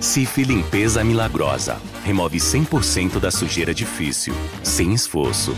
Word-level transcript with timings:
Cif 0.00 0.44
Limpeza 0.44 1.02
Milagrosa. 1.02 1.80
Remove 2.04 2.38
100% 2.38 3.18
da 3.18 3.30
sujeira 3.30 3.74
difícil, 3.74 4.34
sem 4.62 4.92
esforço. 4.92 5.52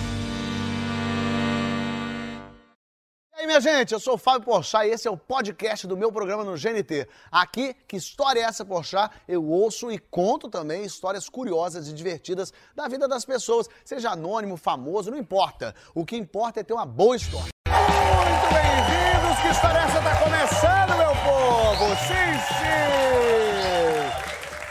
E 3.36 3.40
aí, 3.40 3.46
minha 3.46 3.60
gente, 3.60 3.92
eu 3.92 4.00
sou 4.00 4.14
o 4.14 4.18
Fábio 4.18 4.44
Porchat 4.44 4.86
e 4.86 4.90
esse 4.90 5.08
é 5.08 5.10
o 5.10 5.16
podcast 5.16 5.86
do 5.88 5.96
meu 5.96 6.12
programa 6.12 6.44
no 6.44 6.56
GNT. 6.56 7.08
Aqui, 7.30 7.74
que 7.86 7.96
história 7.96 8.40
é 8.40 8.44
essa, 8.44 8.64
Porchat? 8.64 9.12
Eu 9.26 9.44
ouço 9.44 9.90
e 9.90 9.98
conto 9.98 10.48
também 10.48 10.84
histórias 10.84 11.28
curiosas 11.28 11.88
e 11.88 11.92
divertidas 11.92 12.52
da 12.76 12.86
vida 12.86 13.08
das 13.08 13.24
pessoas, 13.24 13.68
seja 13.84 14.10
anônimo, 14.10 14.56
famoso, 14.56 15.10
não 15.10 15.18
importa. 15.18 15.74
O 15.94 16.04
que 16.04 16.16
importa 16.16 16.60
é 16.60 16.62
ter 16.62 16.74
uma 16.74 16.86
boa 16.86 17.16
história. 17.16 17.48
Muito 17.68 18.54
bem-vindos, 18.54 19.42
que 19.42 19.48
história 19.48 19.78
é 19.78 19.82
essa 19.82 20.00
tá 20.00 20.16
começando, 20.16 20.96
meu 20.96 21.14
povo? 21.24 21.96
Sim, 21.96 22.38
sim! 22.48 23.37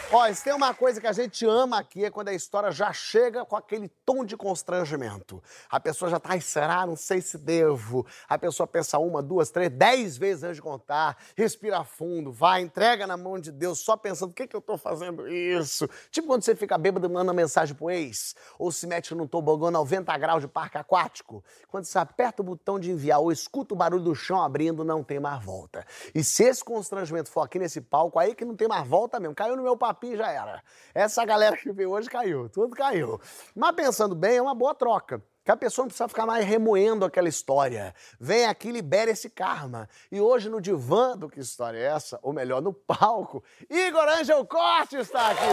Ó, 0.10 0.34
se 0.34 0.42
tem 0.42 0.54
uma 0.54 0.74
coisa 0.74 1.02
que 1.02 1.08
a 1.08 1.12
gente 1.12 1.46
ama 1.46 1.80
aqui 1.80 2.06
é 2.06 2.10
quando 2.10 2.30
a 2.30 2.34
história 2.34 2.72
já 2.72 2.94
chega 2.94 3.44
com 3.44 3.58
aquele 3.58 3.90
tom 4.06 4.24
de 4.24 4.38
constrangimento. 4.38 5.44
A 5.70 5.82
pessoa 5.82 6.10
já 6.10 6.18
tá, 6.18 6.30
ai, 6.30 6.40
será? 6.40 6.88
Não 6.88 6.96
sei 6.96 7.20
se 7.20 7.38
devo. 7.38 8.06
A 8.30 8.38
pessoa 8.38 8.66
pensa 8.66 8.98
uma, 8.98 9.22
duas, 9.22 9.52
três, 9.52 9.70
dez 9.70 10.16
vezes 10.16 10.46
antes 10.46 10.56
de 10.56 10.62
contar, 10.62 11.18
respira 11.36 11.84
fundo, 11.84 12.32
vai, 12.32 12.62
entrega 12.62 13.06
na 13.06 13.18
mão 13.18 13.38
de 13.38 13.52
Deus, 13.52 13.80
só 13.80 13.98
pensando, 13.98 14.30
por 14.30 14.36
que, 14.36 14.48
que 14.48 14.56
eu 14.56 14.62
tô 14.62 14.78
fazendo 14.78 15.28
isso? 15.28 15.90
Tipo 16.10 16.28
quando 16.28 16.42
você 16.42 16.56
fica 16.56 16.78
bêbado 16.78 17.06
e 17.06 17.10
manda 17.10 17.34
mensagem 17.34 17.76
pro 17.76 17.90
ex, 17.90 18.34
ou 18.58 18.72
se 18.72 18.88
mete 18.88 19.14
num 19.14 19.28
tobogã 19.28 19.70
90 19.70 20.18
graus 20.18 20.42
de 20.42 20.48
parque 20.48 20.78
aquático. 20.78 21.44
Quando 21.68 21.84
você 21.84 22.00
aperta 22.00 22.42
o 22.42 22.46
botão 22.46 22.80
de 22.80 22.92
enviar 22.92 23.20
ou 23.20 23.30
escuta 23.30 23.74
o 23.74 23.78
barulho 23.78 24.04
do 24.04 24.16
chão 24.16 24.42
abrindo, 24.42 24.86
não 24.86 25.04
tem 25.04 25.20
mais 25.20 25.44
volta. 25.44 25.86
E 26.16 26.24
se 26.24 26.44
esse 26.44 26.64
constrangimento 26.64 27.30
for 27.30 27.42
aqui 27.42 27.60
nesse 27.60 27.82
palco, 27.82 28.18
aí 28.18 28.34
que 28.34 28.46
não 28.46 28.56
tem 28.56 28.70
mais 28.70 28.88
volta 28.88 29.20
mesmo. 29.20 29.36
Caiu 29.36 29.58
no 29.58 29.64
meu 29.64 29.76
papinho 29.98 30.18
já 30.18 30.32
era. 30.32 30.64
Essa 30.94 31.26
galera 31.26 31.58
que 31.58 31.72
veio 31.72 31.92
hoje 31.92 32.08
caiu, 32.10 32.48
tudo 32.50 32.76
caiu. 32.76 33.20
Mas 33.56 33.76
pensando 33.76 34.14
bem, 34.16 34.38
é 34.38 34.42
uma 34.42 34.54
boa 34.54 34.76
troca. 34.76 35.22
Que 35.44 35.52
a 35.52 35.58
pessoa 35.58 35.84
não 35.84 35.88
precisa 35.88 36.10
ficar 36.10 36.26
mais 36.26 36.46
remoendo 36.46 37.06
aquela 37.06 37.30
história. 37.30 37.96
Vem 38.20 38.46
aqui, 38.46 38.70
libera 38.70 39.10
esse 39.10 39.30
karma. 39.30 39.88
E 40.12 40.20
hoje 40.20 40.50
no 40.50 40.60
divã 40.60 41.18
do 41.18 41.30
Que 41.30 41.40
História 41.40 41.78
é 41.78 41.84
Essa? 41.84 42.20
Ou 42.22 42.34
melhor, 42.34 42.62
no 42.62 42.74
palco, 42.74 43.42
Igor 43.70 44.08
Angel 44.10 44.46
Corte 44.46 44.98
está 44.98 45.30
aqui. 45.30 45.46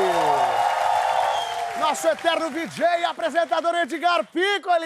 Nosso 1.78 2.08
eterno 2.08 2.50
DJ 2.50 2.84
e 3.00 3.04
apresentador 3.04 3.74
Edgar 3.76 4.26
Piccoli. 4.32 4.84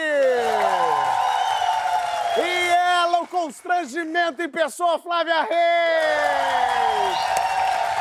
E 2.36 2.68
ela, 2.68 3.22
o 3.22 3.26
constrangimento 3.26 4.42
em 4.42 4.48
pessoa, 4.48 4.98
Flávia 4.98 5.42
Reis. 5.42 7.18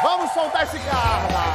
Vamos 0.02 0.32
soltar 0.32 0.64
esse 0.64 0.78
karma. 0.80 1.47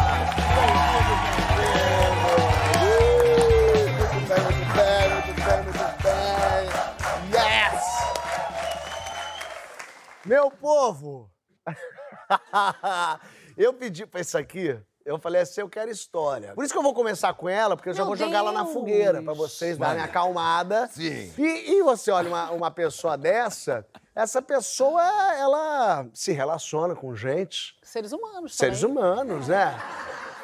Meu 10.24 10.50
povo, 10.50 11.30
eu 13.56 13.72
pedi 13.74 14.06
pra 14.06 14.20
isso 14.20 14.38
aqui, 14.38 14.78
eu 15.04 15.18
falei 15.18 15.40
assim, 15.42 15.60
eu 15.60 15.68
quero 15.68 15.90
história. 15.90 16.54
Por 16.54 16.64
isso 16.64 16.72
que 16.72 16.78
eu 16.78 16.82
vou 16.82 16.94
começar 16.94 17.34
com 17.34 17.48
ela, 17.48 17.76
porque 17.76 17.88
eu 17.90 17.94
já 17.94 18.02
Meu 18.02 18.06
vou 18.06 18.16
jogar 18.16 18.38
ela 18.38 18.52
na 18.52 18.64
fogueira 18.66 19.20
pra 19.22 19.32
vocês 19.32 19.76
darem 19.76 19.96
uma 19.98 20.04
acalmada. 20.04 20.88
Sim. 20.92 21.32
E, 21.36 21.72
e 21.78 21.82
você 21.82 22.10
olha 22.12 22.28
uma, 22.28 22.50
uma 22.52 22.70
pessoa 22.70 23.18
dessa, 23.18 23.84
essa 24.14 24.40
pessoa, 24.40 25.02
ela 25.34 26.06
se 26.14 26.30
relaciona 26.32 26.94
com 26.94 27.14
gente, 27.16 27.76
Seres 27.82 28.12
humanos 28.12 28.54
seres 28.56 28.80
também. 28.80 28.96
humanos, 28.96 29.48
né? 29.48 29.76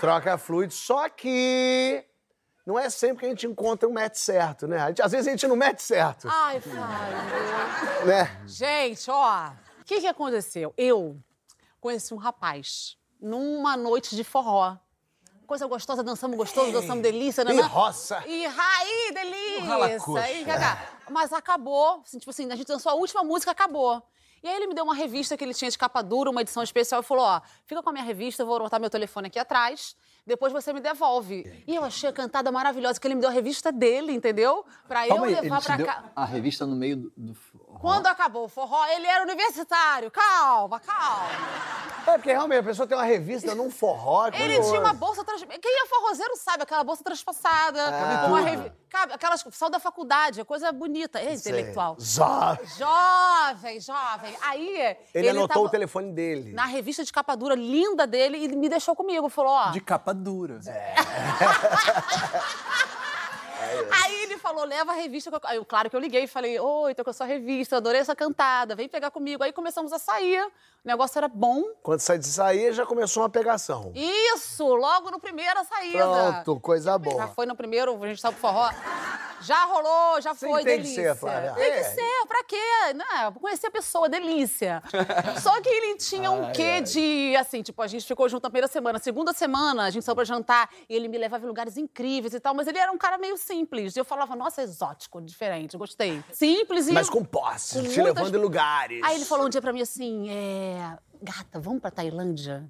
Troca 0.01 0.37
fluido, 0.39 0.73
só 0.73 1.09
que 1.09 2.05
não 2.67 2.79
é 2.79 2.91
sempre 2.91 3.21
que 3.21 3.27
a 3.27 3.29
gente 3.31 3.47
encontra 3.47 3.89
o 3.89 3.93
match 3.93 4.17
certo, 4.17 4.67
né? 4.67 4.79
A 4.81 4.89
gente- 4.89 5.03
às 5.03 5.13
vezes 5.13 5.27
a 5.27 5.31
gente 5.31 5.47
não 5.47 5.57
mete 5.57 5.83
certo, 5.83 6.29
Ai, 6.31 6.61
Fábio. 6.61 8.07
né? 8.07 8.41
Gente, 8.47 9.09
ó. 9.11 9.51
O 9.89 9.91
que, 9.91 10.03
que 10.03 10.07
aconteceu? 10.07 10.75
Eu 10.77 11.19
conheci 11.81 12.13
um 12.13 12.19
rapaz 12.19 12.99
numa 13.19 13.75
noite 13.75 14.15
de 14.15 14.23
forró. 14.23 14.77
Coisa 15.47 15.67
gostosa, 15.67 16.03
dançamos 16.03 16.37
gostoso, 16.37 16.71
dançamos 16.71 17.03
delícia, 17.03 17.43
né? 17.43 17.55
E 17.55 17.61
roça. 17.63 18.23
E 18.27 18.47
raí, 18.47 19.13
delícia. 19.15 19.65
E, 20.31 20.45
gaga. 20.45 20.79
Mas 21.09 21.33
acabou, 21.33 22.03
assim, 22.05 22.19
tipo 22.19 22.29
assim, 22.29 22.53
a 22.53 22.55
gente 22.55 22.67
dançou 22.67 22.93
a 22.93 22.97
última 22.97 23.25
música, 23.25 23.51
acabou. 23.51 24.03
E 24.43 24.47
aí 24.47 24.57
ele 24.57 24.67
me 24.67 24.75
deu 24.75 24.85
uma 24.85 24.95
revista 24.95 25.39
que 25.39 25.43
ele 25.43 25.55
tinha 25.55 25.71
de 25.71 25.79
capa 25.79 26.03
dura, 26.03 26.29
uma 26.29 26.43
edição 26.43 26.63
especial, 26.63 27.01
e 27.01 27.05
falou, 27.05 27.25
ó, 27.25 27.41
fica 27.65 27.83
com 27.83 27.89
a 27.89 27.93
minha 27.93 28.05
revista, 28.05 28.43
eu 28.43 28.47
vou 28.47 28.59
botar 28.59 28.79
meu 28.79 28.91
telefone 28.91 29.29
aqui 29.29 29.39
atrás, 29.39 29.97
depois 30.29 30.53
você 30.53 30.73
me 30.73 30.81
devolve. 30.81 31.65
E 31.67 31.75
eu 31.75 31.83
achei 31.83 32.11
a 32.11 32.13
cantada 32.13 32.53
maravilhosa, 32.53 33.01
que 33.01 33.07
ele 33.09 33.15
me 33.15 33.21
deu 33.23 33.31
a 33.31 33.33
revista 33.33 33.73
dele, 33.73 34.13
entendeu? 34.13 34.65
Pra 34.87 35.09
Calma 35.09 35.27
eu 35.27 35.37
aí, 35.37 35.41
levar 35.41 35.57
ele 35.57 35.65
pra 35.65 35.85
cá. 35.85 36.05
a 36.15 36.25
revista 36.25 36.67
no 36.67 36.77
meio 36.77 36.97
do... 36.99 37.13
do 37.17 37.35
forró? 37.35 37.79
Quando 37.81 38.07
acabou 38.07 38.45
o 38.45 38.49
forró, 38.49 38.85
ele 38.87 39.07
era 39.07 39.23
universitário. 39.23 40.11
Calma, 40.11 40.81
calma. 40.81 41.29
É 42.07 42.13
porque 42.13 42.31
realmente 42.31 42.61
a 42.61 42.63
pessoa 42.63 42.87
tem 42.87 42.97
uma 42.97 43.05
revista 43.05 43.55
num 43.55 43.71
forró. 43.71 44.27
é 44.27 44.29
Ele 44.29 44.55
curioso. 44.55 44.69
tinha 44.71 44.81
uma 44.81 44.93
bolsa 44.93 45.25
trans... 45.25 45.43
Quem 45.45 45.83
é 45.83 45.87
forrozeiro 45.87 46.37
sabe, 46.37 46.63
aquela 46.63 46.85
bolsa 46.85 47.03
transpassada. 47.03 47.81
Ah. 47.89 48.27
uma 48.29 48.41
revi... 48.41 48.73
Aquelas 49.13 49.45
sal 49.53 49.69
da 49.69 49.79
faculdade, 49.79 50.41
é 50.41 50.45
coisa 50.45 50.73
bonita. 50.73 51.21
É 51.21 51.35
intelectual. 51.35 51.97
Zó. 52.01 52.57
Jovem, 52.79 53.79
jovem. 53.81 54.35
Aí. 54.41 54.97
Ele, 55.15 55.29
anotou 55.29 55.49
tava 55.49 55.61
o 55.61 55.69
telefone 55.69 56.11
dele. 56.11 56.53
Na 56.53 56.65
revista 56.65 57.05
de 57.05 57.13
capa 57.13 57.37
dura 57.37 57.55
linda 57.55 58.07
dele 58.07 58.39
e 58.39 58.49
me 58.49 58.69
deixou 58.69 58.97
comigo. 58.97 59.29
Falou: 59.29 59.53
ó. 59.53 59.71
De 59.71 59.81
capa 59.81 60.15
dura. 60.19 60.61
É. 60.67 60.95
Aí 64.05 64.23
ele 64.25 64.39
falou, 64.39 64.65
leva 64.65 64.93
a 64.93 64.95
revista. 64.95 65.31
que 65.31 65.37
eu- 65.37 65.41
Aí, 65.45 65.65
claro 65.65 65.91
que 65.91 65.97
eu 65.97 66.01
liguei 66.01 66.25
e 66.25 66.27
falei, 66.27 66.59
oi, 66.59 66.95
tô 66.95 67.05
com 67.05 67.11
a 67.11 67.13
sua 67.13 67.27
revista, 67.27 67.77
adorei 67.77 68.01
essa 68.01 68.15
cantada, 68.17 68.75
vem 68.75 68.89
pegar 68.89 69.11
comigo. 69.11 69.43
Aí 69.43 69.53
começamos 69.53 69.93
a 69.93 69.99
sair, 69.99 70.43
o 70.45 70.51
negócio 70.85 71.19
era 71.19 71.29
bom. 71.29 71.63
Quando 71.83 72.01
sai 72.01 72.19
de 72.19 72.27
sair, 72.27 72.73
já 72.73 72.85
começou 72.87 73.23
uma 73.23 73.29
pegação. 73.31 73.93
Isso, 73.95 74.65
logo 74.75 75.11
no 75.11 75.19
primeiro 75.19 75.59
a 75.61 75.65
saída. 75.65 76.43
Pronto, 76.45 76.61
coisa 76.61 76.93
Já 76.93 76.99
boa. 76.99 77.29
foi 77.29 77.47
no 77.47 77.55
primeiro, 77.57 78.03
a 78.03 78.07
gente 78.09 78.21
saiu 78.21 78.33
pro 78.33 78.41
forró. 78.41 78.71
Já 79.41 79.65
rolou, 79.67 80.21
já 80.21 80.35
Sim, 80.35 80.49
foi, 80.51 80.65
tem 80.65 80.79
que 80.79 80.83
delícia. 80.83 81.15
ser, 81.15 81.21
Flávia. 81.21 81.53
Tem 81.53 81.65
que 81.73 81.79
É. 81.79 81.83
ser, 81.85 82.27
pra 82.27 82.43
quê? 82.43 82.93
Não, 82.95 83.33
conhecer 83.35 83.69
a 83.69 83.71
pessoa, 83.71 84.09
delícia. 84.09 84.83
Só 85.41 85.61
que 85.61 85.69
ele 85.69 85.97
tinha 85.97 86.29
um 86.33 86.51
quê 86.51 86.81
de, 86.81 87.37
assim, 87.37 87.63
tipo, 87.63 87.81
a 87.81 87.87
gente 87.87 88.05
ficou 88.05 88.29
junto 88.29 88.43
na 88.43 88.51
primeira 88.51 88.67
semana. 88.67 88.99
Segunda 88.99 89.33
semana, 89.33 89.85
a 89.85 89.91
gente 89.91 90.05
saiu 90.05 90.17
pra 90.17 90.25
jantar 90.25 90.69
e 90.89 90.95
ele 90.97 91.07
me 91.07 91.17
levava 91.17 91.45
em 91.45 91.47
lugares 91.49 91.77
incríveis 91.77 92.35
e 92.35 92.41
tal, 92.41 92.53
mas 92.53 92.67
ele 92.67 92.79
era 92.79 92.91
um 92.91 92.99
cara 92.99 93.17
meio 93.17 93.37
simples. 93.59 93.97
E 93.97 93.99
eu 94.01 94.05
falava, 94.05 94.35
nossa, 94.37 94.63
exótico, 94.63 95.21
diferente, 95.21 95.77
gostei. 95.77 96.23
Simples 96.33 96.89
e... 96.89 96.93
Mas 96.93 97.11
com 97.11 97.25
posse, 97.25 97.75
com 97.77 97.83
te 97.83 97.87
muitas- 98.01 98.05
levando 98.05 98.35
em 98.35 98.39
lugares. 98.41 99.03
Aí 99.05 99.17
ele 99.17 99.25
falou 99.25 99.47
um 99.47 99.49
dia 99.49 99.61
pra 99.61 99.73
mim 99.73 99.81
assim, 99.83 100.31
é... 100.31 100.97
Gata, 101.21 101.59
vamos 101.61 101.81
pra 101.81 101.91
Tailândia? 101.91 102.69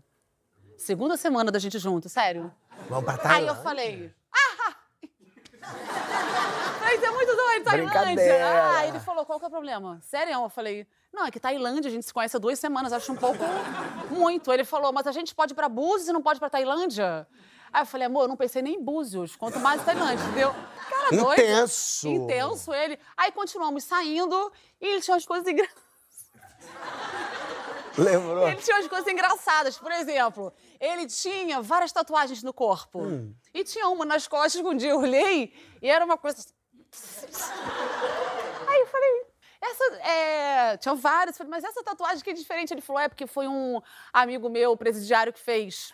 Segunda 0.77 1.17
semana 1.17 1.51
da 1.51 1.59
gente 1.59 1.79
junto, 1.79 2.09
sério. 2.09 2.53
Vamos 2.89 3.05
pra 3.05 3.15
Aí 3.15 3.21
Tailândia. 3.21 3.51
eu 3.51 3.63
falei, 3.63 4.15
ah! 4.33 4.75
Mas 6.81 7.03
é 7.03 7.11
muito 7.11 7.37
doido, 7.37 7.65
Tailândia. 7.65 8.73
Ah, 8.79 8.87
ele 8.87 9.01
falou, 9.01 9.27
qual 9.27 9.39
que 9.39 9.45
é 9.45 9.49
o 9.49 9.51
problema? 9.51 10.01
Sério? 10.03 10.33
Eu 10.33 10.49
falei, 10.49 10.87
não, 11.13 11.27
é 11.27 11.31
que 11.31 11.39
Tailândia, 11.41 11.89
a 11.89 11.93
gente 11.93 12.07
se 12.07 12.15
conhece 12.15 12.37
há 12.37 12.41
duas 12.41 12.59
semanas, 12.59 12.93
acho 12.93 13.13
um 13.13 13.17
pouco 13.17 13.45
muito. 14.11 14.51
Ele 14.53 14.65
falou, 14.65 14.93
mas 14.93 15.07
a 15.07 15.13
gente 15.13 15.35
pode 15.35 15.53
ir 15.53 15.57
pra 15.57 15.69
Búzios 15.69 16.09
e 16.09 16.13
não 16.13 16.23
pode 16.23 16.39
ir 16.39 16.41
pra 16.41 16.49
Tailândia? 16.49 17.27
Aí 17.73 17.83
eu 17.83 17.87
falei, 17.87 18.07
amor, 18.07 18.23
eu 18.23 18.29
não 18.29 18.37
pensei 18.37 18.63
nem 18.63 18.75
em 18.75 18.83
Búzios, 18.83 19.37
quanto 19.37 19.59
mais 19.61 19.85
Tailândia, 19.85 20.25
entendeu? 20.25 20.55
Cara 20.89 21.11
doido. 21.11 21.41
Intenso. 21.41 22.09
Intenso 22.09 22.75
ele. 22.75 22.99
Aí 23.17 23.33
continuamos 23.33 23.85
saindo 23.85 24.53
e 24.81 24.87
ele 24.87 25.01
tinha 25.01 25.15
umas 25.15 25.27
coisas 25.27 25.47
engraçadas. 25.47 25.83
Lembrou? 27.99 28.49
Ele 28.49 28.57
tinha 28.57 28.77
umas 28.77 28.89
coisas 28.89 29.09
engraçadas. 29.13 29.77
Por 29.77 29.91
exemplo, 29.91 30.53
ele 30.81 31.07
tinha 31.07 31.61
várias 31.61 31.93
tatuagens 31.93 32.43
no 32.43 32.53
corpo. 32.53 33.03
Hum. 33.03 33.35
E 33.53 33.65
tinha 33.65 33.89
uma 33.89 34.05
nas 34.05 34.29
costas 34.29 34.61
que 34.61 34.67
um 34.67 34.77
dia 34.77 34.91
eu 34.91 35.01
olhei 35.01 35.53
e 35.83 35.91
era 35.91 36.05
uma 36.05 36.17
coisa. 36.17 36.45
Aí 38.67 38.81
eu 38.81 38.87
falei. 38.87 39.29
Essa, 39.61 39.85
é... 40.09 40.77
Tinha 40.77 40.95
várias, 40.95 41.37
falei, 41.37 41.51
mas 41.51 41.65
essa 41.65 41.83
tatuagem 41.83 42.23
que 42.23 42.31
é 42.31 42.33
diferente. 42.33 42.73
Ele 42.73 42.81
falou, 42.81 43.03
é 43.03 43.09
porque 43.09 43.27
foi 43.27 43.49
um 43.49 43.83
amigo 44.13 44.49
meu, 44.49 44.77
presidiário, 44.77 45.33
que 45.33 45.41
fez. 45.41 45.93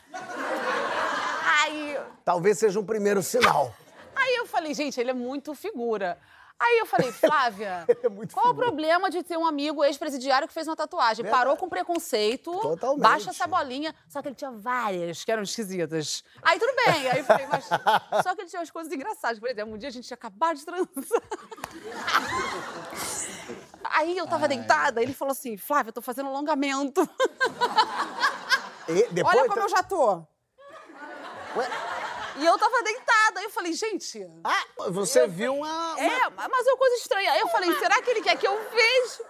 Aí, 1.44 1.98
Talvez 2.24 2.58
seja 2.58 2.80
um 2.80 2.84
primeiro 2.84 3.22
sinal. 3.22 3.74
aí 4.16 4.36
eu 4.36 4.46
falei, 4.46 4.72
gente, 4.72 4.98
ele 4.98 5.10
é 5.10 5.14
muito 5.14 5.54
figura. 5.54 6.18
Aí 6.58 6.78
eu 6.78 6.86
falei, 6.86 7.10
Flávia, 7.12 7.84
é 7.88 7.94
qual 7.94 8.46
o 8.46 8.48
figura. 8.50 8.54
problema 8.54 9.10
de 9.10 9.22
ter 9.24 9.36
um 9.36 9.44
amigo 9.44 9.84
ex-presidiário 9.84 10.46
que 10.48 10.54
fez 10.54 10.66
uma 10.68 10.76
tatuagem? 10.76 11.22
Verdade. 11.24 11.42
Parou 11.42 11.56
com 11.56 11.68
preconceito, 11.68 12.50
Totalmente. 12.60 13.02
baixa 13.02 13.30
essa 13.30 13.46
bolinha. 13.46 13.92
Só 14.08 14.22
que 14.22 14.28
ele 14.28 14.36
tinha 14.36 14.52
várias 14.52 15.24
que 15.24 15.32
eram 15.32 15.42
esquisitas. 15.42 16.22
Aí 16.40 16.58
tudo 16.58 16.72
bem. 16.86 17.10
Aí 17.10 17.18
eu 17.18 17.24
falei, 17.24 17.46
mas. 17.48 17.64
Só 18.22 18.34
que 18.34 18.42
ele 18.42 18.48
tinha 18.48 18.60
umas 18.60 18.70
coisas 18.70 18.90
engraçadas. 18.92 19.38
Por 19.40 19.50
exemplo, 19.50 19.74
um 19.74 19.78
dia 19.78 19.88
a 19.88 19.92
gente 19.92 20.06
tinha 20.06 20.14
acabado 20.14 20.56
de 20.56 20.64
transar. 20.64 20.86
Aí 23.90 24.16
eu 24.16 24.26
tava 24.26 24.48
deitada, 24.48 25.02
ele 25.02 25.12
falou 25.12 25.32
assim: 25.32 25.56
Flávia, 25.56 25.90
eu 25.90 25.92
tô 25.92 26.00
fazendo 26.00 26.28
alongamento. 26.28 27.02
E 28.88 29.08
depois, 29.12 29.36
Olha 29.36 29.48
como 29.48 29.60
eu 29.60 29.68
já 29.68 29.82
tô. 29.82 30.24
E 32.36 32.44
eu 32.44 32.58
tava 32.58 32.82
deitada. 32.82 33.38
Aí 33.40 33.44
eu 33.44 33.50
falei, 33.50 33.72
gente. 33.72 34.26
ah, 34.42 34.64
você 34.90 35.26
viu 35.26 35.54
uma. 35.54 35.94
uma- 35.94 36.00
É, 36.02 36.30
mas 36.48 36.66
é 36.66 36.70
uma 36.70 36.78
coisa 36.78 36.96
estranha. 36.96 37.32
Aí 37.32 37.40
eu 37.40 37.48
falei, 37.48 37.72
será 37.78 38.02
que 38.02 38.10
ele 38.10 38.22
quer 38.22 38.36
que 38.36 38.46
eu 38.46 38.58
veja? 38.72 39.24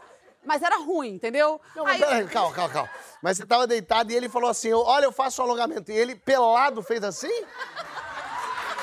Mas 0.46 0.62
era 0.62 0.76
ruim, 0.76 1.14
entendeu? 1.14 1.60
Não, 1.74 1.84
mas 1.84 1.94
Aí- 1.94 2.08
peraí, 2.08 2.28
calma, 2.28 2.54
calma, 2.54 2.72
calma. 2.72 2.90
Mas 3.22 3.36
você 3.38 3.46
tava 3.46 3.66
deitado 3.66 4.10
e 4.12 4.14
ele 4.14 4.28
falou 4.28 4.50
assim: 4.50 4.72
olha, 4.72 5.04
eu 5.06 5.12
faço 5.12 5.40
o 5.40 5.44
alongamento. 5.44 5.90
E 5.90 5.94
ele, 5.96 6.14
pelado, 6.14 6.82
fez 6.82 7.02
assim? 7.02 7.32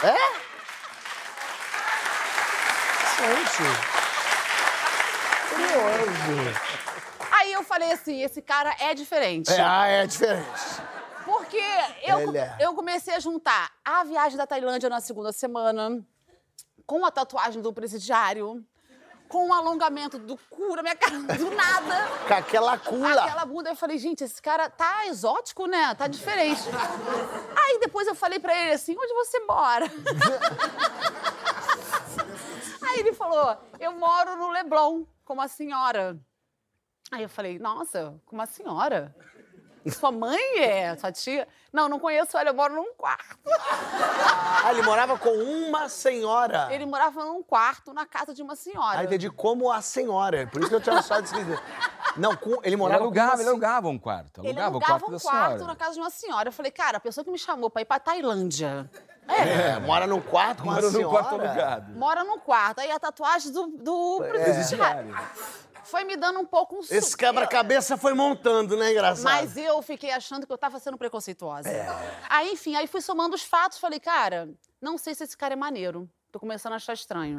É? 0.04 0.16
Gente. 3.22 3.64
Curioso. 5.50 6.60
Aí 7.32 7.54
eu 7.54 7.64
falei 7.64 7.92
assim, 7.92 8.22
esse 8.24 8.42
cara 8.42 8.76
é 8.80 8.94
diferente. 8.94 9.52
É, 9.52 9.62
ah, 9.62 9.88
é 9.88 10.08
diferente. 10.08 10.81
Porque 11.32 11.64
eu, 12.04 12.20
Ele 12.20 12.38
é. 12.38 12.58
eu 12.60 12.74
comecei 12.74 13.16
a 13.16 13.20
juntar 13.20 13.72
a 13.86 14.04
viagem 14.04 14.38
da 14.38 14.46
Tailândia 14.46 14.90
na 14.90 15.00
segunda 15.00 15.32
semana, 15.32 16.06
com 16.86 17.06
a 17.06 17.12
tatuagem 17.12 17.62
do 17.62 17.72
presidiário, 17.72 18.66
com 19.30 19.48
o 19.48 19.54
alongamento 19.54 20.20
do 20.20 20.38
cu 20.50 20.76
na 20.76 20.82
minha 20.84 20.96
cara, 20.96 21.18
do 21.18 21.52
nada. 21.52 22.08
Com 22.28 22.34
aquela 22.34 22.78
cula. 22.78 23.24
Aquela 23.24 23.46
bunda, 23.46 23.70
eu 23.70 23.76
falei, 23.78 23.98
gente, 23.98 24.26
esse 24.26 24.42
cara 24.42 24.70
tá 24.70 25.08
exótico, 25.08 25.68
né? 25.68 25.96
Tá 25.96 26.06
diferente. 26.08 26.64
Aí 27.56 27.80
depois 27.80 28.06
eu 28.08 28.16
falei 28.16 28.40
pra 28.40 28.54
ele 28.54 28.74
assim, 28.74 28.94
onde 29.00 29.14
você 29.14 29.40
mora? 29.46 29.86
Aí 32.90 33.00
ele 33.00 33.14
falou, 33.14 33.58
eu 33.80 33.94
moro 33.94 34.36
no 34.36 34.50
Leblon, 34.50 35.06
com 35.24 35.34
uma 35.34 35.48
senhora. 35.48 36.20
Aí 37.10 37.24
eu 37.24 37.30
falei, 37.30 37.58
nossa, 37.58 38.20
com 38.26 38.36
uma 38.36 38.46
senhora? 38.46 39.16
Sua 39.90 40.12
mãe 40.12 40.40
é? 40.60 40.96
Sua 40.98 41.12
tia? 41.12 41.48
Não, 41.74 41.88
não 41.90 41.98
conheço 42.00 42.38
ela, 42.38 42.50
eu 42.50 42.54
moro 42.54 42.76
num 42.76 42.94
quarto. 42.94 43.38
Ah, 44.64 44.72
ele 44.72 44.82
morava 44.84 45.18
com 45.18 45.30
uma 45.32 45.90
senhora. 45.90 46.68
Ele 46.72 46.86
morava 46.86 47.24
num 47.26 47.42
quarto 47.42 47.94
na 47.94 48.06
casa 48.06 48.34
de 48.34 48.42
uma 48.44 48.56
senhora. 48.56 49.00
Ah, 49.00 49.04
entendi 49.04 49.30
como 49.30 49.72
a 49.72 49.82
senhora. 49.82 50.46
Por 50.48 50.60
isso 50.62 50.70
que 50.70 50.76
eu 50.76 50.82
tinha 50.82 50.98
achado 51.00 51.24
esquisito. 51.26 51.62
Não, 52.18 52.36
com, 52.36 52.52
ele 52.56 52.60
Ele 52.66 52.76
morava 52.76 53.04
alugava, 53.04 53.32
com 53.32 53.38
ele 53.38 53.44
uma 53.44 53.52
alugava 53.52 53.88
um 53.90 53.98
quarto. 53.98 54.42
Ele 54.42 54.50
Alugava 54.50 54.68
o 54.68 54.76
alugava 54.76 54.92
quarto 55.00 55.10
um 55.10 55.12
da 55.18 55.20
quarto 55.20 55.52
senhora. 55.54 55.66
na 55.66 55.76
casa 55.76 55.94
de 55.94 56.00
uma 56.02 56.10
senhora. 56.10 56.50
Eu 56.50 56.54
falei, 56.54 56.72
cara, 56.72 56.98
a 56.98 57.00
pessoa 57.00 57.24
que 57.24 57.32
me 57.32 57.40
chamou 57.40 57.70
pra 57.70 57.82
ir 57.82 57.86
pra 57.86 58.00
Tailândia 58.00 58.90
É, 59.28 59.80
mora 59.80 60.06
num 60.06 60.20
quarto 60.22 60.64
com 60.64 60.70
Mora 60.70 60.80
a 60.80 60.84
num 60.84 60.92
senhora. 60.92 61.10
quarto 61.24 61.36
alugado. 61.42 61.94
mora 61.98 62.24
num 62.24 62.38
quarto. 62.40 62.80
Aí 62.80 62.92
a 62.92 63.00
tatuagem 63.00 63.52
do, 63.52 63.68
do 63.68 64.18
presidiário 64.30 65.16
foi 65.84 66.04
me 66.04 66.16
dando 66.16 66.40
um 66.40 66.46
pouco 66.46 66.76
um 66.78 66.80
Esse 66.80 67.12
su- 67.12 67.18
quebra-cabeça 67.18 67.98
foi 67.98 68.14
montando, 68.14 68.76
né, 68.78 68.92
engraçado? 68.92 69.24
Mas 69.24 69.56
eu 69.58 69.82
fiquei 69.82 70.12
achando 70.12 70.46
que 70.48 70.52
eu 70.54 70.58
tava 70.58 70.80
sendo 70.80 70.98
preconceituosa. 70.98 71.70
Aí, 72.30 72.52
enfim, 72.54 72.76
aí 72.76 72.88
fui 72.88 73.02
somando 73.02 73.36
os 73.36 73.44
fatos, 73.44 73.78
falei, 73.78 74.00
cara, 74.00 74.50
não 74.82 74.98
sei 74.98 75.14
se 75.16 75.24
esse 75.24 75.38
cara 75.38 75.54
é 75.54 75.58
maneiro. 75.58 76.10
Tô 76.32 76.40
começando 76.40 76.74
a 76.74 76.78
achar 76.78 76.94
estranho. 76.94 77.38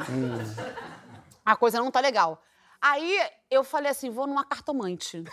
A 1.44 1.56
coisa 1.56 1.78
não 1.78 1.90
tá 1.90 2.00
legal. 2.00 2.42
Aí 2.80 3.18
eu 3.50 3.62
falei 3.64 3.90
assim, 3.90 4.10
vou 4.10 4.26
numa 4.26 4.44
cartomante. 4.44 5.22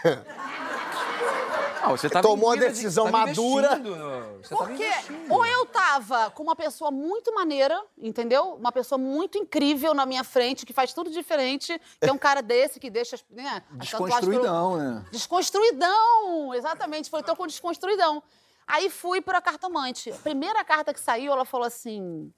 Não, 1.82 1.92
você 1.92 2.10
tava 2.10 2.28
Tomou 2.28 2.52
a 2.52 2.56
decisão 2.56 3.06
tava 3.06 3.18
madura. 3.26 3.78
no- 3.78 4.40
Porque 4.50 4.90
ou 5.30 5.46
eu 5.46 5.66
tava 5.66 6.30
com 6.32 6.44
uma 6.44 6.56
pessoa 6.56 6.92
muito 6.92 7.34
maneira, 7.34 7.82
entendeu? 7.98 8.56
Uma 8.56 8.72
pessoa 8.72 9.00
muito 9.00 9.38
incrível 9.38 9.94
na 9.94 10.06
minha 10.06 10.24
frente, 10.24 10.66
que 10.66 10.74
faz 10.74 10.94
tudo 10.94 11.10
diferente, 11.10 11.80
que 12.02 12.10
é 12.10 12.12
um 12.12 12.18
cara 12.18 12.42
desse 12.42 12.80
que 12.80 12.90
deixa 12.90 13.16
as, 13.16 13.26
né, 13.30 13.64
Desconstruidão, 13.72 14.78
né? 14.78 15.06
Desconstruidão! 15.12 16.54
Exatamente, 16.54 17.10
falei, 17.10 17.26
tô 17.26 17.36
com 17.36 17.48
desconstruidão. 17.48 18.22
Aí 18.68 18.90
fui 18.90 19.22
pra 19.22 19.42
cartomante. 19.42 20.12
A 20.12 20.16
primeira 20.18 20.64
carta 20.64 20.94
que 20.94 21.00
saiu, 21.00 21.32
ela 21.32 21.46
falou 21.46 21.66
assim. 21.68 22.32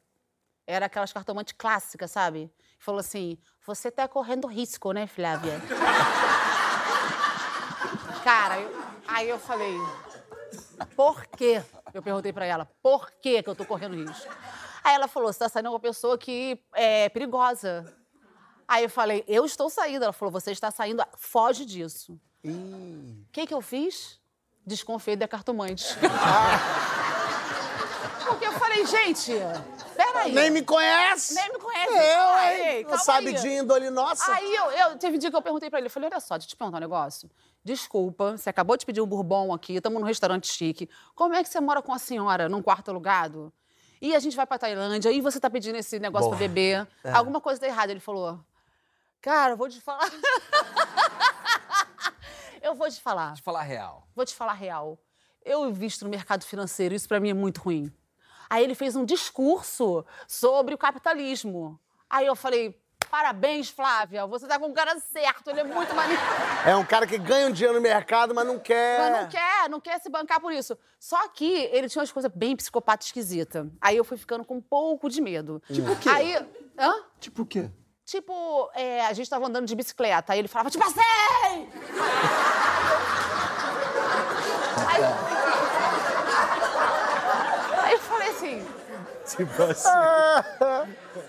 Era 0.67 0.85
aquelas 0.85 1.11
cartomantes 1.11 1.53
clássicas, 1.57 2.11
sabe? 2.11 2.49
Falou 2.79 2.99
assim: 2.99 3.38
você 3.65 3.91
tá 3.91 4.07
correndo 4.07 4.47
risco, 4.47 4.91
né, 4.93 5.07
Flávia? 5.07 5.59
Cara, 8.23 8.59
eu- 8.61 8.90
aí 9.11 9.29
eu 9.29 9.39
falei: 9.39 9.75
por 10.95 11.25
quê? 11.27 11.63
Eu 11.93 12.01
perguntei 12.01 12.31
pra 12.33 12.45
ela: 12.45 12.69
por 12.81 13.11
quê 13.21 13.41
que 13.43 13.49
eu 13.49 13.55
tô 13.55 13.65
correndo 13.65 13.95
risco? 13.95 14.31
Aí 14.83 14.95
ela 14.95 15.07
falou: 15.07 15.31
você 15.31 15.39
tá 15.39 15.49
saindo 15.49 15.67
com 15.69 15.73
uma 15.75 15.79
pessoa 15.79 16.17
que 16.17 16.59
é 16.73 17.09
perigosa. 17.09 17.93
Aí 18.67 18.83
eu 18.83 18.89
falei: 18.89 19.23
eu 19.27 19.45
estou 19.45 19.69
saindo. 19.69 20.03
Ela 20.03 20.13
falou: 20.13 20.31
você 20.31 20.51
está 20.51 20.71
saindo, 20.71 21.03
foge 21.17 21.65
disso. 21.65 22.19
O 22.43 23.25
que, 23.31 23.45
que 23.45 23.53
eu 23.53 23.61
fiz? 23.61 24.19
Desconfiei 24.65 25.15
da 25.15 25.27
cartomante. 25.27 25.85
Porque 28.25 28.45
eu 28.45 28.53
falei, 28.53 28.85
gente, 28.85 29.33
peraí. 29.95 30.31
Nem 30.31 30.49
me 30.49 30.61
conhece. 30.63 31.33
Nem 31.33 31.51
me 31.51 31.59
conhece. 31.59 31.91
Eu, 31.93 32.39
hein? 32.39 32.83
Calma 32.83 32.97
sabe 32.99 33.27
aí. 33.29 33.33
de 33.33 33.47
índole 33.49 33.89
nossa. 33.89 34.31
Aí 34.33 34.55
eu, 34.55 34.71
eu- 34.71 34.97
teve 34.97 35.17
um 35.17 35.19
dia 35.19 35.29
que 35.29 35.35
eu 35.35 35.41
perguntei 35.41 35.69
pra 35.69 35.79
ele, 35.79 35.87
eu 35.87 35.91
falei, 35.91 36.09
olha 36.09 36.19
só, 36.19 36.35
deixa 36.37 36.45
eu 36.47 36.49
te 36.51 36.55
perguntar 36.55 36.77
um 36.77 36.81
negócio. 36.81 37.29
Desculpa, 37.63 38.37
você 38.37 38.49
acabou 38.49 38.75
de 38.75 38.85
pedir 38.85 39.01
um 39.01 39.05
bourbon 39.05 39.53
aqui, 39.53 39.75
estamos 39.75 39.99
num 39.99 40.07
restaurante 40.07 40.47
chique. 40.47 40.89
Como 41.13 41.35
é 41.35 41.43
que 41.43 41.49
você 41.49 41.59
mora 41.59 41.81
com 41.81 41.93
a 41.93 41.99
senhora 41.99 42.49
num 42.49 42.61
quarto 42.61 42.89
alugado? 42.89 43.53
E 44.01 44.15
a 44.15 44.19
gente 44.19 44.35
vai 44.35 44.47
pra 44.47 44.57
Tailândia, 44.57 45.11
e 45.11 45.21
você 45.21 45.39
tá 45.39 45.47
pedindo 45.47 45.75
esse 45.75 45.99
negócio 45.99 46.27
Boa. 46.27 46.37
pra 46.37 46.47
beber. 46.47 46.87
É. 47.03 47.11
Alguma 47.11 47.39
coisa 47.39 47.61
tá 47.61 47.67
errada. 47.67 47.91
Ele 47.91 47.99
falou, 47.99 48.39
cara, 49.21 49.53
eu 49.53 49.57
vou 49.57 49.69
te 49.69 49.79
falar. 49.79 50.09
eu 52.63 52.73
vou 52.73 52.89
te 52.89 52.99
falar. 52.99 53.27
Deixa 53.27 53.41
eu 53.41 53.43
falar 53.43 53.61
real. 53.61 54.07
Vou 54.15 54.25
te 54.25 54.33
falar 54.33 54.53
real. 54.53 54.97
Eu 55.45 55.69
invisto 55.69 56.03
no 56.03 56.09
mercado 56.09 56.43
financeiro, 56.43 56.95
isso 56.95 57.07
pra 57.07 57.19
mim 57.19 57.29
é 57.29 57.33
muito 57.33 57.61
ruim. 57.61 57.93
Aí 58.49 58.63
ele 58.63 58.73
fez 58.73 58.95
um 58.95 59.05
discurso 59.05 60.03
sobre 60.27 60.73
o 60.73 60.77
capitalismo. 60.79 61.79
Aí 62.09 62.25
eu 62.25 62.35
falei: 62.35 62.80
parabéns, 63.11 63.69
Flávia, 63.69 64.25
você 64.25 64.47
tá 64.47 64.57
com 64.57 64.67
o 64.67 64.73
cara 64.73 64.97
certo, 64.97 65.49
ele 65.49 65.59
é 65.59 65.63
muito 65.65 65.93
maneiro. 65.93 66.21
É 66.65 66.73
um 66.77 66.85
cara 66.85 67.05
que 67.05 67.17
ganha 67.17 67.47
um 67.47 67.51
dinheiro 67.51 67.75
no 67.75 67.81
mercado, 67.81 68.33
mas 68.33 68.47
não 68.47 68.57
quer. 68.57 68.99
Mas 68.99 69.21
não 69.21 69.29
quer, 69.29 69.69
não 69.69 69.81
quer 69.81 69.99
se 69.99 70.09
bancar 70.09 70.39
por 70.39 70.53
isso. 70.53 70.77
Só 70.97 71.27
que 71.27 71.69
ele 71.73 71.89
tinha 71.89 71.99
umas 72.01 72.11
coisas 72.11 72.31
bem 72.33 72.55
psicopata 72.55 73.05
esquisita. 73.05 73.69
Aí 73.81 73.97
eu 73.97 74.05
fui 74.05 74.15
ficando 74.15 74.45
com 74.45 74.55
um 74.55 74.61
pouco 74.61 75.09
de 75.09 75.21
medo. 75.21 75.61
Tipo 75.67 75.91
o 75.91 75.95
quê? 75.97 76.07
Aí. 76.07 76.37
Hã? 76.79 77.03
Tipo 77.19 77.41
o 77.41 77.45
quê? 77.45 77.69
Tipo, 78.05 78.71
é, 78.73 79.05
a 79.05 79.11
gente 79.11 79.29
tava 79.29 79.45
andando 79.45 79.67
de 79.67 79.75
bicicleta, 79.75 80.31
aí 80.31 80.39
ele 80.39 80.47
falava, 80.47 80.69
te 80.69 80.77
passei! 80.77 81.03
aí, 84.87 85.03
aí 87.83 87.93
eu 87.93 87.99
falei 87.99 88.29
assim, 88.29 88.65
Tipo 89.38 89.63
assim. 89.63 89.89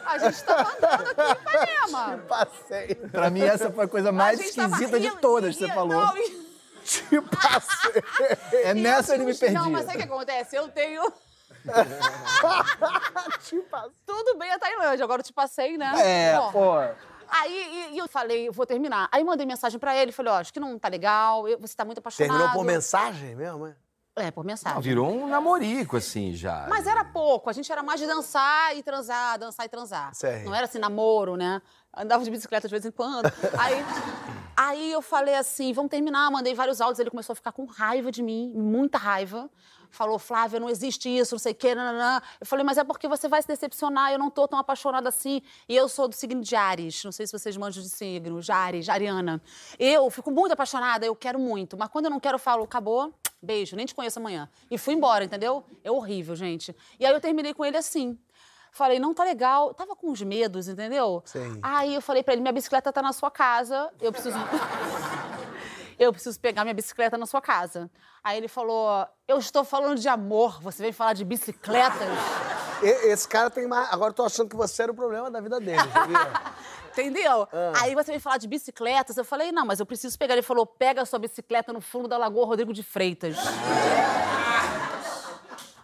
a 0.05 0.19
gente 0.19 0.45
tava 0.45 0.71
andando 0.77 1.11
aqui 1.11 1.23
em 1.23 1.33
Ipanema. 1.33 2.19
Passei. 2.29 2.95
Pra 2.95 3.31
mim, 3.31 3.43
essa 3.43 3.71
foi 3.71 3.85
a 3.85 3.89
coisa 3.89 4.11
mais 4.13 4.41
A 4.41 4.43
esquisita 4.45 4.99
de 5.01 5.11
todas 5.17 5.55
que 5.57 5.67
você 5.67 5.73
falou. 5.73 5.89
não, 6.07 6.17
e- 6.17 6.43
Te 6.85 7.21
passei. 7.21 8.03
É 8.65 8.75
nessa 8.75 9.13
eu 9.13 9.17
ele 9.17 9.27
me 9.27 9.35
perdia. 9.39 9.61
Não, 9.61 9.71
mas 9.71 9.85
sabe 9.85 9.99
o 9.99 10.01
que 10.01 10.07
acontece? 10.09 10.57
Eu 10.57 10.69
tenho... 10.69 11.13
Te 13.43 13.57
passei. 13.71 13.91
Tudo 14.05 14.37
bem 14.37 14.51
a 14.53 14.59
Tailândia, 14.59 15.05
agora 15.05 15.21
eu 15.21 15.25
te 15.25 15.33
passei, 15.33 15.79
né? 15.79 15.93
É, 15.99 16.37
pô. 16.51 16.73
Aí 17.29 17.53
e- 17.93 17.95
e 17.95 17.99
eu 17.99 18.09
falei, 18.09 18.49
eu 18.49 18.53
vou 18.53 18.67
terminar. 18.67 19.09
Aí 19.13 19.23
mandei 19.25 19.47
mensagem 19.47 19.79
pra 19.79 19.97
ele, 19.97 20.13
falei, 20.13 20.33
ó, 20.33 20.37
acho 20.41 20.53
que 20.53 20.59
não 20.61 20.77
tá 20.79 20.89
legal, 20.89 21.49
eu- 21.49 21.59
você 21.59 21.75
tá 21.75 21.85
muito 21.85 21.99
apaixonado. 21.99 22.29
Terminou 22.31 22.53
por 22.53 22.65
mensagem 22.65 23.35
mesmo, 23.37 23.67
é? 23.69 23.75
É, 24.15 24.31
por 24.31 24.45
mensagem. 24.45 24.75
Não, 24.75 24.83
virou 24.83 25.11
um 25.11 25.27
namorico, 25.27 25.97
assim, 25.97 26.35
já. 26.35 26.67
Mas 26.69 26.87
era 26.87 27.03
pouco, 27.03 27.49
a 27.49 27.53
gente 27.53 27.73
era 27.73 27.83
mais 27.83 27.99
de 27.99 28.07
dançar 28.07 28.77
e 28.77 28.83
transar, 28.83 29.39
dançar 29.39 29.65
e 29.65 29.69
transar. 29.71 30.13
Não 30.45 30.55
era 30.55 30.67
assim, 30.67 30.79
namoro, 30.79 31.35
né? 31.35 31.63
Andava 31.97 32.23
de 32.23 32.31
bicicleta 32.31 32.69
de 32.69 32.73
vez 32.73 32.85
em 32.85 32.91
quando. 32.91 33.33
aí, 33.59 33.85
aí 34.55 34.93
eu 34.93 35.01
falei 35.01 35.35
assim, 35.35 35.73
vamos 35.73 35.91
terminar, 35.91 36.31
mandei 36.31 36.55
vários 36.55 36.81
áudios, 36.81 36.99
ele 36.99 37.11
começou 37.11 37.33
a 37.33 37.37
ficar 37.37 37.53
com 37.53 37.65
raiva 37.65 38.13
de 38.13 38.23
mim, 38.23 38.53
muita 38.55 38.99
raiva. 38.99 39.49
Falou, 39.93 40.19
Flávia, 40.19 40.59
não 40.59 40.71
existe 40.71 41.07
isso, 41.07 41.35
não 41.35 41.39
sei 41.39 41.53
o 41.53 41.55
quê, 41.55 41.75
nananã. 41.75 42.23
Eu 42.41 42.47
falei, 42.47 42.65
mas 42.65 42.79
é 42.79 42.83
porque 42.83 43.07
você 43.07 43.29
vai 43.29 43.43
se 43.43 43.47
decepcionar, 43.47 44.11
eu 44.11 44.19
não 44.19 44.31
tô 44.31 44.49
tão 44.49 44.59
apaixonada 44.59 45.11
assim. 45.11 45.43
E 45.69 45.77
eu 45.77 45.87
sou 45.87 46.09
do 46.09 46.15
signo 46.15 46.41
de 46.41 46.57
Ares, 46.57 47.05
não 47.05 47.13
sei 47.13 47.27
se 47.27 47.33
vocês 47.33 47.59
manjam 47.59 47.83
de 47.83 47.91
signo, 47.91 48.41
de 48.41 48.51
Ares, 48.51 48.89
Ariana. 48.89 49.41
Eu 49.79 50.09
fico 50.09 50.31
muito 50.31 50.53
apaixonada, 50.53 51.05
eu 51.05 51.15
quero 51.15 51.39
muito. 51.39 51.77
Mas 51.77 51.89
quando 51.91 52.07
eu 52.07 52.11
não 52.11 52.19
quero, 52.19 52.37
eu 52.37 52.39
falo, 52.39 52.65
acabou, 52.65 53.13
beijo, 53.43 53.77
nem 53.77 53.85
te 53.85 53.95
conheço 53.95 54.19
amanhã. 54.19 54.49
E 54.71 54.79
fui 54.79 54.95
embora, 54.95 55.25
entendeu? 55.25 55.63
É 55.85 55.91
horrível, 55.91 56.35
gente. 56.35 56.75
E 56.99 57.05
aí 57.05 57.13
eu 57.13 57.21
terminei 57.21 57.53
com 57.53 57.63
ele 57.63 57.77
assim. 57.77 58.19
Falei, 58.71 58.99
não 58.99 59.13
tá 59.13 59.25
legal. 59.25 59.75
Tava 59.75 59.95
com 59.95 60.11
uns 60.11 60.23
medos, 60.23 60.69
entendeu? 60.69 61.23
Sim. 61.27 61.59
Aí 61.61 61.95
eu 61.95 62.01
falei 62.01 62.23
pra 62.23 62.33
ele, 62.33 62.41
minha 62.41 62.53
bicicleta 62.53 62.91
tá 62.91 63.03
na 63.03 63.13
sua 63.13 63.31
casa, 63.31 63.93
eu 64.01 64.11
preciso... 64.11 64.39
eu 66.07 66.13
preciso 66.13 66.39
pegar 66.41 66.65
minha 66.65 66.75
bicicleta 66.75 67.17
na 67.17 67.27
sua 67.27 67.41
casa. 67.41 67.91
Aí 68.25 68.37
ele 68.37 68.49
falou, 68.49 69.07
eu 69.27 69.39
estou 69.39 69.65
falando 69.65 69.99
de 69.99 70.09
amor, 70.09 70.61
você 70.61 70.83
vem 70.83 70.93
falar 70.93 71.13
de 71.13 71.25
bicicletas? 71.25 72.09
Esse 72.83 73.29
cara 73.29 73.49
tem 73.51 73.67
mais. 73.67 73.93
Agora 73.93 74.11
eu 74.11 74.15
tô 74.15 74.25
achando 74.25 74.49
que 74.49 74.57
você 74.57 74.83
era 74.83 74.93
o 74.93 74.95
problema 74.95 75.31
da 75.31 75.41
vida 75.41 75.61
dele, 75.61 75.79
sabia? 75.93 76.19
Entendeu? 76.93 77.49
Ah. 77.53 77.73
Aí 77.83 77.95
você 77.95 78.11
vem 78.11 78.21
falar 78.21 78.37
de 78.37 78.47
bicicletas. 78.47 79.17
Eu 79.17 79.25
falei, 79.25 79.51
não, 79.51 79.65
mas 79.65 79.81
eu 79.81 79.87
preciso 79.87 80.19
pegar. 80.19 80.35
Ele 80.35 80.43
falou, 80.43 80.67
pega 80.67 81.03
a 81.03 81.07
sua 81.07 81.19
bicicleta 81.19 81.73
no 81.73 81.81
fundo 81.81 82.07
da 82.09 82.19
Lagoa 82.19 82.45
Rodrigo 82.45 82.73
de 82.73 82.83
Freitas. 82.83 83.37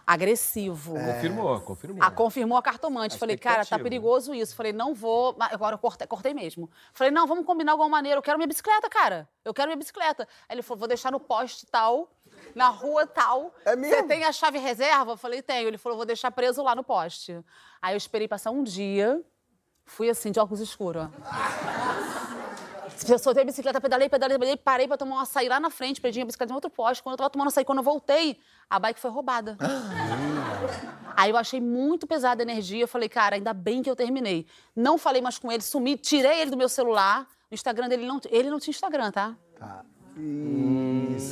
Agressivo. 0.09 0.95
Confirmou, 0.95 1.61
confirmou. 1.61 2.03
A 2.03 2.09
confirmou 2.09 2.57
a 2.57 2.63
cartomante. 2.63 3.15
A 3.15 3.19
Falei, 3.19 3.37
cara, 3.37 3.63
tá 3.63 3.77
perigoso 3.77 4.33
isso. 4.33 4.55
Falei, 4.55 4.73
não 4.73 4.95
vou. 4.95 5.35
Agora 5.39 5.75
eu 5.75 5.77
cortei, 5.77 6.07
cortei 6.07 6.33
mesmo. 6.33 6.67
Falei, 6.93 7.11
não, 7.11 7.27
vamos 7.27 7.45
combinar 7.45 7.73
alguma 7.73 7.89
maneira. 7.89 8.17
Eu 8.17 8.23
quero 8.23 8.39
minha 8.39 8.47
bicicleta, 8.47 8.89
cara. 8.89 9.29
Eu 9.45 9.53
quero 9.53 9.67
minha 9.67 9.77
bicicleta. 9.77 10.27
Aí 10.47 10.55
ele 10.55 10.63
falou, 10.63 10.79
vou 10.79 10.87
deixar 10.87 11.11
no 11.11 11.19
poste 11.19 11.67
tal, 11.67 12.11
na 12.55 12.69
rua 12.69 13.05
tal. 13.05 13.53
É 13.63 13.75
mesmo? 13.75 13.95
Você 13.95 14.03
tem 14.03 14.23
a 14.23 14.31
chave 14.31 14.57
reserva? 14.57 15.11
Eu 15.11 15.17
falei, 15.17 15.43
tenho. 15.43 15.67
Ele 15.67 15.77
falou, 15.77 15.95
vou 15.95 16.07
deixar 16.07 16.31
preso 16.31 16.63
lá 16.63 16.73
no 16.73 16.83
poste. 16.83 17.39
Aí 17.79 17.93
eu 17.93 17.97
esperei 17.97 18.27
passar 18.27 18.49
um 18.49 18.63
dia. 18.63 19.23
Fui 19.85 20.09
assim, 20.09 20.31
de 20.31 20.39
óculos 20.39 20.59
escuros. 20.59 21.07
Eu 23.07 23.19
soltei 23.19 23.43
a 23.43 23.45
bicicleta, 23.45 23.79
pedalei, 23.79 24.09
pedalei, 24.09 24.37
pedalei, 24.37 24.57
parei 24.57 24.87
pra 24.87 24.97
tomar 24.97 25.15
um 25.15 25.19
açaí 25.19 25.47
lá 25.47 25.59
na 25.59 25.69
frente, 25.69 26.01
perdi 26.01 26.21
a 26.21 26.25
bicicleta 26.25 26.51
em 26.51 26.55
outro 26.55 26.69
poste. 26.69 27.01
Quando 27.01 27.13
eu 27.13 27.17
tava 27.17 27.29
tomando 27.29 27.47
açaí, 27.47 27.63
quando 27.63 27.79
eu 27.79 27.83
voltei, 27.83 28.37
a 28.69 28.79
bike 28.79 28.99
foi 28.99 29.11
roubada. 29.11 29.57
Aí 31.15 31.29
eu 31.29 31.37
achei 31.37 31.61
muito 31.61 32.07
pesada 32.07 32.41
a 32.41 32.43
energia. 32.43 32.83
Eu 32.83 32.87
falei, 32.87 33.09
cara, 33.09 33.35
ainda 33.35 33.53
bem 33.53 33.81
que 33.81 33.89
eu 33.89 33.95
terminei. 33.95 34.45
Não 34.75 34.97
falei 34.97 35.21
mais 35.21 35.37
com 35.37 35.51
ele, 35.51 35.61
sumi, 35.61 35.97
tirei 35.97 36.41
ele 36.41 36.51
do 36.51 36.57
meu 36.57 36.69
celular. 36.69 37.27
O 37.49 37.53
Instagram 37.53 37.87
dele 37.89 38.05
não, 38.05 38.19
ele 38.29 38.49
não 38.49 38.59
tinha 38.59 38.71
Instagram, 38.71 39.11
tá? 39.11 39.35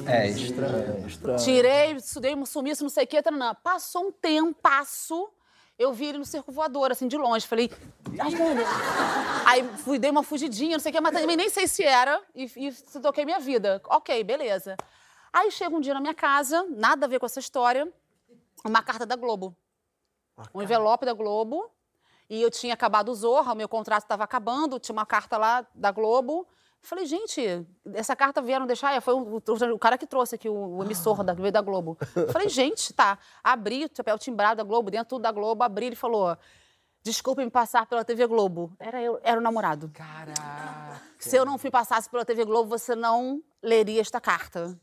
É 0.05 0.27
estranho, 0.29 1.07
estranho. 1.07 1.39
Tirei, 1.39 1.91
estudei, 1.93 2.45
sumi, 2.45 2.71
isso, 2.71 2.83
não 2.83 2.89
sei 2.89 3.03
o 3.03 3.07
que, 3.07 3.21
taranã. 3.21 3.53
Passou 3.55 4.07
um 4.07 4.11
tempasso, 4.11 5.29
eu 5.77 5.93
vi 5.93 6.07
ele 6.07 6.17
no 6.17 6.25
circo 6.25 6.51
voador, 6.51 6.91
assim, 6.91 7.07
de 7.07 7.17
longe. 7.17 7.45
Falei, 7.45 7.69
mano. 8.07 8.61
Aí 9.45 9.63
fui, 9.77 9.99
dei 9.99 10.09
uma 10.09 10.23
fugidinha, 10.23 10.77
não 10.77 10.79
sei 10.79 10.91
o 10.91 10.95
que, 10.95 11.01
mas 11.01 11.13
também 11.13 11.37
nem 11.37 11.49
sei 11.49 11.67
se 11.67 11.83
era, 11.83 12.21
e, 12.33 12.45
e 12.55 12.71
toquei 13.01 13.25
minha 13.25 13.39
vida. 13.39 13.81
Ok, 13.85 14.23
beleza. 14.23 14.75
Aí 15.31 15.51
chega 15.51 15.75
um 15.75 15.79
dia 15.79 15.93
na 15.93 16.01
minha 16.01 16.13
casa, 16.13 16.65
nada 16.69 17.05
a 17.05 17.09
ver 17.09 17.19
com 17.19 17.25
essa 17.25 17.39
história, 17.39 17.87
uma 18.65 18.81
carta 18.81 19.05
da 19.05 19.15
Globo. 19.15 19.55
Um 20.53 20.61
envelope 20.61 21.05
da 21.05 21.13
Globo. 21.13 21.69
E 22.29 22.41
eu 22.41 22.51
tinha 22.51 22.73
acabado 22.73 23.09
o 23.09 23.15
Zorra, 23.15 23.53
o 23.53 23.55
meu 23.55 23.69
contrato 23.69 24.03
estava 24.03 24.23
acabando, 24.23 24.79
tinha 24.79 24.93
uma 24.93 25.05
carta 25.05 25.37
lá 25.37 25.65
da 25.73 25.91
Globo. 25.91 26.45
Falei, 26.87 27.05
gente, 27.05 27.41
essa 27.93 28.15
carta 28.15 28.41
vieram 28.41 28.65
deixar. 28.65 28.93
É, 28.93 29.01
Foi 29.01 29.13
o, 29.13 29.41
o- 29.45 29.77
cara 29.79 29.97
que 29.97 30.07
trouxe 30.07 30.35
aqui, 30.35 30.47
o, 30.47 30.77
o 30.77 30.83
emissor 30.85 31.21
da, 31.21 31.33
da 31.33 31.61
Globo. 31.61 31.97
Falei, 32.31 32.47
gente, 32.47 32.93
tá. 32.93 33.19
Abri 33.43 33.83
o 33.83 33.89
papel 33.89 34.17
timbrado 34.17 34.55
da 34.59 34.63
Globo, 34.63 34.89
dentro 34.89 35.09
tudo 35.09 35.23
da 35.23 35.31
Globo, 35.33 35.61
abri 35.65 35.87
ele 35.87 35.97
falou: 35.97 36.37
desculpe 37.03 37.43
me 37.43 37.51
passar 37.51 37.85
pela 37.87 38.05
TV 38.05 38.25
Globo. 38.25 38.71
Era 38.79 39.01
eu, 39.01 39.19
era 39.21 39.37
o 39.37 39.43
namorado. 39.43 39.91
Caraca. 39.93 41.01
Se 41.19 41.35
eu 41.35 41.43
não 41.43 41.57
fui 41.57 41.69
passasse 41.69 42.09
pela 42.09 42.23
TV 42.23 42.45
Globo, 42.45 42.69
você 42.69 42.95
não 42.95 43.43
leria 43.61 43.99
esta 43.99 44.21
carta. 44.21 44.79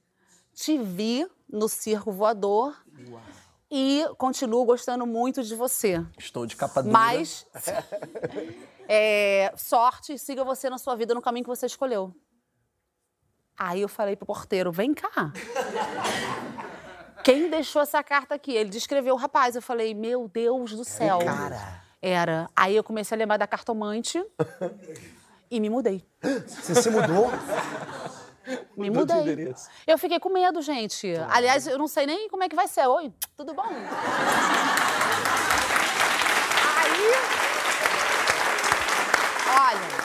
Te 0.53 0.77
vi 0.77 1.27
no 1.49 1.71
circo 1.71 2.13
voador 2.13 2.77
e 3.71 4.05
continuo 4.19 4.63
gostando 4.67 5.07
muito 5.07 5.43
de 5.43 5.55
você. 5.55 6.05
Estou 6.19 6.45
de 6.45 6.55
capa 6.55 6.83
dura. 6.83 6.93
Mas 6.93 7.47
é, 8.89 9.53
sorte, 9.57 10.19
siga 10.19 10.45
você 10.45 10.69
na 10.71 10.79
sua 10.79 10.95
vida 10.97 11.15
no 11.15 11.23
caminho 11.23 11.45
que 11.45 11.51
você 11.51 11.67
escolheu. 11.67 12.15
Aí 13.59 13.81
eu 13.81 13.89
falei 13.89 14.17
pro 14.17 14.27
porteiro, 14.27 14.73
vem 14.73 14.93
cá. 14.93 15.33
Quem 17.25 17.49
deixou 17.49 17.81
essa 17.81 18.03
carta 18.03 18.35
aqui? 18.35 18.53
Ele 18.53 18.69
descreveu 18.69 19.15
o 19.15 19.17
rapaz. 19.17 19.57
Eu 19.57 19.63
falei, 19.63 19.95
meu 19.95 20.29
Deus 20.29 20.73
do 20.73 20.85
céu. 20.85 21.21
Cara. 21.21 21.83
Era. 22.03 22.51
Aí 22.55 22.77
eu 22.77 22.85
comecei 22.85 23.17
a 23.17 23.19
lembrar 23.19 23.39
da 23.39 23.47
cartomante 23.47 24.23
e 25.51 25.59
me 25.59 25.71
mudei. 25.71 26.07
Você 26.47 26.75
se 26.75 26.91
mudou? 26.91 27.31
Me 28.77 28.91
Mudou 28.91 29.23
de 29.23 29.31
mudei. 29.31 29.55
Eu 29.87 29.97
fiquei 29.97 30.21
com 30.21 30.29
medo, 30.29 30.61
gente. 30.61 31.15
Aliás, 31.31 31.67
eu 31.67 31.79
não 31.79 31.89
sei 31.89 32.05
nem 32.05 32.29
como 32.29 32.43
é 32.43 32.49
que 32.49 32.55
vai 32.55 32.69
ser. 32.69 32.87
Oi, 32.87 33.11
tudo 33.35 33.55
bom? 33.55 33.63
Aí. 36.77 37.01
Olha. 39.49 40.05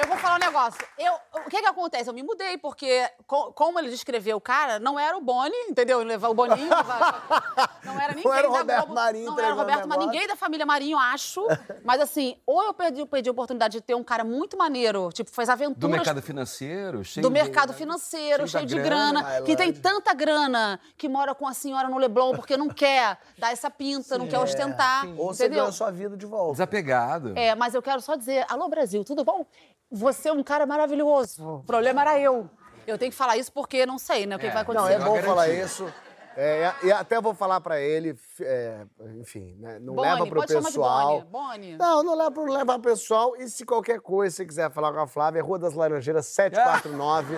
Eu 0.00 0.08
vou 0.08 0.16
falar 0.16 0.36
um 0.36 0.38
negócio. 0.58 0.80
Eu, 0.98 1.12
o 1.46 1.48
que 1.48 1.60
que 1.60 1.66
acontece? 1.66 2.10
Eu 2.10 2.14
me 2.14 2.22
mudei, 2.22 2.58
porque 2.58 3.08
co- 3.26 3.52
como 3.52 3.78
ele 3.78 3.88
descreveu 3.88 4.36
o 4.36 4.40
cara, 4.40 4.78
não 4.78 4.98
era 4.98 5.16
o 5.16 5.20
Boni, 5.20 5.54
entendeu? 5.68 6.00
Ele 6.00 6.08
levar 6.10 6.28
o 6.28 6.34
Boninho. 6.34 6.68
não 7.84 8.00
era 8.00 8.14
ninguém 8.14 8.32
era 8.32 8.48
o 8.48 8.52
da 8.52 8.58
Roberto 8.58 8.78
Globo, 8.86 8.94
Marinho 8.94 9.24
Não 9.26 9.32
era 9.38 9.42
o 9.48 9.50
entregando 9.52 9.60
Roberto, 9.60 9.88
mas 9.88 9.98
negócio. 9.98 10.10
ninguém 10.12 10.28
da 10.28 10.36
família 10.36 10.66
Marinho, 10.66 10.98
acho. 10.98 11.46
Mas 11.84 12.00
assim, 12.00 12.36
ou 12.46 12.62
eu 12.62 12.74
perdi, 12.74 13.04
perdi 13.06 13.28
a 13.28 13.32
oportunidade 13.32 13.72
de 13.72 13.80
ter 13.80 13.94
um 13.94 14.04
cara 14.04 14.24
muito 14.24 14.56
maneiro, 14.56 15.10
tipo, 15.12 15.30
faz 15.30 15.48
aventuras 15.48 15.78
Do 15.78 15.88
mercado 15.88 16.20
financeiro, 16.22 17.04
cheio 17.04 17.22
do 17.22 17.28
de- 17.28 17.34
mercado 17.34 17.72
financeiro, 17.72 18.46
cheio 18.48 18.66
da 18.66 18.74
de 18.74 18.82
grana, 18.82 19.22
grana, 19.22 19.42
que 19.42 19.56
tem 19.56 19.72
tanta 19.72 20.12
grana 20.14 20.80
que 20.96 21.08
mora 21.08 21.34
com 21.34 21.46
a 21.46 21.54
senhora 21.54 21.88
no 21.88 21.98
Leblon 21.98 22.34
porque 22.34 22.56
não 22.56 22.68
quer 22.68 23.18
dar 23.38 23.52
essa 23.52 23.70
pinta, 23.70 24.18
não 24.18 24.26
quer 24.26 24.38
ostentar, 24.38 25.06
Ou 25.16 25.32
você 25.32 25.44
entendeu? 25.44 25.58
ganhou 25.58 25.68
a 25.68 25.72
sua 25.72 25.90
vida 25.90 26.16
de 26.16 26.26
volta. 26.26 26.52
Desapegado. 26.52 27.32
É, 27.36 27.54
mas 27.54 27.74
eu 27.74 27.82
quero 27.82 28.00
só 28.00 28.14
dizer, 28.16 28.44
alô 28.48 28.68
Brasil, 28.68 29.04
tudo 29.04 29.24
bom? 29.24 29.46
Você 29.90 30.28
é 30.28 30.32
um 30.32 30.42
cara 30.48 30.64
maravilhoso. 30.66 31.56
O 31.58 31.62
problema 31.64 32.00
era 32.00 32.18
eu. 32.18 32.48
Eu 32.86 32.96
tenho 32.96 33.12
que 33.12 33.18
falar 33.18 33.36
isso 33.36 33.52
porque 33.52 33.84
não 33.84 33.98
sei, 33.98 34.24
né, 34.26 34.36
o 34.36 34.38
que, 34.38 34.46
É. 34.46 34.48
que 34.48 34.54
vai 34.54 34.64
Não, 34.64 34.70
acontecer. 34.86 35.02
é 35.02 35.04
bom 35.04 35.22
falar 35.22 35.48
isso. 35.50 35.92
É, 36.40 36.72
e 36.84 36.92
até 36.92 37.20
vou 37.20 37.34
falar 37.34 37.60
pra 37.60 37.80
ele, 37.80 38.16
é, 38.40 38.82
enfim, 39.20 39.56
né, 39.58 39.78
não 39.80 39.94
Boni, 39.94 40.08
leva 40.08 40.24
pro 40.26 40.36
pode 40.40 40.52
chamar 40.52 40.60
de 40.60 40.66
pessoal. 40.68 41.20
Boni. 41.22 41.26
Boni. 41.30 41.76
Não, 41.76 42.02
não 42.04 42.14
leva 42.16 42.30
pro 42.30 42.44
leva 42.44 42.78
pro 42.78 42.90
pessoal. 42.90 43.34
E 43.36 43.48
se 43.48 43.66
qualquer 43.66 44.00
coisa 44.00 44.36
você 44.36 44.46
quiser 44.46 44.70
falar 44.70 44.92
com 44.92 45.00
a 45.00 45.06
Flávia, 45.08 45.40
é 45.40 45.42
Rua 45.42 45.58
das 45.58 45.74
Laranjeiras 45.74 46.26
749, 46.28 47.36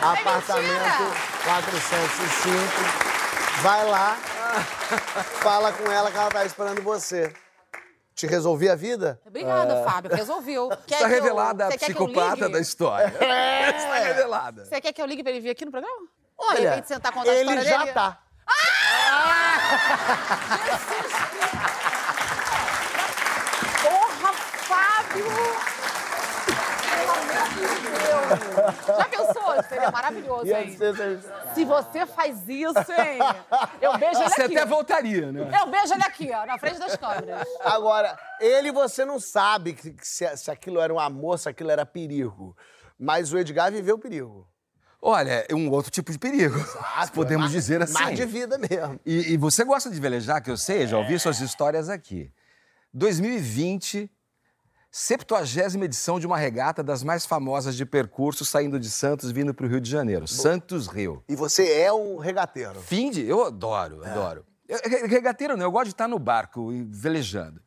apartamento 0.00 1.12
405. 1.44 3.62
Vai 3.62 3.84
lá, 3.90 4.14
fala 5.42 5.72
com 5.72 5.90
ela 5.90 6.10
que 6.10 6.16
ela 6.16 6.30
tá 6.30 6.44
esperando 6.44 6.80
você. 6.82 7.32
Te 8.16 8.26
resolvi 8.26 8.66
a 8.70 8.74
vida? 8.74 9.20
Obrigada, 9.26 9.84
Fábio, 9.84 10.10
resolveu. 10.16 10.70
Quer 10.88 10.94
Está 10.94 10.96
que 10.96 11.04
eu- 11.04 11.08
revelada 11.22 11.66
a 11.66 11.76
psicopata 11.76 12.48
da 12.48 12.58
história. 12.58 13.08
Está 13.12 13.98
revelada. 13.98 14.64
Você 14.64 14.80
quer 14.80 14.90
que 14.94 15.02
eu 15.02 15.06
ligue 15.06 15.22
pra 15.22 15.32
ele 15.32 15.40
vir 15.42 15.50
aqui 15.50 15.66
no 15.66 15.70
programa? 15.70 16.08
Olha, 16.38 16.70
repente 16.70 16.88
sentar 16.88 17.12
contar 17.12 17.30
a 17.30 17.34
ele 17.34 17.42
história 17.50 17.64
já 17.70 17.78
dele? 17.80 17.92
tá. 17.92 18.18
Porra, 23.82 24.32
Fábio! 24.32 25.26
Pelo 26.90 27.12
amor 27.12 27.48
de 27.48 27.90
Deus! 27.90 28.25
Já 28.86 29.04
pensou? 29.04 29.62
Seria 29.68 29.90
maravilhoso, 29.90 30.46
hein? 30.46 30.76
Se 31.54 31.64
você 31.64 32.06
faz 32.06 32.48
isso, 32.48 32.92
hein? 32.92 33.18
Eu 33.80 33.96
beijo 33.98 34.20
ele 34.20 34.28
Você 34.30 34.42
aqui. 34.42 34.56
até 34.56 34.66
voltaria, 34.66 35.32
né? 35.32 35.48
Eu 35.62 35.70
beijo 35.70 35.94
ele 35.94 36.02
aqui, 36.02 36.30
ó, 36.32 36.44
na 36.46 36.58
frente 36.58 36.78
das 36.78 36.96
câmeras. 36.96 37.46
Agora, 37.60 38.18
ele 38.40 38.70
você 38.72 39.04
não 39.04 39.18
sabe 39.18 39.76
se, 40.02 40.36
se 40.36 40.50
aquilo 40.50 40.80
era 40.80 40.92
um 40.92 40.98
amor, 41.00 41.38
se 41.38 41.48
aquilo 41.48 41.70
era 41.70 41.84
perigo. 41.86 42.56
Mas 42.98 43.32
o 43.32 43.38
Edgar 43.38 43.70
viveu 43.72 43.98
perigo. 43.98 44.46
Olha, 45.00 45.46
é 45.48 45.54
um 45.54 45.70
outro 45.70 45.90
tipo 45.90 46.10
de 46.10 46.18
perigo. 46.18 46.56
Ah, 46.96 47.06
podemos 47.06 47.46
mar- 47.46 47.52
dizer 47.52 47.82
assim. 47.82 47.92
Mar 47.92 48.12
de 48.14 48.24
vida 48.24 48.58
mesmo. 48.58 48.98
E, 49.04 49.34
e 49.34 49.36
você 49.36 49.62
gosta 49.62 49.90
de 49.90 50.00
velejar, 50.00 50.42
que 50.42 50.50
eu 50.50 50.56
sei, 50.56 50.86
já 50.86 50.96
ouvi 50.98 51.18
suas 51.18 51.40
histórias 51.40 51.88
aqui. 51.88 52.32
2020, 52.92 54.10
70 54.98 55.84
edição 55.84 56.18
de 56.18 56.26
uma 56.26 56.38
regata 56.38 56.82
das 56.82 57.02
mais 57.04 57.26
famosas 57.26 57.76
de 57.76 57.84
percurso 57.84 58.46
saindo 58.46 58.80
de 58.80 58.88
Santos 58.88 59.30
vindo 59.30 59.52
para 59.52 59.66
o 59.66 59.68
Rio 59.68 59.78
de 59.78 59.90
Janeiro. 59.90 60.26
Santos 60.26 60.86
Rio. 60.86 61.22
E 61.28 61.36
você 61.36 61.70
é 61.70 61.92
um 61.92 62.16
regateiro. 62.16 62.80
Fim 62.80 63.10
de. 63.10 63.20
Eu 63.28 63.44
adoro, 63.44 64.02
adoro. 64.02 64.46
Eu- 64.66 64.78
re- 64.82 65.06
regateiro 65.06 65.54
não, 65.54 65.64
eu 65.66 65.70
gosto 65.70 65.88
de 65.88 65.92
estar 65.92 66.08
no 66.08 66.18
barco 66.18 66.70
velejando. 66.88 67.60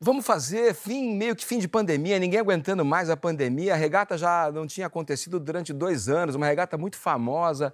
Vamos 0.00 0.26
fazer 0.26 0.74
fim, 0.74 1.14
meio 1.14 1.36
que 1.36 1.44
fim 1.46 1.60
de 1.60 1.68
pandemia, 1.68 2.18
ninguém 2.18 2.40
aguentando 2.40 2.84
mais 2.84 3.08
a 3.08 3.16
pandemia. 3.16 3.74
A 3.74 3.76
regata 3.76 4.18
já 4.18 4.50
não 4.52 4.66
tinha 4.66 4.88
acontecido 4.88 5.38
durante 5.38 5.72
dois 5.72 6.08
anos, 6.08 6.34
uma 6.34 6.46
regata 6.46 6.76
muito 6.76 6.96
famosa. 6.96 7.72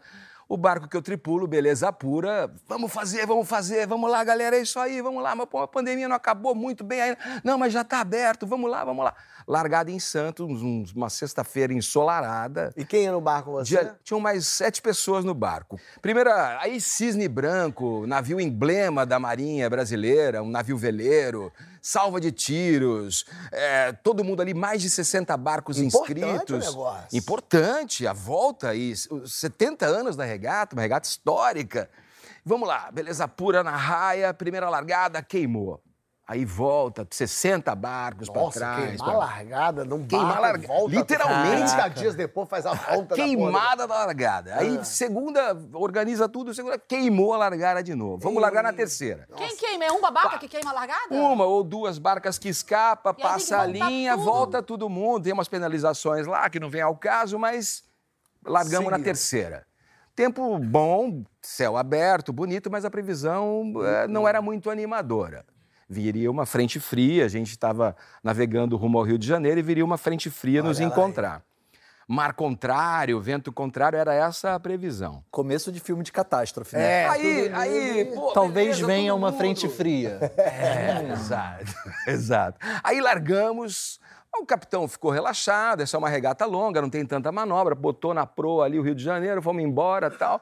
O 0.50 0.56
barco 0.56 0.88
que 0.88 0.96
eu 0.96 1.00
tripulo, 1.00 1.46
beleza 1.46 1.92
pura. 1.92 2.52
Vamos 2.66 2.92
fazer, 2.92 3.24
vamos 3.24 3.48
fazer, 3.48 3.86
vamos 3.86 4.10
lá, 4.10 4.24
galera, 4.24 4.56
é 4.56 4.60
isso 4.62 4.80
aí, 4.80 5.00
vamos 5.00 5.22
lá. 5.22 5.32
Mas 5.32 5.46
pô, 5.48 5.58
a 5.60 5.68
pandemia 5.68 6.08
não 6.08 6.16
acabou 6.16 6.56
muito 6.56 6.82
bem 6.82 7.00
ainda. 7.00 7.18
Não, 7.44 7.56
mas 7.56 7.72
já 7.72 7.82
está 7.82 8.00
aberto, 8.00 8.48
vamos 8.48 8.68
lá, 8.68 8.84
vamos 8.84 9.04
lá. 9.04 9.14
Largada 9.46 9.92
em 9.92 10.00
Santos, 10.00 10.60
uma 10.92 11.08
sexta-feira 11.08 11.72
ensolarada. 11.72 12.72
E 12.76 12.84
quem 12.84 13.04
ia 13.04 13.12
no 13.12 13.20
barco 13.20 13.50
com 13.52 13.58
você? 13.58 13.68
Dia- 13.78 13.94
tinham 14.02 14.18
mais 14.18 14.44
sete 14.48 14.82
pessoas 14.82 15.24
no 15.24 15.34
barco. 15.34 15.78
Primeira, 16.02 16.58
aí 16.60 16.80
Cisne 16.80 17.28
Branco, 17.28 18.04
navio 18.08 18.40
emblema 18.40 19.06
da 19.06 19.20
Marinha 19.20 19.70
Brasileira, 19.70 20.42
um 20.42 20.50
navio 20.50 20.76
veleiro, 20.76 21.52
salva 21.80 22.20
de 22.20 22.30
tiros, 22.32 23.24
é, 23.50 23.92
todo 23.92 24.24
mundo 24.24 24.40
ali, 24.40 24.54
mais 24.54 24.82
de 24.82 24.90
60 24.90 25.36
barcos 25.36 25.78
Importante 25.78 26.12
inscritos. 26.12 26.66
o 26.66 26.70
negócio. 26.70 27.18
Importante, 27.18 28.06
a 28.06 28.12
volta 28.12 28.74
os 29.10 29.34
70 29.34 29.86
anos 29.86 30.16
da 30.16 30.24
regata, 30.24 30.74
uma 30.76 30.82
regata 30.82 31.08
histórica. 31.08 31.90
Vamos 32.44 32.68
lá, 32.68 32.90
beleza 32.90 33.28
pura 33.28 33.62
na 33.62 33.76
raia, 33.76 34.32
primeira 34.32 34.68
largada, 34.68 35.22
queimou. 35.22 35.82
Aí 36.30 36.44
volta, 36.44 37.04
60 37.10 37.74
barcos 37.74 38.30
para 38.30 38.40
Nossa, 38.40 38.58
trás. 38.60 38.84
queimar 38.90 39.08
pra- 39.08 39.18
largada, 39.18 39.84
não 39.84 40.06
Queimar 40.06 40.40
larga- 40.40 40.68
volta. 40.68 40.94
literalmente. 40.94 41.72
30 41.74 41.88
dias 41.88 42.14
depois 42.14 42.48
faz 42.48 42.64
a 42.66 42.72
volta 42.72 43.08
da 43.08 43.16
Queimada 43.16 43.84
da 43.88 43.94
largada. 44.06 44.54
Aí, 44.54 44.78
Ah. 44.78 44.84
segunda, 44.84 45.56
organiza 45.72 46.28
tudo, 46.28 46.54
segunda, 46.54 46.78
queimou 46.78 47.34
a 47.34 47.36
largada 47.38 47.82
de 47.82 47.96
novo. 47.96 48.18
Vamos 48.18 48.40
largar 48.40 48.62
na 48.62 48.72
terceira. 48.72 49.26
Quem 49.36 49.56
queima? 49.56 49.84
É 49.86 49.90
um 49.90 50.00
babaca 50.00 50.38
que 50.38 50.46
queima 50.46 50.70
a 50.70 50.74
largada? 50.74 51.12
Uma 51.12 51.44
ou 51.46 51.64
duas 51.64 51.98
barcas 51.98 52.38
que 52.38 52.48
escapa, 52.48 53.12
E 53.18 53.20
passa 53.20 53.58
a 53.62 53.66
linha, 53.66 54.12
tudo. 54.14 54.24
volta 54.24 54.62
todo 54.62 54.88
mundo. 54.88 55.24
Tem 55.24 55.32
umas 55.32 55.48
penalizações 55.48 56.28
lá 56.28 56.48
que 56.48 56.60
não 56.60 56.70
vem 56.70 56.80
ao 56.82 56.94
caso, 56.96 57.40
mas 57.40 57.82
largamos 58.46 58.88
na 58.88 59.00
terceira. 59.00 59.66
Tempo 60.14 60.58
bom, 60.58 61.24
céu 61.42 61.76
aberto, 61.76 62.32
bonito, 62.32 62.70
mas 62.70 62.84
a 62.84 62.90
previsão 62.90 63.72
eh, 63.84 64.06
não 64.06 64.28
era 64.28 64.40
muito 64.42 64.70
animadora. 64.70 65.44
Viria 65.92 66.30
uma 66.30 66.46
frente 66.46 66.78
fria, 66.78 67.24
a 67.24 67.28
gente 67.28 67.50
estava 67.50 67.96
navegando 68.22 68.76
rumo 68.76 68.96
ao 68.96 69.04
Rio 69.04 69.18
de 69.18 69.26
Janeiro 69.26 69.58
e 69.58 69.62
viria 69.62 69.84
uma 69.84 69.98
frente 69.98 70.30
fria 70.30 70.62
nos 70.62 70.78
Olha 70.78 70.86
lá, 70.86 70.92
encontrar. 70.94 71.42
Mar 72.06 72.32
contrário, 72.34 73.20
vento 73.20 73.52
contrário, 73.52 73.98
era 73.98 74.14
essa 74.14 74.54
a 74.54 74.60
previsão. 74.60 75.24
Começo 75.32 75.72
de 75.72 75.80
filme 75.80 76.04
de 76.04 76.12
catástrofe, 76.12 76.76
né? 76.76 77.02
É, 77.02 77.08
aí, 77.08 77.44
tudo 77.44 77.56
aí, 77.56 78.04
pô, 78.14 78.32
Talvez 78.32 78.76
beleza, 78.76 78.86
venha 78.86 79.14
uma 79.16 79.30
mundo. 79.32 79.38
frente 79.38 79.68
fria. 79.68 80.18
É, 80.38 81.12
exato, 81.12 81.74
exato. 82.06 82.58
Aí 82.84 83.00
largamos, 83.00 83.98
o 84.40 84.46
capitão 84.46 84.86
ficou 84.86 85.10
relaxado, 85.10 85.82
essa 85.82 85.96
é 85.96 85.98
uma 85.98 86.08
regata 86.08 86.46
longa, 86.46 86.80
não 86.80 86.88
tem 86.90 87.04
tanta 87.04 87.32
manobra, 87.32 87.74
botou 87.74 88.14
na 88.14 88.24
proa 88.24 88.64
ali 88.64 88.78
o 88.78 88.82
Rio 88.82 88.94
de 88.94 89.02
Janeiro, 89.02 89.42
fomos 89.42 89.62
embora 89.62 90.08
tal. 90.08 90.40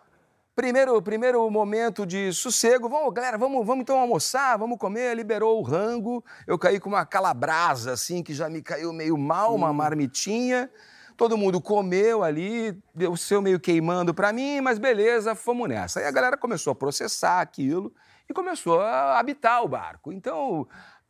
Primeiro, 0.58 1.00
primeiro 1.00 1.48
momento 1.48 2.04
de 2.04 2.32
sossego, 2.32 2.88
vamos, 2.88 3.14
galera, 3.14 3.38
vamos, 3.38 3.64
vamos 3.64 3.82
então 3.82 3.96
almoçar, 3.96 4.58
vamos 4.58 4.76
comer, 4.76 5.14
liberou 5.14 5.60
o 5.60 5.62
rango, 5.62 6.24
eu 6.48 6.58
caí 6.58 6.80
com 6.80 6.88
uma 6.88 7.06
calabrasa, 7.06 7.92
assim, 7.92 8.24
que 8.24 8.34
já 8.34 8.50
me 8.50 8.60
caiu 8.60 8.92
meio 8.92 9.16
mal, 9.16 9.54
uma 9.54 9.72
marmitinha, 9.72 10.68
todo 11.16 11.38
mundo 11.38 11.60
comeu 11.60 12.24
ali, 12.24 12.76
deu 12.92 13.12
o 13.12 13.16
seu 13.16 13.40
meio 13.40 13.60
queimando 13.60 14.12
pra 14.12 14.32
mim, 14.32 14.60
mas 14.60 14.80
beleza, 14.80 15.36
fomos 15.36 15.68
nessa. 15.68 16.00
Aí 16.00 16.06
a 16.06 16.10
galera 16.10 16.36
começou 16.36 16.72
a 16.72 16.74
processar 16.74 17.40
aquilo 17.40 17.92
e 18.28 18.34
começou 18.34 18.80
a 18.80 19.16
habitar 19.16 19.62
o 19.62 19.68
barco. 19.68 20.12
Então, 20.12 20.66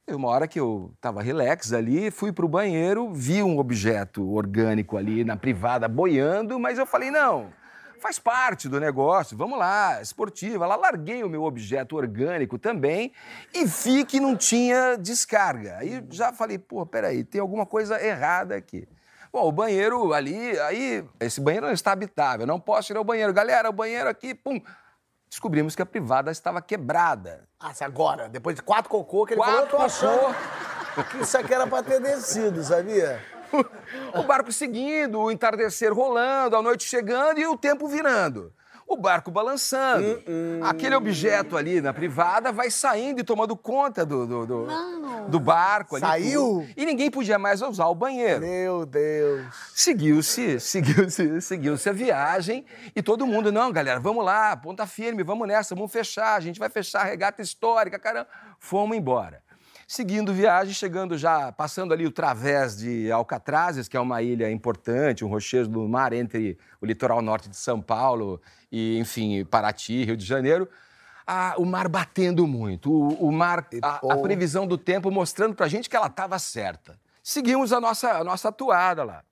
uma 0.06 0.28
hora 0.28 0.46
que 0.46 0.60
eu 0.60 0.92
estava 0.96 1.22
relax 1.22 1.72
ali, 1.72 2.10
fui 2.10 2.32
para 2.32 2.44
o 2.44 2.48
banheiro, 2.50 3.14
vi 3.14 3.42
um 3.42 3.58
objeto 3.58 4.30
orgânico 4.30 4.98
ali 4.98 5.24
na 5.24 5.38
privada 5.38 5.88
boiando, 5.88 6.60
mas 6.60 6.78
eu 6.78 6.84
falei, 6.84 7.10
não, 7.10 7.50
faz 7.98 8.18
parte 8.18 8.68
do 8.68 8.80
negócio, 8.80 9.36
vamos 9.36 9.58
lá, 9.58 10.00
esportiva. 10.00 10.66
Lá 10.66 10.76
larguei 10.76 11.22
o 11.22 11.28
meu 11.28 11.44
objeto 11.44 11.96
orgânico 11.96 12.58
também 12.58 13.12
e 13.52 13.64
vi 13.64 14.04
que 14.04 14.20
não 14.20 14.36
tinha 14.36 14.96
descarga. 14.96 15.76
Aí 15.78 16.04
já 16.10 16.32
falei, 16.32 16.58
pô, 16.58 16.86
peraí, 16.86 17.24
tem 17.24 17.40
alguma 17.40 17.66
coisa 17.66 18.02
errada 18.02 18.56
aqui. 18.56 18.88
Bom, 19.32 19.46
o 19.46 19.52
banheiro 19.52 20.14
ali, 20.14 20.58
aí, 20.60 21.04
esse 21.20 21.40
banheiro 21.40 21.66
não 21.66 21.72
está 21.74 21.92
habitável, 21.92 22.46
não 22.46 22.58
posso 22.58 22.92
ir 22.92 22.96
ao 22.96 23.04
banheiro. 23.04 23.32
Galera, 23.32 23.68
o 23.68 23.72
banheiro 23.72 24.08
aqui, 24.08 24.34
pum. 24.34 24.60
Descobrimos 25.28 25.76
que 25.76 25.82
a 25.82 25.86
privada 25.86 26.30
estava 26.30 26.62
quebrada. 26.62 27.46
Ah, 27.60 27.74
se 27.74 27.84
agora, 27.84 28.28
depois 28.28 28.56
de 28.56 28.62
quatro 28.62 28.88
cocô, 28.88 29.26
que 29.26 29.34
ele 29.34 29.40
Quatro 29.40 29.54
falou, 29.54 29.66
eu 29.66 29.70
tô 29.70 29.82
achando 29.82 30.34
que 31.10 31.18
isso 31.18 31.36
aqui 31.36 31.52
era 31.52 31.66
pra 31.66 31.82
ter 31.82 32.00
descido, 32.00 32.64
sabia? 32.64 33.22
O 34.14 34.22
barco 34.22 34.52
seguindo, 34.52 35.18
o 35.20 35.30
entardecer 35.30 35.92
rolando, 35.92 36.56
a 36.56 36.62
noite 36.62 36.84
chegando 36.84 37.38
e 37.38 37.46
o 37.46 37.56
tempo 37.56 37.88
virando. 37.88 38.52
O 38.86 38.96
barco 38.96 39.30
balançando. 39.30 40.22
Aquele 40.62 40.94
objeto 40.94 41.58
ali 41.58 41.78
na 41.78 41.92
privada 41.92 42.50
vai 42.50 42.70
saindo 42.70 43.20
e 43.20 43.24
tomando 43.24 43.54
conta 43.54 44.04
do, 44.04 44.26
do, 44.26 44.46
do, 44.46 44.66
do 45.28 45.38
barco 45.38 45.96
ali. 45.96 46.06
Saiu? 46.06 46.40
tudo. 46.40 46.68
E 46.74 46.86
ninguém 46.86 47.10
podia 47.10 47.38
mais 47.38 47.60
usar 47.60 47.86
o 47.86 47.94
banheiro. 47.94 48.40
Meu 48.40 48.86
Deus. 48.86 49.44
Seguiu-se, 49.74 50.58
seguiu-se, 50.58 51.40
seguiu-se 51.42 51.86
a 51.86 51.92
viagem 51.92 52.64
e 52.96 53.02
todo 53.02 53.26
mundo, 53.26 53.52
não, 53.52 53.70
galera, 53.70 54.00
vamos 54.00 54.24
lá, 54.24 54.56
ponta 54.56 54.86
firme, 54.86 55.22
vamos 55.22 55.46
nessa, 55.46 55.74
vamos 55.74 55.92
fechar, 55.92 56.34
a 56.34 56.40
gente 56.40 56.58
vai 56.58 56.70
fechar 56.70 57.02
a 57.02 57.04
regata 57.04 57.42
histórica, 57.42 57.98
caramba. 57.98 58.28
Fomos 58.58 58.96
embora. 58.96 59.42
Seguindo 59.90 60.34
viagem, 60.34 60.74
chegando 60.74 61.16
já, 61.16 61.50
passando 61.50 61.94
ali 61.94 62.04
o 62.06 62.10
través 62.10 62.76
de 62.76 63.10
Alcatrazes, 63.10 63.88
que 63.88 63.96
é 63.96 64.00
uma 64.00 64.20
ilha 64.20 64.50
importante, 64.50 65.24
um 65.24 65.28
rochedo 65.28 65.66
do 65.66 65.88
mar 65.88 66.12
entre 66.12 66.58
o 66.78 66.84
litoral 66.84 67.22
norte 67.22 67.48
de 67.48 67.56
São 67.56 67.80
Paulo 67.80 68.38
e, 68.70 68.98
enfim, 68.98 69.46
Paraty, 69.46 70.04
Rio 70.04 70.14
de 70.14 70.26
Janeiro. 70.26 70.68
Ah, 71.26 71.54
o 71.56 71.64
mar 71.64 71.88
batendo 71.88 72.46
muito, 72.46 72.92
o, 72.92 73.28
o 73.28 73.32
mar, 73.32 73.66
a, 73.82 73.96
a 74.12 74.16
previsão 74.18 74.66
do 74.66 74.76
tempo 74.76 75.10
mostrando 75.10 75.54
pra 75.54 75.68
gente 75.68 75.88
que 75.88 75.96
ela 75.96 76.08
estava 76.08 76.38
certa. 76.38 76.98
Seguimos 77.22 77.72
a 77.72 77.80
nossa, 77.80 78.10
a 78.12 78.22
nossa 78.22 78.50
atuada 78.50 79.02
lá. 79.04 79.22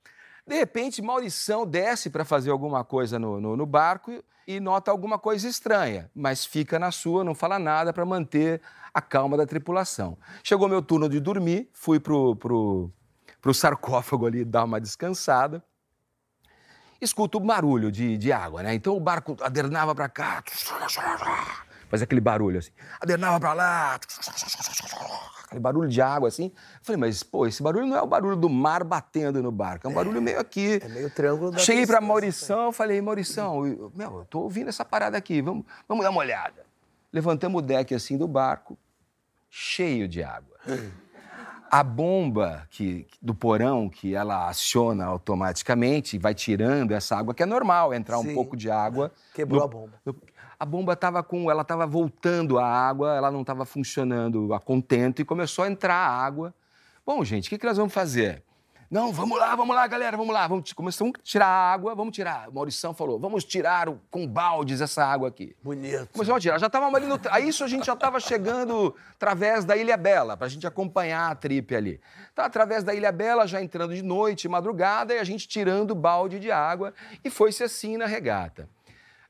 De 0.46 0.54
repente, 0.56 1.02
Maurição 1.02 1.66
desce 1.66 2.08
para 2.08 2.24
fazer 2.24 2.50
alguma 2.50 2.82
coisa 2.82 3.18
no, 3.18 3.38
no- 3.42 3.56
no 3.58 3.66
barco 3.66 4.24
e 4.46 4.58
nota 4.60 4.90
alguma 4.90 5.18
coisa 5.18 5.48
estranha, 5.48 6.08
mas 6.14 6.46
fica 6.46 6.78
na 6.78 6.92
sua, 6.92 7.24
não 7.24 7.34
fala 7.34 7.58
nada 7.58 7.92
para 7.92 8.06
manter 8.06 8.62
a 8.96 9.00
calma 9.02 9.36
da 9.36 9.44
tripulação. 9.44 10.16
Chegou 10.42 10.66
meu 10.70 10.80
turno 10.80 11.06
de 11.06 11.20
dormir, 11.20 11.68
fui 11.70 12.00
pro, 12.00 12.34
pro, 12.36 12.90
pro 13.42 13.52
sarcófago 13.52 14.24
ali 14.26 14.42
dar 14.42 14.64
uma 14.64 14.80
descansada. 14.80 15.62
Escuto 16.98 17.36
um 17.38 17.46
barulho 17.46 17.92
de, 17.92 18.16
de 18.16 18.32
água, 18.32 18.62
né? 18.62 18.72
Então 18.74 18.96
o 18.96 19.00
barco 19.00 19.36
adernava 19.42 19.94
para 19.94 20.08
cá, 20.08 20.42
fazia 21.90 22.04
aquele 22.04 22.22
barulho 22.22 22.58
assim, 22.58 22.70
adernava 22.98 23.38
para 23.38 23.52
lá, 23.52 24.00
aquele 25.44 25.60
barulho 25.60 25.90
de 25.90 26.00
água 26.00 26.28
assim. 26.28 26.50
Falei, 26.80 26.98
mas 26.98 27.22
pô, 27.22 27.46
esse 27.46 27.62
barulho 27.62 27.86
não 27.86 27.98
é 27.98 28.02
o 28.02 28.06
barulho 28.06 28.34
do 28.34 28.48
mar 28.48 28.82
batendo 28.82 29.42
no 29.42 29.52
barco, 29.52 29.86
é 29.86 29.90
um 29.90 29.94
barulho 29.94 30.22
meio 30.22 30.40
aqui. 30.40 30.80
É 30.82 30.88
meio 30.88 31.10
triângulo 31.10 31.50
da 31.50 31.58
Cheguei 31.58 31.82
tristeza, 31.84 32.00
Maurição, 32.00 32.72
falei, 32.72 33.02
Maurição, 33.02 33.66
eu- 33.66 33.92
meu, 33.94 34.20
eu 34.20 34.24
tô 34.24 34.40
ouvindo 34.40 34.68
essa 34.70 34.86
parada 34.86 35.18
aqui, 35.18 35.42
vamos, 35.42 35.66
vamos 35.86 36.02
dar 36.02 36.10
uma 36.10 36.20
olhada. 36.20 36.64
Levantamos 37.12 37.58
o 37.58 37.62
deck 37.62 37.94
assim 37.94 38.16
do 38.18 38.26
barco, 38.26 38.76
cheio 39.50 40.06
de 40.08 40.22
água. 40.22 40.56
A 41.70 41.82
bomba 41.82 42.66
que, 42.70 43.06
do 43.20 43.34
porão, 43.34 43.88
que 43.88 44.14
ela 44.14 44.48
aciona 44.48 45.04
automaticamente, 45.04 46.16
vai 46.18 46.34
tirando 46.34 46.92
essa 46.92 47.16
água, 47.16 47.34
que 47.34 47.42
é 47.42 47.46
normal, 47.46 47.92
entrar 47.92 48.18
Sim. 48.18 48.30
um 48.30 48.34
pouco 48.34 48.56
de 48.56 48.70
água. 48.70 49.10
Quebrou 49.34 49.60
no- 49.60 49.64
a 49.64 49.68
bomba. 49.68 50.00
no- 50.04 50.16
A 50.58 50.64
bomba 50.64 50.92
estava 50.94 51.22
com, 51.22 51.50
ela 51.50 51.60
estava 51.62 51.86
voltando 51.86 52.58
a 52.58 52.66
água, 52.66 53.14
ela 53.14 53.30
não 53.30 53.42
estava 53.42 53.66
funcionando 53.66 54.54
a 54.54 54.60
contento 54.60 55.20
e 55.20 55.24
começou 55.24 55.64
a 55.64 55.68
entrar 55.68 55.94
a 55.96 56.08
água. 56.08 56.54
Bom, 57.04 57.22
gente, 57.24 57.46
o 57.46 57.50
que, 57.50 57.58
que 57.58 57.66
nós 57.66 57.76
vamos 57.76 57.92
fazer? 57.92 58.42
Não, 58.90 59.12
vamos 59.12 59.36
lá, 59.38 59.54
vamos 59.56 59.74
lá, 59.74 59.84
galera, 59.86 60.16
vamos 60.16 60.32
lá. 60.32 60.46
Vamos, 60.46 60.72
começamos 60.72 61.12
a 61.18 61.22
tirar 61.22 61.46
a 61.46 61.72
água, 61.72 61.94
vamos 61.94 62.14
tirar. 62.14 62.48
O 62.48 62.54
Maurição 62.54 62.94
falou, 62.94 63.18
vamos 63.18 63.42
tirar 63.44 63.88
o- 63.88 64.00
com 64.10 64.26
baldes 64.26 64.80
essa 64.80 65.04
água 65.04 65.28
aqui. 65.28 65.56
Bonito. 65.62 66.08
Começamos 66.12 66.38
a 66.38 66.40
tirar. 66.40 66.58
Já 66.58 66.66
estávamos 66.66 66.94
ali 66.94 67.06
no. 67.06 67.18
A 67.30 67.40
isso 67.40 67.64
a 67.64 67.68
gente 67.68 67.84
já 67.86 67.94
estava 67.94 68.20
chegando 68.20 68.94
através 69.16 69.64
da 69.64 69.76
Ilha 69.76 69.96
Bela, 69.96 70.36
para 70.36 70.46
a 70.46 70.50
gente 70.50 70.66
acompanhar 70.66 71.30
a 71.30 71.34
tripe 71.34 71.74
ali. 71.74 72.00
Tá 72.34 72.44
através 72.44 72.84
da 72.84 72.94
Ilha 72.94 73.10
Bela, 73.10 73.46
já 73.46 73.60
entrando 73.60 73.94
de 73.94 74.02
noite, 74.02 74.48
madrugada, 74.48 75.12
e 75.14 75.18
a 75.18 75.24
gente 75.24 75.48
tirando 75.48 75.94
balde 75.94 76.38
de 76.38 76.52
água. 76.52 76.94
E 77.24 77.28
foi-se 77.30 77.64
assim 77.64 77.96
na 77.96 78.06
regata. 78.06 78.68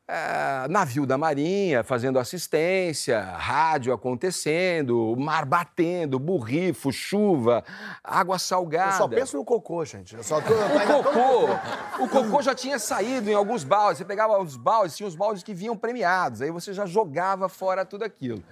É, 0.09 0.69
navio 0.69 1.05
da 1.05 1.19
Marinha 1.19 1.83
fazendo 1.83 2.17
assistência, 2.21 3.21
rádio 3.21 3.93
acontecendo, 3.93 5.17
mar 5.19 5.45
batendo, 5.45 6.17
burrifo, 6.21 6.93
chuva, 6.93 7.65
água 8.05 8.39
salgada. 8.39 8.93
Eu 8.95 8.99
só 8.99 9.09
penso 9.09 9.37
no 9.37 9.45
cocô, 9.45 9.85
gente. 9.85 10.15
Eu 10.15 10.23
só 10.23 10.41
tô... 10.41 10.53
O 10.57 11.03
cocô, 11.03 12.05
o 12.05 12.09
cocô 12.09 12.41
já 12.43 12.55
tinha 12.55 12.79
saído 12.79 13.29
em 13.29 13.35
alguns 13.35 13.65
baldes. 13.65 13.99
Você 13.99 14.05
pegava 14.05 14.39
os 14.41 14.57
baldes, 14.57 14.97
tinha 14.97 15.09
os 15.09 15.17
baldes 15.17 15.43
que 15.43 15.53
vinham 15.53 15.77
premiados. 15.77 16.41
Aí 16.41 16.53
você 16.53 16.73
já 16.73 16.87
jogava 16.87 17.49
fora 17.49 17.85
tudo 17.85 18.05
aquilo. 18.05 18.43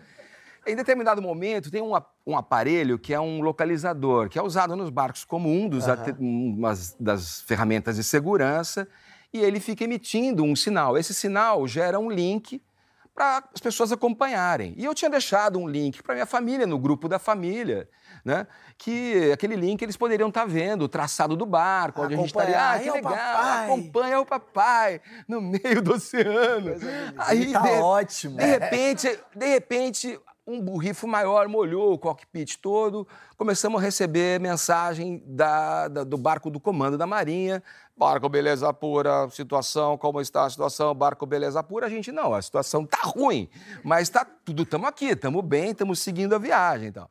Em 0.67 0.75
determinado 0.75 1.23
momento, 1.23 1.71
tem 1.71 1.83
um, 1.83 1.93
um 2.27 2.37
aparelho 2.37 2.99
que 2.99 3.15
é 3.15 3.21
um 3.21 3.41
localizador, 3.43 4.29
que 4.29 4.39
é 4.39 4.43
usado 4.43 4.75
nos 4.75 4.91
barcos 4.91 5.23
como 5.25 5.49
um 5.49 5.69
dos 5.69 5.87
ate- 5.89 6.17
umas 6.19 6.97
das 6.99 7.43
ferramentas 7.43 7.97
de 7.97 8.03
segurança, 8.03 8.89
e 9.35 9.43
ele 9.43 9.59
fica 9.59 9.83
emitindo 9.83 10.45
um 10.45 10.55
sinal. 10.55 10.97
Esse 10.97 11.13
sinal 11.13 11.67
gera 11.67 11.99
um 11.99 12.09
link 12.09 12.63
para 13.13 13.45
as 13.53 13.61
pessoas 13.61 13.93
acompanharem. 13.93 14.75
E 14.77 14.85
eu 14.85 14.95
tinha 14.95 15.11
deixado 15.11 15.59
um 15.59 15.69
link 15.69 16.03
para 16.03 16.15
minha 16.15 16.27
família, 16.27 16.67
no 16.67 16.79
grupo 16.79 17.09
da 17.09 17.19
família, 17.19 17.89
né? 18.25 18.47
Que 18.79 19.31
aquele 19.33 19.55
link 19.57 19.83
eles 19.83 19.97
poderiam 19.97 20.29
estar 20.29 20.45
vendo 20.47 20.83
o 20.83 20.89
traçado 20.89 21.37
do 21.37 21.47
barco, 21.47 22.03
onde 22.03 22.15
a 22.15 22.17
gente 22.17 22.27
estaria. 22.27 22.57
Ah, 22.73 22.79
que 22.79 22.89
é 22.89 22.93
legal, 22.93 23.13
papai." 23.13 23.65
acompanha 23.65 24.21
o 24.21 24.27
papai 24.27 25.01
no 25.29 25.41
meio 25.41 25.83
do 25.83 25.95
oceano. 25.95 26.75
Aí, 27.19 27.53
Tá 27.53 27.61
de- 27.61 27.69
ótimo. 27.81 28.37
de 28.37 28.45
repente, 28.47 29.19
de 29.35 29.47
repente, 29.47 30.21
um 30.47 30.61
burrifo 30.61 31.07
maior 31.07 31.49
molhou 31.49 31.93
o 31.93 31.99
cockpit 31.99 32.57
todo. 32.59 33.07
Começamos 33.37 33.81
a 33.81 33.85
receber 33.85 34.39
mensagem 34.41 35.23
da- 35.27 35.89
da- 35.89 36.05
do 36.05 36.19
barco 36.19 36.51
do 36.51 36.61
comando 36.61 36.99
da 36.99 37.07
Marinha. 37.07 37.63
Barco 37.97 38.29
beleza 38.29 38.73
pura, 38.75 39.29
situação, 39.31 39.97
como 39.97 40.21
está 40.21 40.45
a 40.45 40.51
situação? 40.51 40.95
Barco 40.95 41.25
beleza 41.25 41.63
pura. 41.63 41.87
A 41.87 41.89
gente, 41.91 42.13
não, 42.13 42.35
a 42.35 42.43
situação 42.43 42.85
tá 42.85 42.99
ruim, 43.03 43.49
mas 43.83 44.09
tá 44.09 44.25
tudo, 44.45 44.65
estamos 44.65 44.87
aqui, 44.89 45.07
estamos 45.07 45.43
bem, 45.45 45.71
estamos 45.71 45.99
seguindo 46.01 46.35
a 46.35 46.39
viagem. 46.39 46.89
Então. 46.89 47.09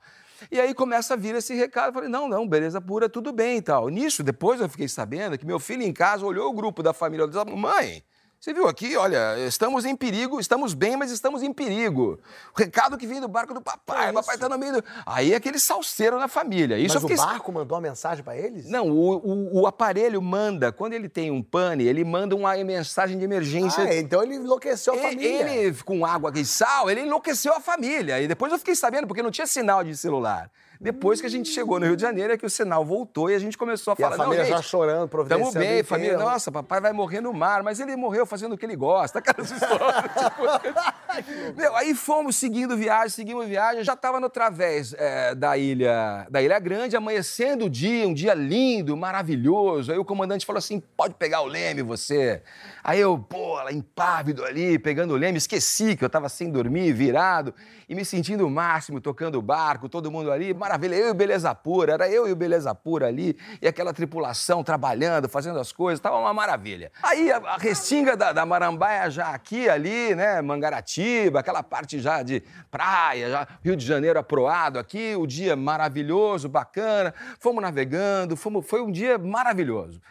E 0.52 0.60
aí 0.60 0.74
começa 0.74 1.14
a 1.14 1.18
vir 1.18 1.34
esse 1.36 1.56
recado. 1.56 1.88
Eu 1.88 1.94
falei, 1.94 2.10
não, 2.10 2.28
não, 2.28 2.48
beleza 2.48 2.80
pura, 2.82 3.08
tudo 3.10 3.32
bem 3.32 3.58
e 3.58 3.62
tal. 3.62 3.88
Nisso, 3.90 4.22
depois 4.22 4.60
eu 4.60 4.70
fiquei 4.70 4.88
sabendo 4.88 5.38
que 5.38 5.46
meu 5.46 5.60
filho 5.60 5.82
em 5.84 5.94
casa 5.94 6.26
olhou 6.26 6.50
o 6.50 6.54
grupo 6.54 6.84
da 6.84 6.94
família 6.94 7.24
e 7.26 7.30
disse, 7.30 7.46
mãe, 7.46 8.04
você 8.44 8.54
viu 8.54 8.68
aqui, 8.68 8.98
olha, 8.98 9.40
estamos 9.48 9.86
em 9.86 9.96
perigo, 9.96 10.38
estamos 10.38 10.74
bem, 10.74 10.98
mas 10.98 11.10
estamos 11.12 11.42
em 11.42 11.54
perigo. 11.54 12.20
O 12.54 12.60
recado 12.60 12.98
que 12.98 13.08
vem 13.08 13.22
do 13.22 13.28
barco 13.30 13.54
do 13.54 13.62
papai, 13.62 14.12
o 14.12 14.16
papai 14.16 14.38
tá 14.38 14.50
no 14.50 14.58
meio 14.58 14.74
do... 14.74 14.84
Aí 15.06 15.32
é 15.32 15.38
aquele 15.38 15.58
salseiro 15.58 16.20
na 16.20 16.28
família. 16.28 16.78
Isso 16.78 17.00
Mas 17.02 17.20
o 17.20 17.24
barco 17.26 17.54
mandou 17.54 17.78
uma 17.78 17.82
mensagem 17.88 18.22
pra 18.22 18.36
eles? 18.36 18.70
Não, 18.70 18.90
o, 18.92 19.16
o- 19.16 19.62
o 19.62 19.66
aparelho 19.66 20.22
manda, 20.22 20.74
quando 20.74 20.92
ele 20.92 21.08
tem 21.08 21.32
um 21.32 21.42
pane, 21.42 21.86
ele 21.86 22.04
manda 22.04 22.36
uma 22.36 22.54
mensagem 22.66 23.18
de 23.18 23.24
emergência. 23.24 23.82
Ah, 23.86 23.96
então 23.96 24.22
ele 24.22 24.36
enlouqueceu 24.36 24.94
a 24.94 24.98
E- 24.98 25.02
família. 25.02 25.50
Ele, 25.50 25.78
com 25.86 26.06
água 26.06 26.30
e 26.36 26.44
sal, 26.44 26.92
ele 26.92 27.00
enlouqueceu 27.00 27.54
a 27.56 27.62
família. 27.62 28.20
E 28.20 28.28
depois 28.28 28.52
eu 28.52 28.60
fiquei 28.60 28.76
sabendo, 28.76 29.08
porque 29.08 29.24
não 29.24 29.32
tinha 29.32 29.48
sinal 29.48 29.86
de 29.86 29.96
celular. 29.96 30.52
Depois 30.84 31.22
que 31.22 31.28
a 31.28 31.30
gente 31.30 31.48
chegou 31.48 31.80
no 31.80 31.86
Rio 31.86 31.96
de 31.96 32.02
Janeiro, 32.02 32.34
é 32.34 32.38
que 32.38 32.46
o 32.46 32.50
sinal 32.50 32.84
voltou 32.84 33.32
e 33.32 33.36
a 33.36 33.40
gente 33.40 33.58
começou 33.58 33.94
a 33.94 33.96
E 33.98 34.04
a 34.04 34.10
falar. 34.10 34.18
família 34.18 34.44
não, 34.44 34.50
já 34.50 34.58
gente, 34.58 34.68
chorando, 34.68 35.08
providenciando 35.08 35.54
Tamo 35.54 35.66
bem, 35.66 35.82
família. 35.82 36.18
Nossa, 36.18 36.52
papai 36.52 36.82
vai 36.82 36.92
morrer 36.92 37.22
no 37.22 37.34
mar, 37.34 37.64
mas 37.64 37.80
ele 37.80 37.96
morreu 37.96 38.26
fazendo 38.26 38.54
o 38.54 38.58
que 38.58 38.66
ele 38.66 38.76
gosta. 38.76 39.20
Aquelas 39.20 39.50
histórias. 39.50 40.04
tipo... 40.04 41.56
Meu, 41.56 41.74
aí 41.78 41.96
fomos 41.96 42.36
seguindo 42.36 42.76
viagem, 42.76 43.10
seguimos 43.10 43.48
viagem. 43.48 43.82
Já 43.82 43.94
estava 43.94 44.20
no 44.20 44.30
través 44.30 44.94
é, 44.98 45.34
da 45.34 45.58
ilha 45.58 46.28
da 46.30 46.42
Ilha 46.42 46.60
Grande, 46.60 46.98
amanhecendo 46.98 47.66
o 47.66 47.70
dia, 47.70 48.06
um 48.06 48.14
dia 48.14 48.34
lindo, 48.34 48.98
maravilhoso. 48.98 49.90
Aí 49.90 49.98
o 49.98 50.04
comandante 50.04 50.46
falou 50.46 50.58
assim: 50.58 50.84
pode 50.98 51.14
pegar 51.14 51.42
o 51.42 51.46
leme, 51.46 51.82
você. 51.82 52.42
Aí 52.84 53.00
eu, 53.00 53.18
pô, 53.18 53.56
lá 53.56 53.72
impávido 53.72 54.44
ali, 54.44 54.78
pegando 54.78 55.14
o 55.14 55.18
leme, 55.18 55.38
esqueci 55.38 55.96
que 55.96 56.04
eu 56.04 56.08
estava 56.08 56.28
sem 56.28 56.52
dormir, 56.52 56.92
virado, 56.92 57.54
e 57.88 57.96
me 57.96 58.04
sentindo 58.04 58.46
o 58.46 58.50
máximo, 58.50 59.00
tocando 59.00 59.40
o 59.40 59.42
barco, 59.42 59.88
todo 59.88 60.12
mundo 60.12 60.30
ali, 60.30 60.54
maravilha, 60.54 60.96
eu 60.96 61.08
e 61.08 61.12
o 61.12 61.14
Beleza 61.14 61.56
Pura, 61.56 61.94
era 61.94 62.10
eu 62.10 62.28
e 62.28 62.34
o 62.34 62.36
Beleza 62.36 62.76
Pura 62.76 63.08
ali, 63.08 63.38
e 63.62 63.68
aquela 63.68 63.94
tripulação 63.94 64.64
trabalhando, 64.64 65.30
fazendo 65.30 65.60
as 65.60 65.72
coisas, 65.72 66.02
tava 66.02 66.18
uma 66.18 66.34
maravilha. 66.34 66.92
Aí 67.02 67.32
a, 67.32 67.38
a 67.38 67.58
restinga 67.58 68.18
da, 68.18 68.34
da 68.34 68.46
Marambaia 68.46 69.10
já 69.10 69.30
aqui, 69.30 69.70
ali, 69.70 70.14
né, 70.14 70.42
Mangaratiba, 70.42 71.40
aquela 71.40 71.64
parte 71.64 72.00
já 72.00 72.22
de 72.22 72.44
praia, 72.70 73.30
já 73.30 73.48
Rio 73.64 73.78
de 73.78 73.86
Janeiro 73.86 74.20
aproado 74.20 74.78
aqui, 74.78 75.16
o 75.16 75.26
dia 75.26 75.56
maravilhoso, 75.56 76.50
bacana, 76.50 77.14
fomos 77.40 77.62
navegando, 77.62 78.36
fomos, 78.36 78.66
foi 78.68 78.82
um 78.82 78.92
dia 78.92 79.18
maravilhoso. 79.18 80.02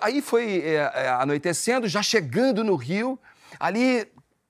Aí 0.00 0.20
foi 0.20 0.60
é, 0.64 0.74
é, 0.94 1.08
anoitecendo, 1.08 1.88
já 1.88 2.02
chegando 2.02 2.62
no 2.62 2.74
Rio, 2.76 3.18
ali 3.58 4.06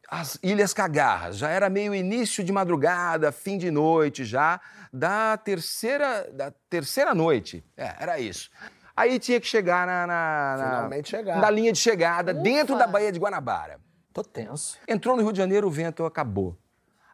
as 0.08 0.38
Ilhas 0.42 0.74
Cagarras. 0.74 1.38
Já 1.38 1.48
era 1.48 1.70
meio 1.70 1.94
início 1.94 2.42
de 2.44 2.52
madrugada, 2.52 3.30
fim 3.32 3.56
de 3.56 3.70
noite 3.70 4.24
já, 4.24 4.60
da 4.92 5.36
terceira, 5.36 6.28
da 6.32 6.50
terceira 6.68 7.14
noite. 7.14 7.64
É, 7.76 7.94
era 8.00 8.18
isso. 8.18 8.50
Aí 8.94 9.18
tinha 9.18 9.40
que 9.40 9.46
chegar 9.46 9.86
na, 9.86 10.06
na, 10.06 10.56
na- 10.58 10.64
Finalmente 10.68 11.08
chegar. 11.08 11.38
na 11.40 11.48
linha 11.50 11.72
de 11.72 11.78
chegada, 11.78 12.34
dentro 12.34 12.76
da 12.76 12.86
Baía 12.86 13.10
de 13.10 13.18
Guanabara. 13.18 13.80
Tô 14.12 14.22
tenso. 14.22 14.78
Entrou 14.86 15.16
no 15.16 15.22
Rio 15.22 15.32
de 15.32 15.38
Janeiro, 15.38 15.66
o 15.66 15.70
vento 15.70 16.04
acabou. 16.04 16.58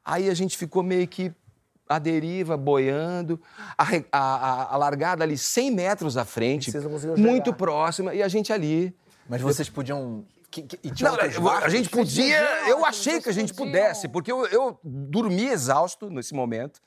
Aí 0.05 0.29
a 0.29 0.35
gente 0.35 0.57
ficou 0.59 0.83
meio 0.83 1.07
que 1.07 1.33
à 1.89 1.99
deriva, 1.99 2.57
boiando, 2.57 3.41
a, 3.77 3.85
a- 4.13 4.19
a- 4.19 4.75
a 4.75 4.77
largada 4.77 5.25
ali 5.25 5.39
100 5.39 5.71
metros 5.71 6.17
à 6.17 6.25
frente, 6.25 6.71
muito 7.23 7.53
próxima, 7.55 8.15
e 8.15 8.23
a 8.23 8.29
gente 8.29 8.53
ali. 8.53 8.95
Mas 9.29 9.41
vocês 9.41 9.69
podiam. 9.69 10.25
que- 10.51 10.63
que- 10.63 10.79
e 10.83 10.91
tinha 10.91 11.11
Não, 11.11 11.19
a 11.67 11.69
gente 11.69 11.91
podia, 11.91 12.41
eu 12.69 12.85
achei 12.87 13.21
que 13.21 13.29
a 13.29 13.33
gente 13.33 13.53
pudesse, 13.53 14.09
porque 14.09 14.33
eu, 14.33 14.47
eu 14.47 14.79
dormi 14.83 15.47
exausto 15.47 16.09
nesse 16.09 16.33
momento. 16.35 16.81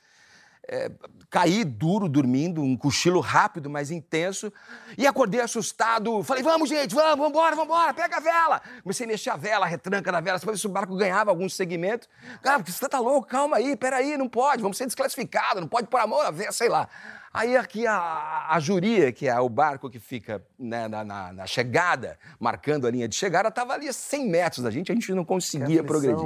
É, 0.74 0.90
caí 1.30 1.66
duro 1.66 2.08
dormindo, 2.08 2.62
um 2.62 2.78
cochilo 2.78 3.20
rápido, 3.20 3.70
mas 3.70 3.92
intenso, 3.92 4.54
e 4.98 5.06
acordei 5.06 5.42
assustado. 5.42 6.24
Falei, 6.24 6.42
vamos, 6.42 6.70
gente, 6.70 6.96
vamos, 6.96 7.18
vamos 7.18 7.28
embora, 7.28 7.58
vamos 7.58 7.74
embora, 7.74 7.94
pega 7.94 8.16
a 8.16 8.20
vela. 8.22 8.62
Comecei 8.82 9.06
a 9.06 9.08
mexer 9.10 9.30
a 9.32 9.36
vela, 9.36 9.66
a 9.66 9.68
retranca 9.68 10.10
da 10.14 10.22
vela, 10.22 10.40
para 10.40 10.54
ver 10.54 10.58
se 10.58 10.66
o 10.66 10.70
barco 10.70 10.96
ganhava 10.96 11.30
algum 11.30 11.50
segmento. 11.50 12.08
Cara, 12.42 12.64
você 12.66 12.88
tá 12.88 13.00
louco, 13.00 13.28
calma 13.28 13.58
aí, 13.58 13.76
peraí, 13.76 14.16
não 14.16 14.30
pode, 14.30 14.62
vamos 14.62 14.78
ser 14.78 14.86
desclassificados, 14.86 15.60
não 15.60 15.68
pode 15.68 15.88
pôr 15.88 16.00
a 16.00 16.08
mão 16.08 16.24
na 16.24 16.32
vela, 16.32 16.54
sei 16.54 16.70
lá. 16.70 16.88
Aí 17.34 17.56
aqui 17.56 17.88
a, 17.88 18.48
a 18.50 18.60
Juria, 18.60 19.12
que 19.12 19.26
é 19.28 19.40
o 19.40 19.48
barco 19.48 19.90
que 19.90 20.00
fica 20.00 20.44
né, 20.60 20.88
na, 20.90 21.04
na- 21.04 21.32
na 21.32 21.46
chegada, 21.48 22.20
marcando 22.40 22.86
a 22.86 22.92
linha 22.92 23.08
de 23.08 23.16
chegada, 23.16 23.48
estava 23.48 23.74
ali 23.74 23.88
a 23.88 23.94
100 23.94 24.28
metros 24.30 24.64
da 24.64 24.70
gente, 24.70 24.92
a 24.92 24.96
gente 24.96 25.14
não 25.14 25.24
conseguia 25.24 25.82
progredir. 25.84 26.26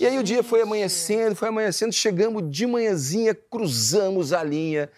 E 0.00 0.06
aí 0.06 0.18
o 0.18 0.22
dia 0.22 0.42
foi 0.42 0.62
amanhecendo, 0.62 1.36
foi 1.36 1.48
amanhecendo, 1.48 1.92
chegamos 1.92 2.50
de 2.50 2.66
manhãzinha, 2.66 3.34
cruzamos 3.34 4.32
a 4.32 4.42
linha, 4.42 4.88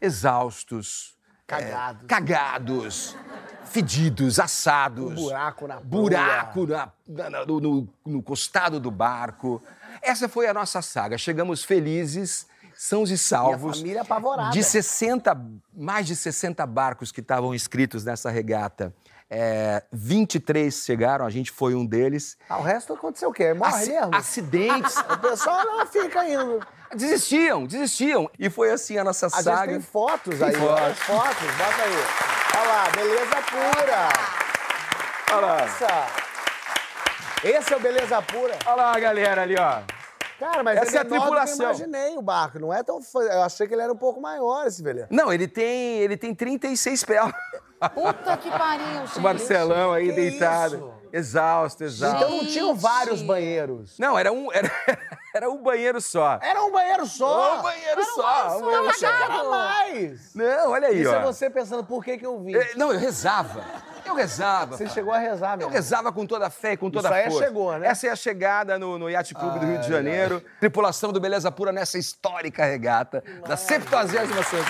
exaustos. 0.00 1.18
Cagados. 1.46 2.02
é, 2.04 2.06
cagados, 2.06 3.16
fedidos, 3.64 4.38
assados. 4.38 5.10
Um 5.10 5.14
buraco 5.16 5.66
na 5.66 5.80
Buraco 5.80 6.66
na- 6.66 6.92
na- 7.28 7.44
no, 7.44 7.58
no- 7.60 7.88
no 8.06 8.22
costado 8.22 8.78
do 8.78 8.88
barco. 8.90 9.60
Essa 10.00 10.28
foi 10.28 10.46
a 10.46 10.54
nossa 10.54 10.80
saga. 10.80 11.18
Chegamos 11.18 11.64
felizes, 11.64 12.46
sãos 12.82 13.10
e 13.10 13.18
salvos. 13.18 13.78
família 13.80 14.00
apavorada. 14.00 14.50
De 14.52 14.64
60, 14.64 15.36
mais 15.76 16.06
de 16.06 16.16
60 16.16 16.64
barcos 16.66 17.12
que 17.12 17.20
estavam 17.20 17.54
inscritos 17.54 18.04
nessa 18.04 18.30
regata. 18.30 18.94
é, 19.28 19.82
23 19.92 20.74
chegaram, 20.74 21.24
a 21.26 21.30
gente 21.30 21.50
foi 21.50 21.74
um 21.74 21.84
deles. 21.86 22.36
Ah, 22.48 22.58
o 22.58 22.62
resto 22.62 22.94
aconteceu 22.94 23.28
o 23.28 23.32
quê? 23.32 23.52
Morre 23.54 23.86
mesmo? 23.86 24.14
Acidentes. 24.14 24.96
O 25.08 25.18
pessoal 25.18 25.64
não 25.66 25.86
fica 25.86 26.26
indo. 26.28 26.58
Desistiam, 26.96 27.64
desistiam. 27.66 28.28
E 28.38 28.48
foi 28.50 28.70
assim 28.72 28.96
a 28.98 29.04
nossa 29.04 29.26
A 29.26 29.30
saga. 29.30 29.72
tem 29.72 29.80
fotos 29.80 30.38
Tem 30.38 30.48
aí, 30.48 30.54
fotos. 30.54 30.70
olha 30.74 30.86
as 30.86 30.98
fotos, 30.98 31.46
bota 31.58 31.82
aí. 31.82 32.58
Olha 32.58 32.68
lá, 32.68 32.90
beleza 32.90 33.36
pura. 33.50 34.08
Olha 35.36 35.46
lá. 35.46 35.60
Nossa. 35.60 36.06
Esse 37.44 37.72
é 37.72 37.76
o 37.76 37.80
beleza 37.80 38.20
pura. 38.22 38.58
Olha 38.66 38.74
lá 38.76 38.96
a 38.96 39.00
galera 39.00 39.42
ali, 39.42 39.54
ó. 39.56 39.99
Cara, 40.40 40.62
mas 40.62 40.78
Essa 40.78 40.88
ele 40.88 40.96
é 40.96 41.00
a 41.00 41.04
que 41.04 41.10
tripulação. 41.10 41.66
Eu 41.66 41.70
imaginei 41.74 42.16
o 42.16 42.22
barco, 42.22 42.58
não 42.58 42.72
é 42.72 42.82
tão... 42.82 42.98
Eu 43.14 43.42
achei 43.42 43.68
que 43.68 43.74
ele 43.74 43.82
era 43.82 43.92
um 43.92 43.96
pouco 43.96 44.20
maior, 44.22 44.66
esse 44.66 44.82
beleza. 44.82 45.06
Não, 45.10 45.30
ele 45.30 45.46
tem, 45.46 45.98
ele 45.98 46.16
tem 46.16 46.34
36 46.34 47.04
pés. 47.04 47.30
Puta 47.94 48.36
que 48.38 48.50
pariu, 48.50 49.06
gente. 49.06 49.18
O 49.18 49.22
Marcelão 49.22 49.92
aí 49.92 50.06
Que 50.06 50.12
deitado. 50.12 50.76
isso? 50.76 51.00
Exausto, 51.12 51.84
exausto. 51.84 52.16
Então 52.24 52.36
não 52.36 52.46
tinham 52.46 52.74
vários 52.74 53.20
banheiros. 53.20 53.98
Não, 53.98 54.18
era 54.18 54.32
um, 54.32 54.52
era, 54.52 54.70
era 55.34 55.50
um 55.50 55.62
banheiro 55.62 56.00
só. 56.00 56.38
Era 56.40 56.62
um 56.62 56.70
banheiro 56.70 57.04
só. 57.06 57.58
Um 57.58 57.62
banheiro 57.62 58.04
só. 58.14 58.58
um 58.58 58.60
banheiro 58.60 58.84
Eu 58.84 58.90
achei 58.90 59.08
que 59.08 59.22
era 59.22 59.44
mais. 59.44 60.34
Não, 60.34 60.70
olha 60.70 60.88
aí, 60.88 61.02
Isso 61.02 61.10
ó. 61.10 61.14
é 61.16 61.22
você 61.22 61.50
pensando 61.50 61.84
por 61.84 62.04
que 62.04 62.16
que 62.16 62.24
eu 62.26 62.38
vim. 62.40 62.54
É, 62.54 62.74
Não, 62.76 62.92
eu 62.92 62.98
rezava. 62.98 63.64
Eu 64.06 64.14
rezava. 64.14 64.76
Você 64.76 64.84
cara. 64.84 64.94
chegou 64.94 65.12
a 65.12 65.18
rezar 65.18 65.52
Eu 65.54 65.58
mesmo. 65.58 65.72
rezava 65.72 66.12
com 66.12 66.26
toda 66.26 66.46
a 66.46 66.50
fé 66.50 66.72
e 66.72 66.76
com 66.76 66.90
toda 66.90 67.08
Isso 67.08 67.14
a 67.14 67.18
é 67.18 67.24
força. 67.30 67.44
chegou, 67.46 67.78
né? 67.78 67.86
Essa 67.88 68.06
é 68.06 68.10
a 68.10 68.16
chegada 68.16 68.78
no, 68.78 68.98
no 68.98 69.08
Yacht 69.10 69.34
Clube 69.34 69.58
do 69.58 69.66
Rio 69.66 69.78
de 69.78 69.88
Janeiro. 69.88 70.42
Tripulação 70.58 71.12
do 71.12 71.20
Beleza 71.20 71.50
Pura 71.50 71.72
nessa 71.72 71.98
histórica 71.98 72.64
regata 72.64 73.22
da 73.46 73.56
70 73.56 73.90
Santos. 73.90 74.66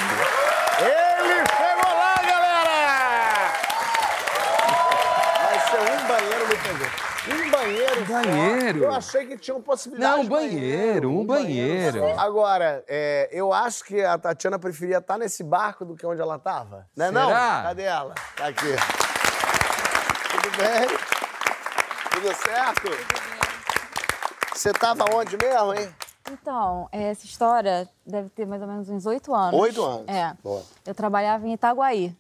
Ele 0.81 1.45
chegou 1.57 1.95
lá, 1.95 2.15
galera! 2.27 3.53
Vai 5.45 5.61
ser 5.61 5.81
um 5.81 6.07
banheiro 6.09 6.47
no 6.49 6.57
pegou. 6.57 7.11
Um 7.29 7.51
banheiro 7.51 8.07
só. 8.07 8.13
banheiro? 8.15 8.79
Eu 8.85 8.93
achei 8.93 9.27
que 9.27 9.37
tinha 9.37 9.61
possibilidade 9.61 10.17
Não, 10.17 10.23
um 10.23 10.27
banheiro, 10.27 11.11
um 11.11 11.25
banheiro. 11.25 12.01
só. 12.01 12.19
Agora, 12.19 12.83
é, 12.89 13.29
eu 13.31 13.53
acho 13.53 13.85
que 13.85 14.03
a 14.03 14.17
Tatiana 14.17 14.59
preferia 14.59 14.99
estar 14.99 15.19
nesse 15.19 15.45
barco 15.45 15.85
do 15.85 15.95
que 15.95 16.07
onde 16.07 16.21
ela 16.21 16.37
estava. 16.37 16.87
Né 16.97 17.11
não? 17.11 17.29
Cadê 17.31 17.83
ela? 17.83 18.15
Tá 18.37 18.47
aqui. 18.47 18.75
Tudo 20.51 20.57
bem? 20.57 20.89
Tudo 22.11 22.35
certo? 22.35 22.91
Você 24.53 24.73
tava 24.73 25.05
onde 25.15 25.37
mesmo, 25.37 25.75
hein? 25.75 25.95
Então, 26.31 26.89
essa 26.91 27.25
história 27.25 27.89
deve 28.05 28.29
ter 28.31 28.47
mais 28.47 28.61
ou 28.61 28.69
menos 28.69 28.89
uns 28.89 29.07
oito 29.07 29.35
anos. 29.35 29.59
Oito 29.61 29.85
anos. 29.85 30.09
É. 30.09 30.35
Boa. 30.43 30.63
Eu 30.85 30.95
trabalhava 30.95 31.47
em 31.47 31.55
Itaguaí. 31.55 32.15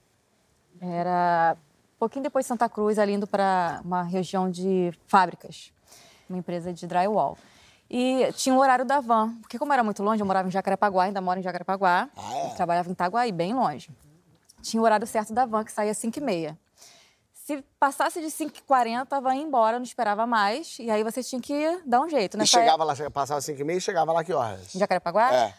Era 0.80 1.56
um 1.96 1.98
pouquinho 1.98 2.22
depois 2.22 2.44
de 2.44 2.48
Santa 2.48 2.68
Cruz, 2.68 2.98
ali 2.98 3.14
indo 3.14 3.26
para 3.26 3.80
uma 3.84 4.02
região 4.02 4.50
de 4.50 4.92
fábricas, 5.06 5.72
uma 6.28 6.38
empresa 6.38 6.72
de 6.72 6.86
drywall. 6.86 7.36
E 7.90 8.32
tinha 8.34 8.54
o 8.54 8.58
horário 8.58 8.84
da 8.84 9.00
van, 9.00 9.34
porque 9.40 9.58
como 9.58 9.72
era 9.72 9.82
muito 9.82 10.02
longe, 10.02 10.22
eu 10.22 10.26
morava 10.26 10.46
em 10.46 10.50
Jacarepaguá, 10.50 11.04
ainda 11.04 11.20
moro 11.20 11.40
em 11.40 11.42
Jacarepaguá. 11.42 12.08
Ah, 12.16 12.36
é? 12.36 12.48
Trabalhava 12.54 12.88
em 12.88 12.92
Itaguaí, 12.92 13.32
bem 13.32 13.52
longe. 13.52 13.90
Tinha 14.62 14.80
o 14.80 14.84
horário 14.84 15.06
certo 15.06 15.32
da 15.34 15.44
van, 15.44 15.64
que 15.64 15.72
saía 15.72 15.90
às 15.90 15.98
5h30. 15.98 16.56
Se 17.50 17.64
passasse 17.80 18.20
de 18.20 18.28
5h40, 18.28 19.06
a 19.10 19.18
van 19.18 19.34
ia 19.34 19.42
embora, 19.42 19.76
não 19.76 19.84
esperava 19.84 20.24
mais. 20.24 20.76
E 20.78 20.88
aí 20.88 21.02
você 21.02 21.20
tinha 21.20 21.40
que 21.40 21.80
dar 21.84 22.00
um 22.00 22.08
jeito. 22.08 22.36
E 22.36 22.38
Nessa 22.38 22.60
chegava 22.60 22.84
lá, 22.84 22.94
chega- 22.94 23.10
passava 23.10 23.40
5 23.40 23.60
e 23.68 23.76
e 23.76 23.80
chegava 23.80 24.12
lá 24.12 24.22
que 24.22 24.32
horas? 24.32 24.72
Em 24.72 24.78
Jacarepaguá? 24.78 25.34
É. 25.34 25.54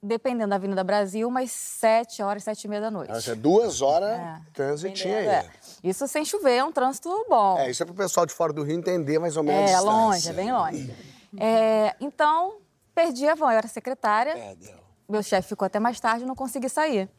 Dependendo 0.00 0.50
da 0.50 0.54
Avenida 0.56 0.84
Brasil, 0.84 1.26
umas 1.26 1.50
7 1.50 2.22
horas, 2.22 2.44
7 2.44 2.62
e 2.64 2.68
meia 2.68 2.82
da 2.82 2.90
noite. 2.90 3.12
Seja, 3.14 3.34
duas 3.34 3.82
horas 3.82 4.10
É. 4.10 4.40
transitinha 4.52 5.18
aí. 5.18 5.26
É. 5.26 5.50
Isso 5.82 6.06
sem 6.06 6.24
chover, 6.24 6.52
é 6.58 6.62
um 6.64 6.70
trânsito 6.70 7.08
bom. 7.28 7.58
É, 7.58 7.68
isso 7.68 7.82
é 7.82 7.86
pro 7.86 7.94
pessoal 7.96 8.24
de 8.26 8.32
fora 8.32 8.52
do 8.52 8.62
Rio 8.62 8.76
entender 8.78 9.18
mais 9.18 9.36
ou 9.36 9.42
menos 9.42 9.68
a 9.72 9.74
É, 9.74 9.80
longe, 9.80 10.28
é 10.28 10.32
bem 10.32 10.52
longe. 10.52 10.94
É, 11.36 11.96
então, 12.00 12.58
perdi 12.94 13.26
a 13.26 13.34
van, 13.34 13.46
eu 13.46 13.58
era 13.58 13.66
secretária. 13.66 14.34
Perdeu. 14.34 14.84
meu 15.08 15.22
chefe 15.22 15.48
ficou 15.48 15.66
até 15.66 15.80
mais 15.80 15.98
tarde 15.98 16.22
e 16.24 16.26
não 16.26 16.34
consegui 16.36 16.68
sair. 16.68 17.10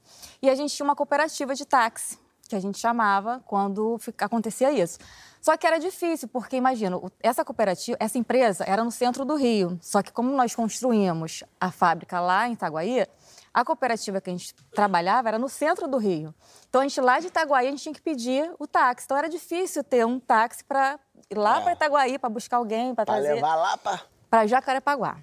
E 0.41 0.49
a 0.49 0.56
gente 0.56 0.73
tinha 0.73 0.84
uma 0.86 0.95
cooperativa 0.95 1.54
de 1.54 1.65
táxi, 1.65 2.17
que 2.47 2.55
a 2.55 2.60
gente 2.60 2.77
chamava 2.77 3.41
quando 3.45 3.99
acontecia 4.19 4.71
isso. 4.71 4.99
Só 5.41 5.55
que 5.55 5.67
era 5.67 5.77
difícil, 5.77 6.27
porque 6.27 6.55
imagina, 6.55 6.99
essa 7.21 7.45
cooperativa, 7.45 7.97
essa 7.99 8.17
empresa 8.17 8.63
era 8.67 8.84
no 8.84 8.91
centro 8.91 9.23
do 9.23 9.36
Rio. 9.36 9.77
Só 9.81 10.01
que 10.01 10.12
como 10.12 10.31
nós 10.31 10.55
construímos 10.55 11.43
a 11.60 11.71
fábrica 11.71 12.19
lá 12.19 12.47
em 12.47 12.53
Itaguaí, 12.53 13.05
a 13.53 13.63
cooperativa 13.63 14.19
que 14.19 14.29
a 14.29 14.34
gente 14.34 14.53
trabalhava 14.73 15.29
era 15.29 15.39
no 15.39 15.47
centro 15.47 15.88
do 15.88 15.97
Rio. 15.97 16.34
Então 16.67 16.81
a 16.81 16.84
gente 16.84 16.99
lá 16.99 17.19
de 17.19 17.27
Itaguaí 17.27 17.67
a 17.67 17.71
gente 17.71 17.84
tinha 17.84 17.93
que 17.93 18.01
pedir 18.01 18.51
o 18.60 18.67
táxi. 18.67 19.05
Então 19.05 19.17
era 19.17 19.29
difícil 19.29 19.84
ter 19.84 20.05
um 20.05 20.19
táxi 20.19 20.63
para 20.63 20.99
ir 21.29 21.38
lá 21.38 21.62
para 21.62 21.73
Itaguaí 21.73 22.19
para 22.19 22.29
buscar 22.29 22.58
alguém, 22.58 22.93
para 22.93 23.05
trazer 23.05 23.36
levar 23.36 23.55
lá 23.55 23.77
pra. 23.77 24.01
para 24.29 24.47
Jacarepaguá. 24.47 25.17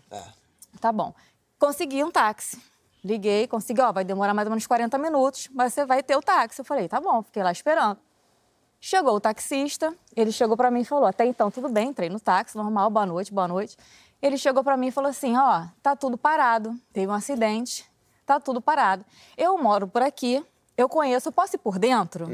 Tá 0.80 0.90
bom. 0.90 1.12
Consegui 1.58 2.02
um 2.02 2.10
táxi. 2.10 2.60
Liguei, 3.04 3.46
consegui, 3.48 3.80
ó, 3.80 3.90
vai 3.92 4.04
demorar 4.04 4.32
mais 4.32 4.46
ou 4.46 4.50
menos 4.50 4.66
40 4.66 4.96
minutos, 4.98 5.48
mas 5.52 5.74
você 5.74 5.84
vai 5.84 6.02
ter 6.02 6.16
o 6.16 6.22
táxi. 6.22 6.60
Eu 6.60 6.64
falei, 6.64 6.88
tá 6.88 7.00
bom, 7.00 7.22
fiquei 7.22 7.42
lá 7.42 7.50
esperando. 7.50 7.98
Chegou 8.80 9.14
o 9.14 9.20
taxista, 9.20 9.94
ele 10.16 10.32
chegou 10.32 10.56
para 10.56 10.70
mim 10.70 10.80
e 10.80 10.84
falou: 10.84 11.06
até 11.06 11.24
então 11.24 11.50
tudo 11.50 11.68
bem, 11.68 11.88
entrei 11.90 12.08
no 12.08 12.18
táxi, 12.20 12.56
normal, 12.56 12.90
boa 12.90 13.06
noite, 13.06 13.32
boa 13.32 13.46
noite. 13.46 13.76
Ele 14.20 14.36
chegou 14.36 14.62
para 14.64 14.76
mim 14.76 14.88
e 14.88 14.90
falou 14.90 15.10
assim: 15.10 15.36
ó, 15.36 15.66
tá 15.82 15.94
tudo 15.96 16.16
parado, 16.18 16.76
teve 16.92 17.06
um 17.06 17.14
acidente, 17.14 17.84
tá 18.26 18.40
tudo 18.40 18.60
parado. 18.60 19.04
Eu 19.36 19.56
moro 19.58 19.86
por 19.86 20.02
aqui, 20.02 20.44
eu 20.76 20.88
conheço, 20.88 21.30
posso 21.30 21.54
ir 21.56 21.58
por 21.60 21.78
dentro? 21.78 22.26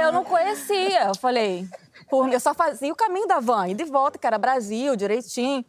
Eu 0.00 0.12
não 0.12 0.24
conhecia. 0.24 1.04
Eu 1.06 1.14
falei, 1.16 1.68
por- 2.08 2.28
eu 2.32 2.40
só 2.40 2.52
fazia 2.54 2.92
o 2.92 2.96
caminho 2.96 3.26
da 3.28 3.38
van, 3.40 3.68
e 3.68 3.74
volta, 3.84 4.18
que 4.18 4.26
era 4.26 4.38
Brasil, 4.38 4.96
direitinho. 4.96 5.64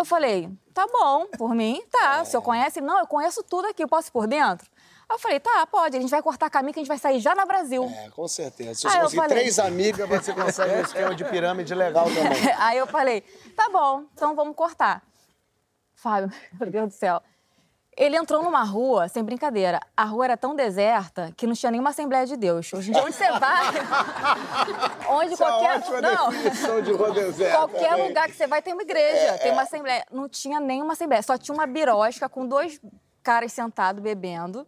Eu 0.00 0.04
falei, 0.06 0.50
tá 0.72 0.86
bom, 0.86 1.26
por 1.36 1.54
mim, 1.54 1.82
tá. 1.90 2.22
O 2.22 2.24
senhor 2.24 2.40
conhece? 2.40 2.80
Não, 2.80 2.98
eu 3.00 3.06
conheço 3.06 3.42
tudo 3.42 3.66
aqui, 3.66 3.84
eu 3.84 3.88
posso 3.88 4.08
ir 4.08 4.12
por 4.12 4.26
dentro? 4.26 4.66
Aí 5.06 5.14
Eu 5.14 5.18
falei, 5.18 5.38
tá, 5.38 5.66
pode, 5.66 5.94
a 5.94 6.00
gente 6.00 6.08
vai 6.08 6.22
cortar 6.22 6.48
caminho 6.48 6.72
que 6.72 6.80
a 6.80 6.82
gente 6.82 6.88
vai 6.88 6.96
sair 6.96 7.20
já 7.20 7.34
na 7.34 7.44
Brasil. 7.44 7.84
É, 7.84 8.08
com 8.08 8.26
certeza. 8.26 8.74
Se 8.76 8.82
você 8.88 8.98
conseguir 8.98 9.16
falei. 9.20 9.38
três 9.38 9.58
amigas, 9.58 10.08
você 10.08 10.32
consegue 10.32 10.74
um 10.74 10.80
esquema 10.80 11.14
de 11.14 11.22
pirâmide 11.26 11.74
legal 11.74 12.06
também. 12.06 12.50
Aí 12.58 12.78
eu 12.78 12.86
falei, 12.86 13.20
tá 13.54 13.68
bom, 13.70 14.04
então 14.14 14.34
vamos 14.34 14.56
cortar. 14.56 15.02
Fábio, 15.94 16.32
meu 16.58 16.70
Deus 16.70 16.88
do 16.88 16.94
céu. 16.94 17.22
Ele 18.00 18.16
entrou 18.16 18.42
numa 18.42 18.64
rua, 18.64 19.08
sem 19.08 19.22
brincadeira. 19.22 19.78
A 19.94 20.04
rua 20.04 20.24
era 20.24 20.34
tão 20.34 20.56
deserta 20.56 21.34
que 21.36 21.46
não 21.46 21.52
tinha 21.52 21.70
nenhuma 21.70 21.90
Assembleia 21.90 22.24
de 22.24 22.34
Deus. 22.34 22.72
Hoje 22.72 22.88
em 22.88 22.94
dia, 22.94 23.04
onde 23.04 23.14
você 23.14 23.30
vai, 23.32 23.66
onde 25.10 25.34
Isso 25.34 25.44
é 25.44 25.46
qualquer. 25.46 25.76
ótima 25.76 26.00
não, 26.00 26.30
definição 26.30 26.80
de 26.80 26.92
rua 26.92 27.10
deserta, 27.10 27.58
qualquer 27.58 27.98
né? 27.98 28.08
lugar 28.08 28.26
que 28.26 28.34
você 28.34 28.46
vai 28.46 28.62
tem 28.62 28.72
uma 28.72 28.80
igreja, 28.80 29.36
tem 29.36 29.52
uma 29.52 29.62
Assembleia. 29.62 30.06
Não 30.10 30.30
tinha 30.30 30.58
nenhuma 30.58 30.94
Assembleia, 30.94 31.22
só 31.22 31.36
tinha 31.36 31.54
uma 31.54 31.66
birosca 31.66 32.26
com 32.26 32.46
dois 32.46 32.80
caras 33.22 33.52
sentados 33.52 34.02
bebendo. 34.02 34.66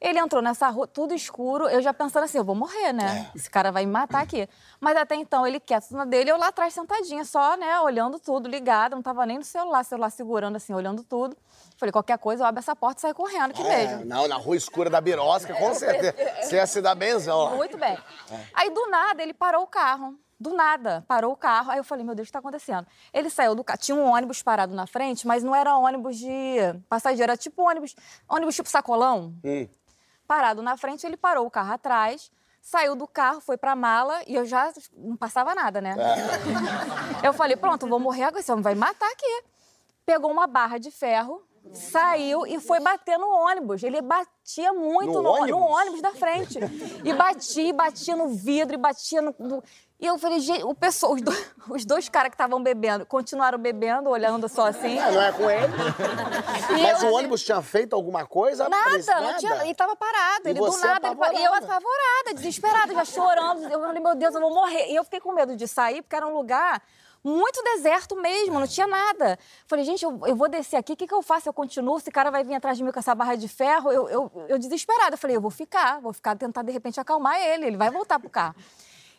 Ele 0.00 0.20
entrou 0.20 0.40
nessa 0.40 0.68
rua, 0.68 0.86
tudo 0.86 1.12
escuro, 1.12 1.68
eu 1.68 1.82
já 1.82 1.92
pensando 1.92 2.22
assim, 2.22 2.38
eu 2.38 2.44
vou 2.44 2.54
morrer, 2.54 2.92
né? 2.92 3.32
Esse 3.34 3.50
cara 3.50 3.72
vai 3.72 3.84
me 3.84 3.90
matar 3.90 4.22
aqui. 4.22 4.48
Mas 4.78 4.96
até 4.96 5.16
então, 5.16 5.44
ele 5.44 5.58
quieto 5.58 5.90
na 5.90 6.04
dele, 6.04 6.30
eu 6.30 6.36
lá 6.36 6.48
atrás 6.48 6.72
sentadinha, 6.72 7.24
só, 7.24 7.56
né, 7.56 7.80
olhando 7.80 8.20
tudo, 8.20 8.48
ligado, 8.48 8.94
não 8.94 9.02
tava 9.02 9.26
nem 9.26 9.38
no 9.38 9.44
celular, 9.44 9.84
celular 9.84 10.10
segurando 10.10 10.54
assim, 10.54 10.72
olhando 10.72 11.02
tudo. 11.02 11.36
Falei, 11.78 11.92
qualquer 11.92 12.18
coisa, 12.18 12.42
eu 12.42 12.46
abro 12.46 12.58
essa 12.58 12.74
porta 12.74 12.98
e 12.98 13.02
saio 13.02 13.14
correndo 13.14 13.52
aqui 13.52 13.62
É, 13.64 13.86
mesmo. 13.86 14.04
não, 14.04 14.26
na 14.26 14.34
rua 14.36 14.56
escura 14.56 14.90
da 14.90 15.00
Birosca, 15.00 15.54
com 15.54 15.72
certeza. 15.74 16.12
Você 16.42 16.56
ia 16.56 16.66
se 16.66 16.82
dar 16.82 16.94
benzão 16.96 17.38
lá. 17.44 17.50
Muito 17.54 17.78
bem. 17.78 17.96
Aí, 18.52 18.68
do 18.68 18.88
nada, 18.90 19.22
ele 19.22 19.32
parou 19.32 19.62
o 19.62 19.66
carro. 19.66 20.18
Do 20.40 20.54
nada, 20.54 21.04
parou 21.08 21.32
o 21.32 21.36
carro. 21.36 21.70
Aí 21.70 21.78
eu 21.78 21.84
falei, 21.84 22.04
meu 22.04 22.14
Deus, 22.16 22.26
o 22.26 22.26
que 22.26 22.30
está 22.30 22.40
acontecendo? 22.40 22.86
Ele 23.12 23.30
saiu 23.30 23.54
do 23.54 23.62
carro. 23.64 23.78
Tinha 23.78 23.96
um 23.96 24.12
ônibus 24.12 24.42
parado 24.42 24.74
na 24.74 24.86
frente, 24.86 25.26
mas 25.26 25.42
não 25.44 25.54
era 25.54 25.76
ônibus 25.76 26.16
de 26.16 26.58
passageiro, 26.88 27.30
era 27.30 27.36
tipo 27.36 27.62
ônibus, 27.62 27.94
ônibus 28.28 28.54
tipo 28.56 28.68
sacolão. 28.68 29.34
Hum. 29.44 29.68
Parado 30.26 30.62
na 30.62 30.76
frente, 30.76 31.06
ele 31.06 31.16
parou 31.16 31.46
o 31.46 31.50
carro 31.50 31.72
atrás, 31.72 32.30
saiu 32.60 32.94
do 32.94 33.06
carro, 33.08 33.40
foi 33.40 33.56
pra 33.56 33.74
mala 33.74 34.20
e 34.26 34.34
eu 34.34 34.44
já 34.44 34.72
não 34.96 35.16
passava 35.16 35.54
nada, 35.54 35.80
né? 35.80 35.94
Eu 37.22 37.32
falei, 37.32 37.56
pronto, 37.56 37.86
vou 37.88 37.98
morrer 37.98 38.24
agora, 38.24 38.40
esse 38.40 38.50
homem 38.52 38.62
vai 38.62 38.74
me 38.74 38.80
matar 38.80 39.10
aqui. 39.10 39.42
Pegou 40.06 40.30
uma 40.30 40.46
barra 40.46 40.78
de 40.78 40.90
ferro, 40.90 41.42
saiu 41.72 42.46
e 42.46 42.58
foi 42.60 42.80
bater 42.80 43.18
no 43.18 43.28
ônibus. 43.28 43.82
Ele 43.82 44.00
batia 44.00 44.72
muito 44.72 45.12
No 45.12 45.22
no, 45.22 45.30
ônibus? 45.30 45.50
no 45.50 45.58
ônibus 45.58 46.02
da 46.02 46.12
frente. 46.12 46.58
E 47.04 47.12
batia, 47.12 47.68
e 47.68 47.72
batia 47.72 48.16
no 48.16 48.28
vidro, 48.28 48.74
e 48.74 48.78
batia 48.78 49.20
no. 49.22 49.34
no- 49.38 49.62
E 50.00 50.06
eu 50.06 50.16
falei, 50.18 50.38
gente, 50.40 50.64
o 50.64 50.74
pessoal, 50.74 51.12
os, 51.14 51.22
dois, 51.22 51.50
os 51.70 51.84
dois 51.84 52.08
caras 52.08 52.30
que 52.30 52.34
estavam 52.34 52.62
bebendo 52.62 53.04
continuaram 53.06 53.58
bebendo, 53.58 54.08
olhando 54.10 54.48
só 54.48 54.66
assim. 54.68 54.98
É, 54.98 55.10
não 55.10 55.22
é 55.22 55.32
com 55.32 55.50
ele. 55.50 55.72
E 56.78 56.82
Mas 56.82 57.02
eu, 57.02 57.10
o 57.10 57.14
ônibus 57.14 57.42
tinha 57.42 57.60
feito 57.62 57.94
alguma 57.94 58.26
coisa? 58.26 58.68
Nada, 58.68 58.90
Parecia 58.90 59.20
não 59.20 59.36
tinha. 59.38 59.64
Ele 59.64 59.74
tava 59.74 59.96
parado. 59.96 60.42
E 60.46 60.50
ele 60.50 60.60
do 60.60 60.76
nada. 60.78 61.08
Ele, 61.08 61.16
e 61.38 61.44
eu 61.44 61.54
apavorada. 61.54 61.66
apavorada, 61.66 62.34
desesperada, 62.34 62.94
já 62.94 63.04
chorando. 63.04 63.62
Eu 63.68 63.80
falei, 63.80 64.00
meu 64.02 64.14
Deus, 64.14 64.34
eu 64.34 64.40
vou 64.40 64.54
morrer. 64.54 64.86
E 64.90 64.94
eu 64.96 65.04
fiquei 65.04 65.20
com 65.20 65.32
medo 65.32 65.56
de 65.56 65.66
sair, 65.66 66.02
porque 66.02 66.14
era 66.16 66.26
um 66.26 66.32
lugar 66.34 66.82
muito 67.22 67.62
deserto 67.62 68.16
mesmo, 68.16 68.58
não 68.58 68.66
tinha 68.66 68.86
nada. 68.86 69.38
Falei, 69.66 69.84
gente, 69.84 70.04
eu, 70.04 70.20
eu 70.26 70.36
vou 70.36 70.48
descer 70.48 70.76
aqui, 70.76 70.92
o 70.92 70.96
que, 70.96 71.06
que 71.06 71.14
eu 71.14 71.22
faço? 71.22 71.48
Eu 71.48 71.52
continuo, 71.52 71.98
esse 71.98 72.10
cara 72.10 72.30
vai 72.30 72.44
vir 72.44 72.54
atrás 72.54 72.78
de 72.78 72.84
mim 72.84 72.92
com 72.92 72.98
essa 72.98 73.14
barra 73.14 73.34
de 73.34 73.48
ferro. 73.48 73.90
Eu, 73.90 74.08
eu, 74.08 74.32
eu 74.48 74.58
desesperada. 74.58 75.16
Falei, 75.16 75.36
eu 75.36 75.40
vou 75.40 75.50
ficar, 75.50 76.00
vou 76.00 76.12
ficar, 76.12 76.36
tentar 76.36 76.62
de 76.62 76.72
repente 76.72 77.00
acalmar 77.00 77.40
ele, 77.40 77.66
ele 77.66 77.76
vai 77.76 77.90
voltar 77.90 78.18
pro 78.18 78.30
carro. 78.30 78.54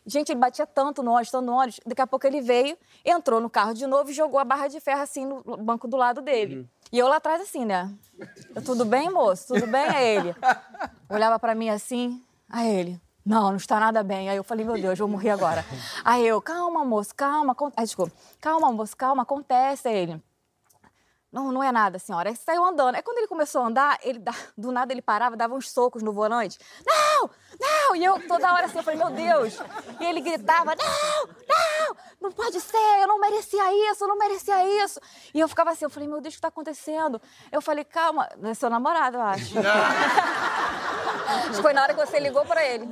Gente, 0.05 0.31
ele 0.31 0.39
batia 0.39 0.65
tanto 0.65 1.03
no 1.03 1.11
ônibus, 1.11 1.29
tanto 1.29 1.45
no 1.45 1.53
ônibus. 1.53 1.79
Daqui 1.85 2.01
a 2.01 2.07
pouco 2.07 2.25
ele 2.25 2.41
veio, 2.41 2.77
entrou 3.05 3.39
no 3.39 3.49
carro 3.49 3.73
de 3.73 3.85
novo 3.85 4.09
e 4.09 4.13
jogou 4.13 4.39
a 4.39 4.43
barra 4.43 4.67
de 4.67 4.79
ferro 4.79 5.01
assim 5.01 5.25
no 5.25 5.57
banco 5.57 5.87
do 5.87 5.97
lado 5.97 6.21
dele. 6.21 6.67
E 6.91 6.97
eu 6.97 7.07
lá 7.07 7.17
atrás 7.17 7.41
assim, 7.41 7.65
né? 7.65 7.93
Eu, 8.55 8.63
tudo 8.63 8.85
bem, 8.85 9.09
moço? 9.09 9.53
Tudo 9.53 9.67
bem? 9.67 9.85
Aí 9.87 10.17
ele 10.17 10.35
olhava 11.09 11.37
pra 11.37 11.53
mim 11.53 11.69
assim, 11.69 12.23
aí 12.49 12.75
ele, 12.75 13.01
não, 13.25 13.49
não 13.49 13.57
está 13.57 13.79
nada 13.79 14.03
bem. 14.03 14.29
Aí 14.29 14.37
eu 14.37 14.43
falei, 14.43 14.65
meu 14.65 14.75
Deus, 14.75 14.97
vou 14.97 15.07
morrer 15.07 15.31
agora. 15.31 15.65
Aí 16.03 16.25
eu, 16.25 16.41
calma, 16.41 16.83
moço, 16.85 17.13
calma. 17.15 17.55
Aí, 17.75 17.85
desculpa, 17.85 18.11
calma, 18.39 18.71
moço, 18.71 18.95
calma, 18.95 19.23
acontece. 19.23 19.87
Aí 19.87 19.95
ele, 19.95 20.23
não, 21.31 21.51
não 21.51 21.63
é 21.63 21.71
nada, 21.71 21.99
senhora. 21.99 22.29
Aí 22.29 22.35
saiu 22.35 22.65
andando. 22.65 22.95
Aí 22.95 23.03
quando 23.03 23.19
ele 23.19 23.27
começou 23.27 23.61
a 23.61 23.67
andar, 23.67 23.99
ele 24.01 24.19
do 24.57 24.71
nada 24.71 24.91
ele 24.91 25.01
parava, 25.01 25.37
dava 25.37 25.53
uns 25.53 25.69
socos 25.69 26.01
no 26.01 26.11
volante. 26.11 26.57
Não, 26.85 27.29
não! 27.59 27.95
E 27.95 28.03
eu 28.03 28.27
toda 28.27 28.51
hora 28.51 28.65
assim, 28.65 28.77
eu 28.77 28.83
falei, 28.83 28.97
meu 28.97 29.11
Deus. 29.11 29.59
E 29.99 30.05
ele 30.05 30.21
gritava, 30.21 30.75
não, 30.75 31.27
não, 31.47 31.95
não 32.21 32.31
pode 32.31 32.59
ser, 32.59 33.01
eu 33.01 33.07
não 33.07 33.19
merecia 33.19 33.91
isso, 33.91 34.03
eu 34.03 34.07
não 34.07 34.17
merecia 34.17 34.83
isso. 34.83 34.99
E 35.31 35.39
eu 35.39 35.47
ficava 35.47 35.69
assim, 35.69 35.85
eu 35.85 35.89
falei, 35.89 36.09
meu 36.09 36.19
Deus, 36.19 36.33
o 36.33 36.35
que 36.35 36.39
está 36.39 36.47
acontecendo? 36.47 37.21
Eu 37.51 37.61
falei, 37.61 37.83
calma, 37.83 38.27
é 38.43 38.53
seu 38.55 38.69
namorado, 38.69 39.17
eu 39.17 39.21
acho. 39.21 39.53
Foi 41.61 41.73
na 41.73 41.83
hora 41.83 41.93
que 41.93 42.05
você 42.05 42.19
ligou 42.19 42.45
pra 42.45 42.63
ele. 42.65 42.87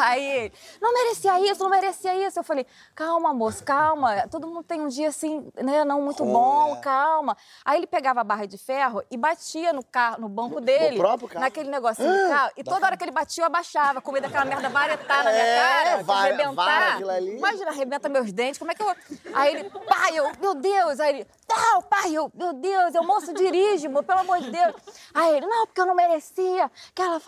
Aí 0.00 0.24
ele, 0.24 0.52
não 0.80 0.92
merecia 0.92 1.40
isso, 1.50 1.62
não 1.62 1.70
merecia 1.70 2.14
isso. 2.26 2.38
Eu 2.38 2.44
falei, 2.44 2.66
calma, 2.94 3.32
moço, 3.34 3.62
calma. 3.64 4.26
Todo 4.28 4.46
mundo 4.46 4.62
tem 4.62 4.80
um 4.80 4.88
dia 4.88 5.08
assim, 5.08 5.50
né, 5.56 5.84
não 5.84 6.00
muito 6.02 6.24
bom, 6.24 6.80
calma. 6.80 7.36
Aí 7.64 7.78
ele 7.78 7.86
pegava 7.86 8.20
a 8.20 8.24
barra 8.24 8.46
de 8.46 8.56
ferro 8.58 9.02
e 9.10 9.16
batia 9.16 9.72
no 9.72 9.82
carro, 9.82 10.20
no 10.20 10.28
banco 10.28 10.60
dele. 10.60 10.96
próprio 10.96 11.28
carro? 11.28 11.40
Naquele 11.44 11.70
negocinho 11.70 12.10
do 12.12 12.28
carro. 12.28 12.52
E 12.56 12.64
toda 12.64 12.86
hora 12.86 12.96
que 12.96 13.04
ele 13.04 13.10
batia, 13.12 13.42
eu 13.42 13.46
abaixava, 13.46 14.00
com 14.00 14.12
medo 14.12 14.24
daquela 14.24 14.44
merda 14.44 14.68
varetar 14.68 15.24
na 15.24 15.30
minha 15.30 15.42
É, 15.42 15.58
cara, 15.84 16.02
vai- 16.02 16.32
arrebentar. 16.32 16.54
vara 17.00 17.12
ali. 17.16 17.36
Imagina, 17.36 17.70
arrebenta 17.70 18.08
meus 18.08 18.32
dentes, 18.32 18.58
como 18.58 18.70
é 18.70 18.74
que 18.74 18.82
eu... 18.82 18.94
Aí 19.34 19.54
ele, 19.54 19.70
pai, 19.70 20.18
eu, 20.18 20.30
meu 20.40 20.54
Deus. 20.54 21.00
Aí 21.00 21.10
ele, 21.16 21.26
não, 21.48 21.82
pai, 21.82 22.12
eu, 22.14 22.30
meu 22.34 22.52
Deus, 22.52 22.94
eu 22.94 23.02
moço 23.04 23.32
dirige, 23.32 23.88
pelo 23.88 24.20
amor 24.20 24.38
de 24.40 24.50
Deus. 24.50 24.74
Aí 25.14 25.36
ele, 25.36 25.46
não, 25.46 25.66
porque 25.66 25.80
eu 25.80 25.86
não 25.86 25.94
merecia, 25.94 26.70
aquela 26.90 27.18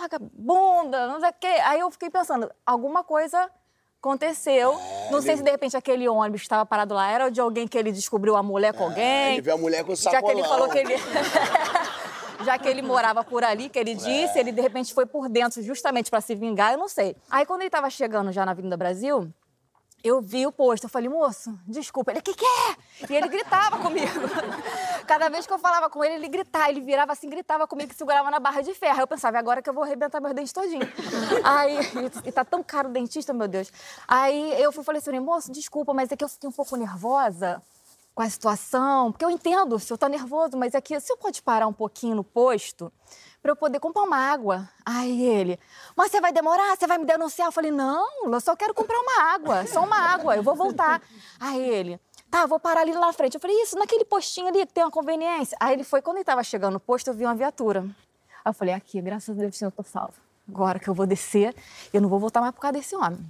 vagabunda, 0.55 1.07
não 1.09 1.21
sei 1.21 1.31
o 1.31 1.35
quê. 1.38 1.47
Aí 1.64 1.81
eu 1.81 1.90
fiquei 1.90 2.11
pensando, 2.11 2.51
alguma 2.64 3.03
coisa 3.03 3.51
aconteceu. 4.01 4.79
não 5.11 5.23
sei 5.23 5.37
se 5.37 5.43
de 5.43 5.51
repente 5.51 5.77
aquele 5.77 6.07
ônibus 6.07 6.43
que 6.43 6.45
estava 6.47 6.67
parado 6.67 6.95
lá 6.95 7.11
era 7.11 7.31
de 7.31 7.40
alguém 7.40 7.67
que 7.67 7.77
ele 7.79 7.90
descobriu 7.90 8.37
a 8.37 8.43
mulher 8.43 8.75
com 8.75 8.85
alguém. 8.85 9.33
Ele 9.33 9.40
viu 9.40 9.55
a 9.55 9.57
mulher 9.57 9.83
com 9.83 9.95
Já 9.95 10.11
que 10.11 10.17
ele 10.31 10.43
sacolão. 10.43 10.49
falou 10.49 10.69
que 10.69 10.79
ele. 10.79 10.95
Já 12.45 12.59
que 12.59 12.69
ele 12.69 12.83
morava 12.83 13.25
por 13.25 13.43
ali, 13.43 13.71
que 13.71 13.79
ele 13.79 13.95
disse, 13.95 14.38
ele 14.38 14.53
de 14.53 14.61
repente 14.61 14.93
foi 14.93 15.07
por 15.07 15.29
dentro 15.31 15.62
justamente 15.62 16.11
para 16.11 16.21
se 16.21 16.35
vingar, 16.35 16.73
eu 16.73 16.79
não 16.79 16.88
sei. 16.88 17.17
Aí 17.31 17.47
quando 17.47 17.61
ele 17.61 17.69
estava 17.69 17.88
chegando 17.88 18.33
já 18.33 18.45
na 18.45 18.51
Avenida 18.51 18.77
Brasil, 18.77 19.33
eu 20.05 20.21
vi 20.21 20.47
o 20.47 20.53
posto, 20.53 20.85
eu 20.85 20.90
falei, 20.90 21.09
moço, 21.09 21.59
desculpa. 21.67 22.12
Ele, 22.12 22.21
o 22.21 22.23
que 22.23 22.35
que 22.35 22.45
é? 22.45 22.77
E 23.09 23.17
ele 23.17 23.27
gritava 23.27 23.79
comigo. 23.79 24.12
Cada 25.09 25.31
vez 25.31 25.47
que 25.47 25.53
eu 25.53 25.59
falava 25.59 25.88
com 25.88 26.05
ele, 26.05 26.17
ele 26.17 26.29
gritava, 26.29 26.69
ele 26.69 26.83
virava 26.83 27.12
assim, 27.12 27.27
gritava 27.27 27.67
comigo, 27.67 27.88
que 27.88 27.97
segurava 27.97 28.31
na 28.31 28.38
barra 28.38 28.61
de 28.61 28.75
ferro. 28.75 28.97
Aí 28.97 29.01
eu 29.01 29.07
pensava, 29.07 29.38
"É 29.38 29.40
agora 29.40 29.62
que 29.62 29.71
eu 29.71 29.73
vou 29.73 29.83
arrebentar 29.83 30.21
meus 30.21 30.35
dentes 30.35 30.53
todinho. 30.53 30.87
Aí, 31.43 31.79
e 32.23 32.31
tá 32.31 32.45
tão 32.45 32.62
caro 32.62 32.90
o 32.90 32.93
dentista, 32.93 33.33
meu 33.33 33.49
Deus. 33.49 33.73
Aí 34.07 34.61
eu 34.61 34.71
fui 34.71 34.85
falei 34.85 35.01
assim, 35.01 35.19
moço, 35.21 35.51
desculpa, 35.51 35.95
mas 35.95 36.12
é 36.12 36.17
que 36.17 36.23
eu 36.23 36.29
fiquei 36.29 36.51
um 36.51 36.53
pouco 36.53 36.77
nervosa 36.77 37.62
com 38.14 38.23
a 38.23 38.29
situação, 38.29 39.11
porque 39.11 39.25
eu 39.25 39.31
entendo, 39.31 39.75
o 39.75 39.81
senhor 39.81 39.99
tá 39.99 40.09
nervoso, 40.09 40.57
mas 40.57 40.75
é 40.75 40.81
que 40.81 40.97
o 40.97 41.01
senhor 41.01 41.17
pode 41.17 41.43
parar 41.43 41.67
um 41.67 41.73
pouquinho 41.73 42.14
no 42.14 42.23
posto 42.23 42.93
para 43.45 43.53
eu 43.53 43.57
poder 43.57 43.79
comprar 43.79 44.05
uma 44.05 44.17
água. 44.17 44.67
Aí 44.87 45.23
ele, 45.23 45.61
mas 45.95 46.11
você 46.11 46.19
vai 46.19 46.33
demorar? 46.33 46.75
Você 46.75 46.87
vai 46.87 46.97
me 46.97 47.05
denunciar? 47.05 47.49
Eu 47.49 47.53
falei, 47.53 47.71
não, 47.71 48.33
eu 48.33 48.41
só 48.41 48.57
quero 48.57 48.73
comprar 48.73 48.99
uma 48.99 49.35
água, 49.35 49.67
só 49.67 49.85
uma 49.85 49.99
água, 49.99 50.35
eu 50.35 50.43
vou 50.43 50.55
voltar. 50.55 51.03
Aí 51.39 51.61
ele, 51.61 52.01
Tá, 52.31 52.47
vou 52.47 52.59
parar 52.59 52.81
ali 52.81 52.93
na 52.93 53.13
frente. 53.13 53.35
Eu 53.35 53.41
falei, 53.41 53.55
isso, 53.63 53.79
naquele 53.79 54.05
postinho 54.05 54.49
ali 54.49 54.67
que 54.67 54.73
tem 54.73 54.83
uma 54.83 54.91
conveniência. 54.91 55.57
Aí 55.61 55.75
ele 55.75 55.85
foi, 55.85 56.01
quando 56.03 56.17
ele 56.17 56.25
tava 56.25 56.43
chegando 56.43 56.73
no 56.73 56.81
posto, 56.81 57.07
eu 57.09 57.15
vi 57.15 57.25
uma 57.25 57.35
viatura. 57.35 57.83
Aí 57.83 58.51
eu 58.51 58.53
falei, 58.55 58.75
aqui, 58.75 59.01
graças 59.01 59.39
a 59.39 59.41
Deus, 59.41 59.61
eu 59.61 59.71
tô 59.71 59.85
salvo. 59.85 60.15
Agora 60.49 60.81
que 60.81 60.89
eu 60.89 60.95
vou 60.95 61.07
descer, 61.07 61.55
eu 61.93 62.01
não 62.01 62.09
vou 62.09 62.19
voltar 62.19 62.41
mais 62.41 62.53
por 62.53 62.61
causa 62.61 62.73
desse 62.73 62.97
homem. 62.97 63.21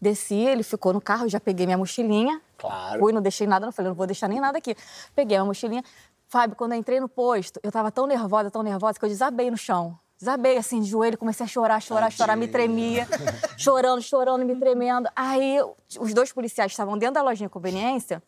Desci, 0.00 0.36
ele 0.36 0.62
ficou 0.62 0.92
no 0.92 1.00
carro, 1.00 1.28
já 1.28 1.40
peguei 1.40 1.66
minha 1.66 1.76
mochilinha. 1.76 2.40
Claro. 2.56 3.00
Fui, 3.00 3.12
não 3.12 3.20
deixei 3.20 3.46
nada, 3.46 3.66
não 3.66 3.72
falei, 3.72 3.90
não 3.90 3.96
vou 3.96 4.06
deixar 4.06 4.28
nem 4.28 4.40
nada 4.40 4.56
aqui. 4.56 4.74
Peguei 5.14 5.36
a 5.36 5.44
mochilinha. 5.44 5.84
Fábio, 6.28 6.54
quando 6.56 6.72
eu 6.72 6.78
entrei 6.78 7.00
no 7.00 7.08
posto, 7.08 7.58
eu 7.62 7.72
tava 7.72 7.90
tão 7.90 8.06
nervosa, 8.06 8.50
tão 8.50 8.62
nervosa, 8.62 8.98
que 8.98 9.04
eu 9.04 9.08
desabei 9.08 9.50
no 9.50 9.56
chão. 9.56 9.98
Desabei 10.18 10.58
assim, 10.58 10.80
de 10.80 10.90
joelho, 10.90 11.16
comecei 11.16 11.44
a 11.44 11.48
chorar, 11.48 11.80
chorar, 11.80 12.10
chorar, 12.12 12.36
me 12.36 12.46
tremia. 12.46 13.08
chorando, 13.56 14.02
chorando, 14.02 14.44
me 14.44 14.54
tremendo. 14.54 15.08
Aí 15.16 15.58
os 15.98 16.12
dois 16.12 16.30
policiais 16.32 16.70
que 16.70 16.74
estavam 16.74 16.98
dentro 16.98 17.14
da 17.14 17.22
lojinha 17.22 17.48
de 17.48 17.52
conveniência 17.52 18.22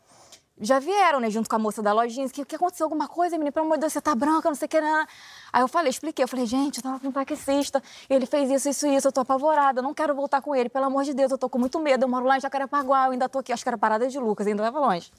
já 0.58 0.78
vieram, 0.78 1.20
né, 1.20 1.30
junto 1.30 1.48
com 1.48 1.56
a 1.56 1.58
moça 1.58 1.82
da 1.82 1.92
lojinha. 1.92 2.26
O 2.26 2.30
que, 2.30 2.44
que 2.44 2.56
aconteceu? 2.56 2.86
Alguma 2.86 3.08
coisa, 3.08 3.36
menina? 3.36 3.52
Pelo 3.52 3.66
amor 3.66 3.76
de 3.76 3.80
Deus, 3.80 3.92
você 3.92 4.00
tá 4.00 4.14
branca, 4.14 4.48
não 4.48 4.54
sei 4.54 4.66
o 4.66 4.68
que. 4.68 4.80
Né? 4.80 5.06
Aí 5.52 5.62
eu 5.62 5.68
falei, 5.68 5.90
expliquei. 5.90 6.22
Eu 6.22 6.28
falei, 6.28 6.46
gente, 6.46 6.78
eu 6.78 6.82
tava 6.82 7.00
com 7.00 7.08
um 7.08 7.12
taxista. 7.12 7.82
Ele 8.08 8.24
fez 8.24 8.50
isso, 8.50 8.68
isso, 8.68 8.86
isso. 8.86 9.08
Eu 9.08 9.12
tô 9.12 9.20
apavorada, 9.20 9.80
eu 9.80 9.82
não 9.82 9.92
quero 9.92 10.14
voltar 10.14 10.40
com 10.40 10.54
ele. 10.54 10.68
Pelo 10.68 10.86
amor 10.86 11.04
de 11.04 11.12
Deus, 11.12 11.32
eu 11.32 11.38
tô 11.38 11.50
com 11.50 11.58
muito 11.58 11.78
medo. 11.80 12.04
Eu 12.04 12.08
moro 12.08 12.24
lá 12.24 12.36
em 12.36 12.40
Jacarepaguá, 12.40 13.06
eu 13.06 13.12
ainda 13.12 13.28
tô 13.28 13.40
aqui. 13.40 13.52
Acho 13.52 13.62
que 13.62 13.68
era 13.68 13.78
parada 13.78 14.06
de 14.08 14.18
Lucas, 14.18 14.46
ainda 14.46 14.62
leva 14.62 14.78
longe. 14.78 15.10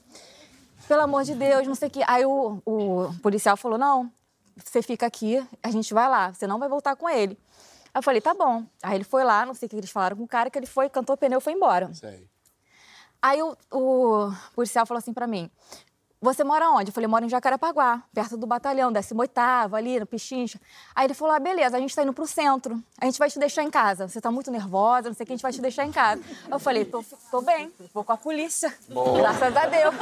Pelo 0.87 1.01
amor 1.01 1.23
de 1.23 1.35
Deus, 1.35 1.67
não 1.67 1.75
sei 1.75 1.87
o 1.87 1.91
que. 1.91 2.01
Aí 2.07 2.25
o, 2.25 2.61
o 2.65 3.13
policial 3.21 3.55
falou, 3.55 3.77
não, 3.77 4.11
você 4.55 4.81
fica 4.81 5.05
aqui, 5.05 5.45
a 5.61 5.71
gente 5.71 5.93
vai 5.93 6.09
lá, 6.09 6.33
você 6.33 6.45
não 6.47 6.59
vai 6.59 6.69
voltar 6.69 6.95
com 6.95 7.09
ele. 7.09 7.37
Aí 7.93 7.99
eu 7.99 8.03
falei, 8.03 8.21
tá 8.21 8.33
bom. 8.33 8.65
Aí 8.81 8.95
ele 8.95 9.03
foi 9.03 9.23
lá, 9.23 9.45
não 9.45 9.53
sei 9.53 9.67
o 9.67 9.69
que 9.69 9.75
eles 9.75 9.89
falaram 9.89 10.17
com 10.17 10.23
o 10.23 10.27
cara, 10.27 10.49
que 10.49 10.57
ele 10.57 10.65
foi, 10.65 10.89
cantou 10.89 11.15
o 11.15 11.17
pneu 11.17 11.39
e 11.39 11.41
foi 11.41 11.53
embora. 11.53 11.93
Sei. 11.93 12.29
Aí 13.21 13.41
o, 13.41 13.55
o 13.71 14.33
policial 14.55 14.85
falou 14.85 14.97
assim 14.97 15.13
pra 15.13 15.27
mim: 15.27 15.49
Você 16.21 16.43
mora 16.43 16.69
onde? 16.69 16.89
Eu 16.89 16.93
falei: 16.93 17.07
Moro 17.07 17.25
em 17.25 17.29
Jacarepaguá, 17.29 18.03
perto 18.13 18.37
do 18.37 18.45
batalhão, 18.45 18.91
18, 18.91 19.31
ali 19.75 19.99
no 19.99 20.05
Pichincha. 20.05 20.61
Aí 20.93 21.07
ele 21.07 21.15
falou: 21.15 21.33
Ah, 21.33 21.39
beleza, 21.39 21.75
a 21.75 21.79
gente 21.79 21.95
tá 21.95 22.03
indo 22.03 22.13
pro 22.13 22.27
centro. 22.27 22.79
A 22.99 23.05
gente 23.05 23.17
vai 23.17 23.27
te 23.27 23.39
deixar 23.39 23.63
em 23.63 23.71
casa. 23.71 24.07
Você 24.07 24.21
tá 24.21 24.29
muito 24.29 24.51
nervosa, 24.51 25.09
não 25.09 25.15
sei 25.15 25.23
o 25.23 25.25
que, 25.25 25.33
a 25.33 25.35
gente 25.35 25.41
vai 25.41 25.51
te 25.51 25.59
deixar 25.59 25.83
em 25.83 25.91
casa. 25.91 26.21
Eu 26.49 26.59
falei: 26.59 26.85
Tô, 26.85 27.03
tô 27.31 27.41
bem, 27.41 27.73
vou 27.91 28.03
com 28.03 28.11
a 28.11 28.17
polícia. 28.17 28.71
Graças 29.17 29.57
a 29.57 29.65
Deus. 29.65 29.95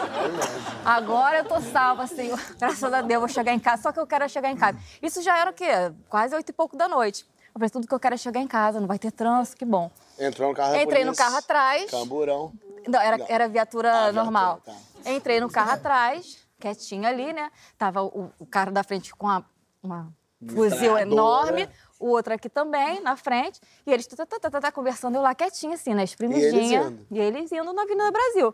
Agora 0.84 1.38
eu 1.38 1.46
tô 1.46 1.62
salva, 1.62 2.06
Senhor. 2.06 2.38
Graças 2.60 2.94
a 2.94 3.02
Deus, 3.02 3.22
vou 3.22 3.30
chegar 3.30 3.54
em 3.54 3.60
casa. 3.60 3.84
Só 3.84 3.94
que 3.94 4.00
eu 4.00 4.06
quero 4.06 4.28
chegar 4.28 4.52
em 4.52 4.58
casa. 4.58 4.78
Isso 5.02 5.22
já 5.22 5.38
era 5.38 5.52
o 5.52 5.54
quê? 5.54 5.72
Quase 6.10 6.36
oito 6.36 6.50
e 6.50 6.54
pouco 6.54 6.76
da 6.76 6.90
noite. 6.90 7.26
Eu 7.48 7.54
falei: 7.54 7.70
Tudo 7.70 7.88
que 7.88 7.94
eu 7.94 8.00
quero 8.00 8.16
é 8.16 8.18
chegar 8.18 8.42
em 8.42 8.48
casa, 8.48 8.82
não 8.82 8.88
vai 8.88 9.00
ter 9.00 9.12
trânsito, 9.12 9.56
que 9.56 9.64
bom. 9.64 9.90
Entrou 10.20 10.50
no 10.50 10.56
carro 10.56 10.76
Entrei 10.76 11.06
no 11.06 11.12
polícia, 11.12 11.24
carro 11.24 11.38
atrás. 11.38 11.90
Camburão. 11.90 12.52
Não, 12.88 13.00
era, 13.00 13.26
era 13.30 13.48
viatura 13.48 13.90
Ah, 13.92 14.02
viatura, 14.12 14.24
normal. 14.24 14.62
tá. 14.66 14.76
Entrei 15.06 15.40
no 15.40 15.50
carro 15.50 15.72
atrás, 15.72 16.48
quietinho 16.60 17.08
ali, 17.08 17.32
né? 17.34 17.52
Tava 17.78 18.04
o, 18.04 18.32
o 18.40 18.46
cara 18.46 18.72
da 18.72 18.84
frente 18.84 19.14
com 19.16 19.28
a- 19.28 19.44
uma 19.82 20.12
fuzil 20.48 20.98
enorme, 20.98 21.70
o 22.00 22.08
outro 22.08 22.34
aqui 22.34 22.50
também, 22.50 23.02
na 23.02 23.16
frente. 23.16 23.60
E 23.86 23.92
eles 23.92 24.08
tá, 24.08 24.26
tá, 24.26 24.40
tá, 24.40 24.50
tá, 24.50 24.62
tá, 24.62 24.72
conversando, 24.72 25.16
eu 25.16 25.22
lá 25.22 25.34
quietinha, 25.36 25.76
assim, 25.76 25.94
na 25.94 26.04
espremidinha. 26.04 26.82
indo? 26.84 27.08
E 27.12 27.20
eles 27.20 27.52
indo 27.52 27.72
na 27.74 27.82
Avenida 27.84 28.12
Brasil. 28.12 28.54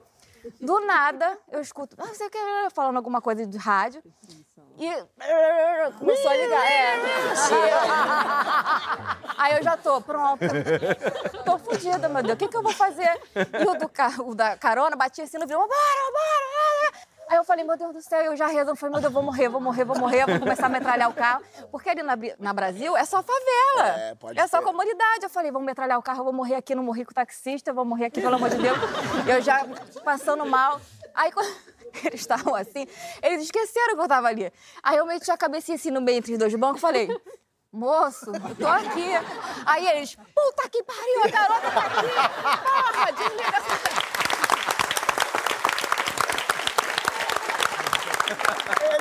Do 0.62 0.80
nada, 0.82 1.38
eu 1.52 1.60
escuto, 1.62 1.96
ah, 2.00 2.06
você 2.08 2.30
quer 2.30 2.72
falando 2.72 2.98
alguma 2.98 3.20
coisa 3.22 3.46
de 3.48 3.58
rádio. 3.58 4.04
E 4.78 5.06
começou 6.00 6.32
a 6.32 6.36
ligar. 6.36 6.66
É. 6.72 6.96
Aí 9.38 9.58
eu 9.58 9.64
já 9.64 9.78
tô 9.78 10.02
pronta. 10.02 10.46
Tô 11.46 11.58
fodida, 11.58 12.10
meu 12.10 12.22
Deus. 12.24 12.34
O 12.36 12.38
que, 12.38 12.48
que 12.48 12.58
eu 12.58 12.64
vou 12.64 12.74
fazer? 12.74 13.10
E 13.36 13.68
o, 13.68 13.76
do 13.76 13.90
o 14.30 14.36
da 14.36 14.58
carona 14.58 14.96
batia 14.96 15.24
assim 15.24 15.38
no 15.38 15.46
vidro. 15.48 15.60
Bora, 15.60 15.70
bora, 15.70 16.92
bora. 16.92 17.06
Aí 17.28 17.38
eu 17.38 17.44
falei, 17.44 17.66
meu 17.66 17.76
Deus 17.76 17.92
do 17.92 18.02
céu, 18.02 18.22
eu 18.22 18.36
já. 18.36 18.54
Eu 18.54 18.76
falei, 18.76 18.94
meu 18.94 19.02
Deus, 19.02 19.14
vou 19.14 19.24
morrer, 19.24 19.50
vou 19.50 19.60
morrer, 19.60 19.84
vou 19.84 19.98
morrer. 19.98 20.26
Vou 20.28 20.40
começar 20.40 20.68
a 20.68 20.70
metralhar 20.70 21.10
o 21.10 21.14
carro. 21.14 21.42
Porque 21.72 21.90
ali 21.90 22.04
na, 22.04 22.16
na 22.38 22.54
Brasil 22.54 22.96
é 22.96 23.04
só 23.06 23.24
favela. 23.24 23.98
É, 23.98 24.16
pode 24.16 24.40
É 24.40 24.46
só 24.48 24.58
ser. 24.60 24.64
comunidade. 24.64 25.24
Eu 25.24 25.30
falei, 25.30 25.52
vamos 25.52 25.66
metralhar 25.66 25.98
o 25.98 26.04
carro, 26.04 26.20
eu 26.20 26.24
vou 26.26 26.34
morrer 26.34 26.56
aqui, 26.56 26.76
não 26.76 26.84
morri 26.84 27.04
com 27.04 27.12
o 27.12 27.16
taxista, 27.16 27.72
eu 27.72 27.76
vou 27.76 27.84
morrer 27.86 28.06
aqui, 28.06 28.22
pelo 28.22 28.36
amor 28.36 28.50
de 28.50 28.58
Deus. 28.58 28.78
Eu 29.28 29.42
já 29.42 29.66
passando 30.04 30.46
mal. 30.46 30.80
Aí 31.16 31.32
quando 31.32 31.48
eles 32.06 32.22
estavam 32.22 32.56
assim, 32.56 32.88
eles 33.22 33.44
esqueceram 33.44 33.96
que 33.96 34.02
eu 34.02 34.08
tava 34.08 34.28
ali. 34.28 34.52
Aí 34.84 34.98
eu 34.98 35.06
meti 35.06 35.30
a 35.30 35.38
cabecinha 35.38 35.76
assim 35.76 35.92
no 35.92 36.02
meio 36.02 36.18
entre 36.18 36.34
os 36.34 36.40
dois 36.40 36.54
bancos 36.56 36.78
e 36.78 36.82
falei. 36.82 37.10
Moço, 37.72 38.32
tô 38.58 38.68
aqui. 38.68 39.12
Aí 39.66 39.86
eles, 39.88 40.16
puta 40.16 40.70
que 40.70 40.82
pariu, 40.84 41.24
a 41.24 41.28
garota 41.28 41.72
tá 41.72 41.86
aqui. 41.86 42.08
Porra, 42.64 43.12
desliga 43.12 43.58
essa... 43.58 44.06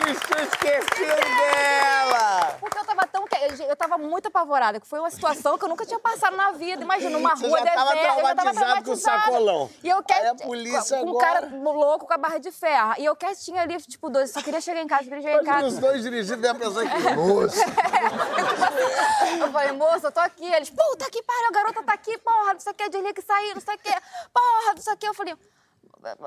Eles 0.06 0.20
tinham 0.20 0.44
esquecido 0.44 1.14
dela! 1.14 2.56
Porque 2.60 2.78
eu 2.78 2.84
tava 2.84 3.06
tão. 3.06 3.24
Eu 3.68 3.76
tava 3.76 3.98
muito 3.98 4.28
apavorada, 4.28 4.80
que 4.80 4.86
foi 4.86 4.98
uma 5.00 5.10
situação 5.10 5.58
que 5.58 5.64
eu 5.64 5.68
nunca 5.68 5.84
tinha 5.84 5.98
passado 5.98 6.36
na 6.36 6.52
vida. 6.52 6.82
Imagina, 6.82 7.18
uma 7.18 7.36
Você 7.36 7.46
rua 7.46 7.58
deserta. 7.60 7.80
eu 7.80 7.86
já 7.86 7.94
tava 8.34 8.34
traumatizado 8.34 8.84
com 8.84 8.90
o 8.92 8.96
sacolão. 8.96 9.70
E 9.82 9.88
eu 9.88 10.02
quero. 10.02 10.30
a 10.30 10.34
polícia 10.34 10.98
com 10.98 11.04
um 11.06 11.08
agora- 11.10 11.40
cara 11.42 11.50
louco 11.62 12.06
com 12.06 12.14
a 12.14 12.18
barra 12.18 12.38
de 12.38 12.50
ferro. 12.52 12.94
E 12.98 13.04
eu 13.04 13.14
quietinha 13.16 13.62
ali, 13.62 13.76
tipo, 13.82 14.08
dois, 14.08 14.30
só 14.30 14.40
queria 14.42 14.60
chegar 14.60 14.80
em 14.82 14.86
casa, 14.86 15.04
queria 15.04 15.20
chegar 15.22 15.38
em 15.38 15.44
Imagina 15.44 15.66
os 15.68 15.74
casa. 15.74 15.80
dois 15.86 16.02
dirigindo 16.02 16.46
e 16.46 16.48
a 16.48 16.54
pessoa 16.54 16.84
aqui. 16.84 17.14
Moça! 17.16 17.64
Eu 19.40 19.50
falei, 19.52 19.72
moça, 19.72 20.06
eu 20.08 20.12
tô 20.12 20.20
aqui. 20.20 20.44
Eles, 20.44 20.70
puta 20.70 21.10
que 21.10 21.22
pariu, 21.22 21.48
a 21.48 21.52
garota 21.52 21.82
tá 21.82 21.92
aqui, 21.94 22.16
porra, 22.18 22.52
não 22.54 22.60
sei 22.60 22.72
o 22.72 22.74
que, 22.74 22.88
desliga 22.88 23.14
que 23.14 23.22
sair, 23.22 23.54
não 23.54 23.60
sei 23.60 23.74
o 23.74 23.78
que, 23.78 23.90
porra, 24.32 24.74
não 24.74 24.82
sei 24.82 24.92
o 24.92 24.96
que. 24.96 25.08
Eu 25.08 25.14
falei, 25.14 25.36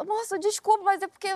moça, 0.03 0.39
desculpa, 0.39 0.83
mas 0.83 1.01
é 1.01 1.07
porque. 1.07 1.27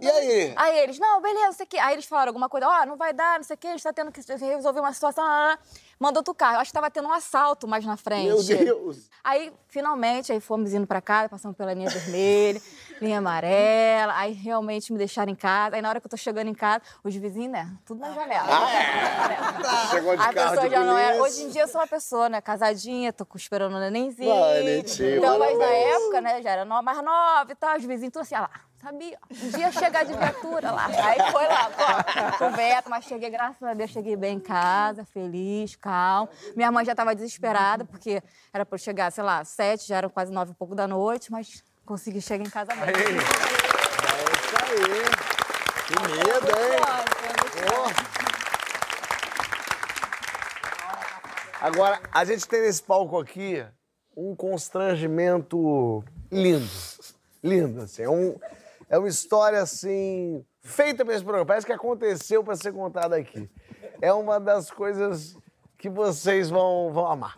E 0.00 0.10
aí? 0.10 0.54
Aí 0.56 0.78
eles, 0.80 0.98
não, 0.98 1.20
beleza, 1.20 1.46
não 1.46 1.52
sei 1.52 1.66
o 1.66 1.68
que. 1.68 1.78
Aí 1.78 1.94
eles 1.94 2.04
falaram 2.04 2.30
alguma 2.30 2.48
coisa, 2.48 2.68
ó, 2.68 2.86
não 2.86 2.96
vai 2.96 3.12
dar, 3.12 3.38
não 3.38 3.44
sei 3.44 3.54
o 3.54 3.58
que, 3.58 3.66
a 3.66 3.70
gente 3.72 3.82
tá 3.82 3.92
tendo 3.92 4.12
que 4.12 4.20
resolver 4.20 4.80
uma 4.80 4.92
situação. 4.92 5.24
lá. 5.24 5.58
Mandou 5.98 6.20
outro 6.20 6.34
carro. 6.34 6.56
Eu 6.56 6.60
acho 6.60 6.70
que 6.70 6.74
tava 6.74 6.90
tendo 6.90 7.08
um 7.08 7.12
assalto 7.12 7.66
mais 7.68 7.84
na 7.84 7.96
frente. 7.96 8.26
Meu 8.26 8.42
Deus! 8.42 9.10
Aí, 9.22 9.52
finalmente, 9.68 10.32
aí 10.32 10.40
fomos 10.40 10.72
indo 10.74 10.86
pra 10.86 11.00
casa, 11.00 11.28
passamos 11.28 11.56
pela 11.56 11.72
linha 11.72 11.88
vermelha, 11.88 12.60
linha 13.00 13.18
amarela, 13.18 14.12
aí 14.16 14.32
realmente 14.32 14.92
me 14.92 14.98
deixaram 14.98 15.30
em 15.30 15.34
casa. 15.36 15.76
Aí 15.76 15.82
na 15.82 15.88
hora 15.88 16.00
que 16.00 16.06
eu 16.06 16.10
tô 16.10 16.16
chegando 16.16 16.48
em 16.48 16.54
casa, 16.54 16.82
os 17.04 17.14
vizinhos, 17.14 17.52
né, 17.52 17.70
tudo 17.84 18.00
na 18.00 18.12
janela. 18.12 18.48
Chegou 19.90 20.16
de 20.16 20.22
A 20.22 20.32
carro 20.32 20.50
pessoa 20.50 20.68
de 20.68 20.74
já 20.74 20.84
não 20.84 20.98
é. 20.98 21.04
polícia. 21.16 21.22
Hoje 21.22 21.42
em 21.44 21.48
dia 21.50 21.62
eu 21.62 21.68
sou 21.68 21.80
uma 21.80 21.86
pessoa, 21.86 22.28
né, 22.28 22.40
casadinha, 22.40 23.12
tô 23.12 23.26
esperando 23.36 23.76
o 23.76 23.78
nenenzinho. 23.80 24.34
Bonitinho, 24.34 25.18
Então, 25.18 25.38
mas 25.38 25.58
na 25.58 25.66
época, 25.66 26.20
né, 26.20 26.42
já 26.42 26.50
era 26.50 26.64
mais 26.64 27.02
nova 27.02 27.50
e 27.50 27.54
tal, 27.54 27.76
os 27.76 27.84
vizinhos 27.84 28.12
tudo 28.12 28.22
assim, 28.22 28.34
ah 28.34 28.40
lá, 28.42 28.50
sabia? 28.82 29.18
Um 29.30 29.50
dia 29.50 29.70
chegar 29.70 30.04
de 30.04 30.12
viatura 30.12 30.72
lá. 30.72 30.86
Aí 30.86 31.30
foi 31.30 31.46
lá, 31.46 31.70
pô, 31.70 32.38
com 32.38 32.48
o 32.48 32.52
Beto, 32.52 32.90
mas 32.90 33.04
cheguei, 33.04 33.30
graças 33.30 33.62
a 33.62 33.74
Deus, 33.74 33.90
cheguei 33.90 34.16
bem 34.16 34.36
em 34.36 34.40
casa, 34.40 35.04
feliz, 35.04 35.76
calmo. 35.76 36.28
Minha 36.56 36.72
mãe 36.72 36.84
já 36.84 36.94
tava 36.94 37.14
desesperada, 37.14 37.84
porque 37.84 38.22
era 38.52 38.66
eu 38.68 38.78
chegar, 38.78 39.12
sei 39.12 39.22
lá, 39.22 39.44
sete, 39.44 39.86
já 39.86 39.98
eram 39.98 40.10
quase 40.10 40.32
nove 40.32 40.50
e 40.50 40.54
pouco 40.54 40.74
da 40.74 40.88
noite, 40.88 41.30
mas 41.30 41.62
consegui 41.86 42.20
chegar 42.20 42.44
em 42.44 42.50
casa 42.50 42.74
bem. 42.74 42.86
É 42.86 42.90
isso 42.90 44.56
aí. 44.58 45.32
Que 45.86 45.94
medo, 46.02 46.48
hein? 46.48 46.82
Agora, 51.60 52.00
a 52.10 52.24
gente 52.24 52.48
tem 52.48 52.62
nesse 52.62 52.82
palco 52.82 53.16
aqui 53.20 53.64
um 54.16 54.34
constrangimento 54.34 56.02
lindo. 56.30 56.68
Lindo, 57.42 57.82
assim. 57.82 58.02
É, 58.02 58.10
um, 58.10 58.36
é 58.92 58.98
uma 58.98 59.08
história, 59.08 59.58
assim, 59.62 60.44
feita 60.60 61.02
para 61.02 61.14
esse 61.14 61.24
programa. 61.24 61.46
Parece 61.46 61.64
que 61.64 61.72
aconteceu 61.72 62.44
para 62.44 62.54
ser 62.54 62.72
contada 62.72 63.16
aqui. 63.16 63.50
É 64.02 64.12
uma 64.12 64.38
das 64.38 64.70
coisas 64.70 65.34
que 65.78 65.88
vocês 65.88 66.50
vão, 66.50 66.92
vão 66.92 67.06
amar. 67.06 67.34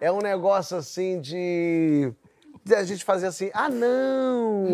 É 0.00 0.10
um 0.10 0.18
negócio, 0.18 0.76
assim, 0.76 1.20
de... 1.20 2.12
de 2.64 2.74
a 2.74 2.82
gente 2.82 3.04
fazer 3.04 3.28
assim, 3.28 3.52
ah, 3.54 3.68
não! 3.68 4.64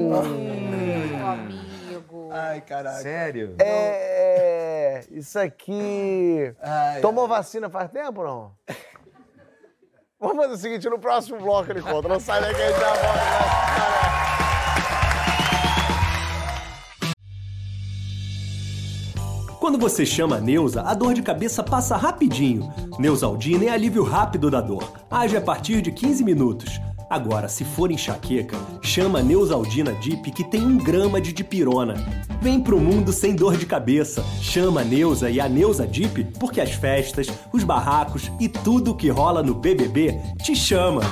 amigo. 1.30 2.30
Ai, 2.32 2.62
caralho. 2.62 3.02
Sério? 3.02 3.56
É, 3.60 5.04
isso 5.10 5.38
aqui. 5.38 6.54
Ai, 6.62 7.02
Tomou 7.02 7.28
vacina 7.28 7.68
faz 7.68 7.90
tempo 7.90 8.22
ou 8.22 8.26
não? 8.26 8.52
Vamos 10.18 10.36
fazer 10.36 10.54
o 10.54 10.56
seguinte, 10.56 10.88
no 10.88 10.98
próximo 10.98 11.38
bloco 11.38 11.70
ele 11.70 11.82
conta. 11.82 12.08
Não 12.08 12.18
sai 12.18 12.40
daqui, 12.40 12.62
a 12.62 12.68
gente 12.68 12.80
já 12.80 12.88
volta. 12.88 13.59
Quando 19.70 19.82
você 19.82 20.04
chama 20.04 20.34
a 20.34 20.40
Neuza, 20.40 20.82
a 20.82 20.92
dor 20.94 21.14
de 21.14 21.22
cabeça 21.22 21.62
passa 21.62 21.96
rapidinho. 21.96 22.72
Neusaldina 22.98 23.66
é 23.66 23.68
alívio 23.68 24.02
rápido 24.02 24.50
da 24.50 24.60
dor. 24.60 24.92
Age 25.08 25.36
a 25.36 25.40
partir 25.40 25.80
de 25.80 25.92
15 25.92 26.24
minutos. 26.24 26.80
Agora, 27.08 27.46
se 27.46 27.64
for 27.64 27.88
enxaqueca, 27.92 28.58
chama 28.82 29.20
a 29.20 29.22
Neusaldina 29.22 29.92
Dip 29.94 30.28
que 30.32 30.42
tem 30.42 30.66
um 30.66 30.76
grama 30.76 31.20
de 31.20 31.32
dipirona. 31.32 31.94
Vem 32.42 32.58
pro 32.58 32.80
mundo 32.80 33.12
sem 33.12 33.36
dor 33.36 33.56
de 33.56 33.64
cabeça. 33.64 34.24
Chama 34.40 34.80
a 34.80 34.84
Neuza 34.84 35.30
e 35.30 35.40
a 35.40 35.48
Neuza 35.48 35.86
Dip 35.86 36.24
porque 36.40 36.60
as 36.60 36.72
festas, 36.72 37.28
os 37.52 37.62
barracos 37.62 38.28
e 38.40 38.48
tudo 38.48 38.96
que 38.96 39.08
rola 39.08 39.40
no 39.40 39.54
BBB 39.54 40.20
te 40.42 40.56
chama. 40.56 41.02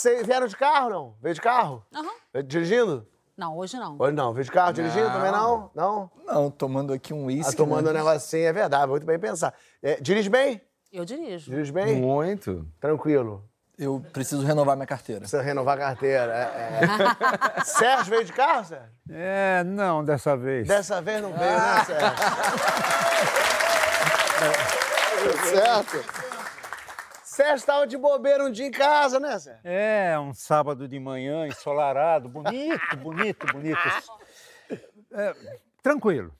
Você 0.00 0.22
vieram 0.22 0.46
de 0.46 0.56
carro, 0.56 0.88
não? 0.88 1.14
Veio 1.20 1.34
de 1.34 1.42
carro? 1.42 1.84
Aham. 1.94 2.08
Veio 2.32 2.42
Dirigindo? 2.46 3.06
Não, 3.36 3.54
hoje 3.58 3.76
não. 3.76 3.96
Hoje 3.98 4.12
não. 4.14 4.32
Veio 4.32 4.44
de 4.46 4.50
carro 4.50 4.72
dirigindo 4.72 5.10
também 5.10 5.30
não? 5.30 5.70
Não? 5.74 6.10
Não, 6.26 6.50
tomando 6.50 6.94
aqui 6.94 7.12
um 7.12 7.26
uísque. 7.26 7.52
Tá 7.52 7.56
tomando 7.58 7.90
um 7.90 7.92
né? 7.92 7.98
negocinho, 7.98 8.46
é 8.46 8.52
verdade. 8.52 8.86
Muito 8.86 9.04
bem 9.04 9.18
pensar. 9.18 9.52
É, 9.82 10.00
dirige 10.00 10.30
bem? 10.30 10.58
Eu 10.90 11.04
dirijo. 11.04 11.50
Dirige 11.50 11.70
bem? 11.70 12.00
Muito. 12.00 12.66
Tranquilo. 12.80 13.44
Eu 13.78 14.02
preciso 14.10 14.42
renovar 14.42 14.74
minha 14.74 14.86
carteira. 14.86 15.20
Precisa 15.20 15.42
renovar 15.42 15.76
a 15.76 15.80
carteira. 15.80 16.32
é, 16.34 16.80
é. 17.58 17.60
Sérgio 17.64 18.10
veio 18.10 18.24
de 18.24 18.32
carro, 18.32 18.64
Sérgio? 18.64 18.88
É, 19.10 19.62
não, 19.64 20.02
dessa 20.02 20.34
vez. 20.34 20.66
Dessa 20.66 21.02
vez 21.02 21.20
não 21.20 21.32
veio, 21.34 21.52
né, 21.52 21.84
Sérgio? 21.84 22.16
certo? 25.52 26.29
Sérgio 27.40 27.56
estava 27.56 27.86
de 27.86 27.96
bobeira 27.96 28.44
um 28.44 28.50
dia 28.50 28.66
em 28.66 28.70
casa, 28.70 29.18
né, 29.18 29.38
Sérgio? 29.38 29.62
É, 29.64 30.18
um 30.18 30.34
sábado 30.34 30.86
de 30.86 31.00
manhã, 31.00 31.46
ensolarado, 31.46 32.28
bonito, 32.28 32.96
bonito, 33.02 33.46
bonito. 33.50 33.78
É, 35.10 35.34
tranquilo. 35.82 36.30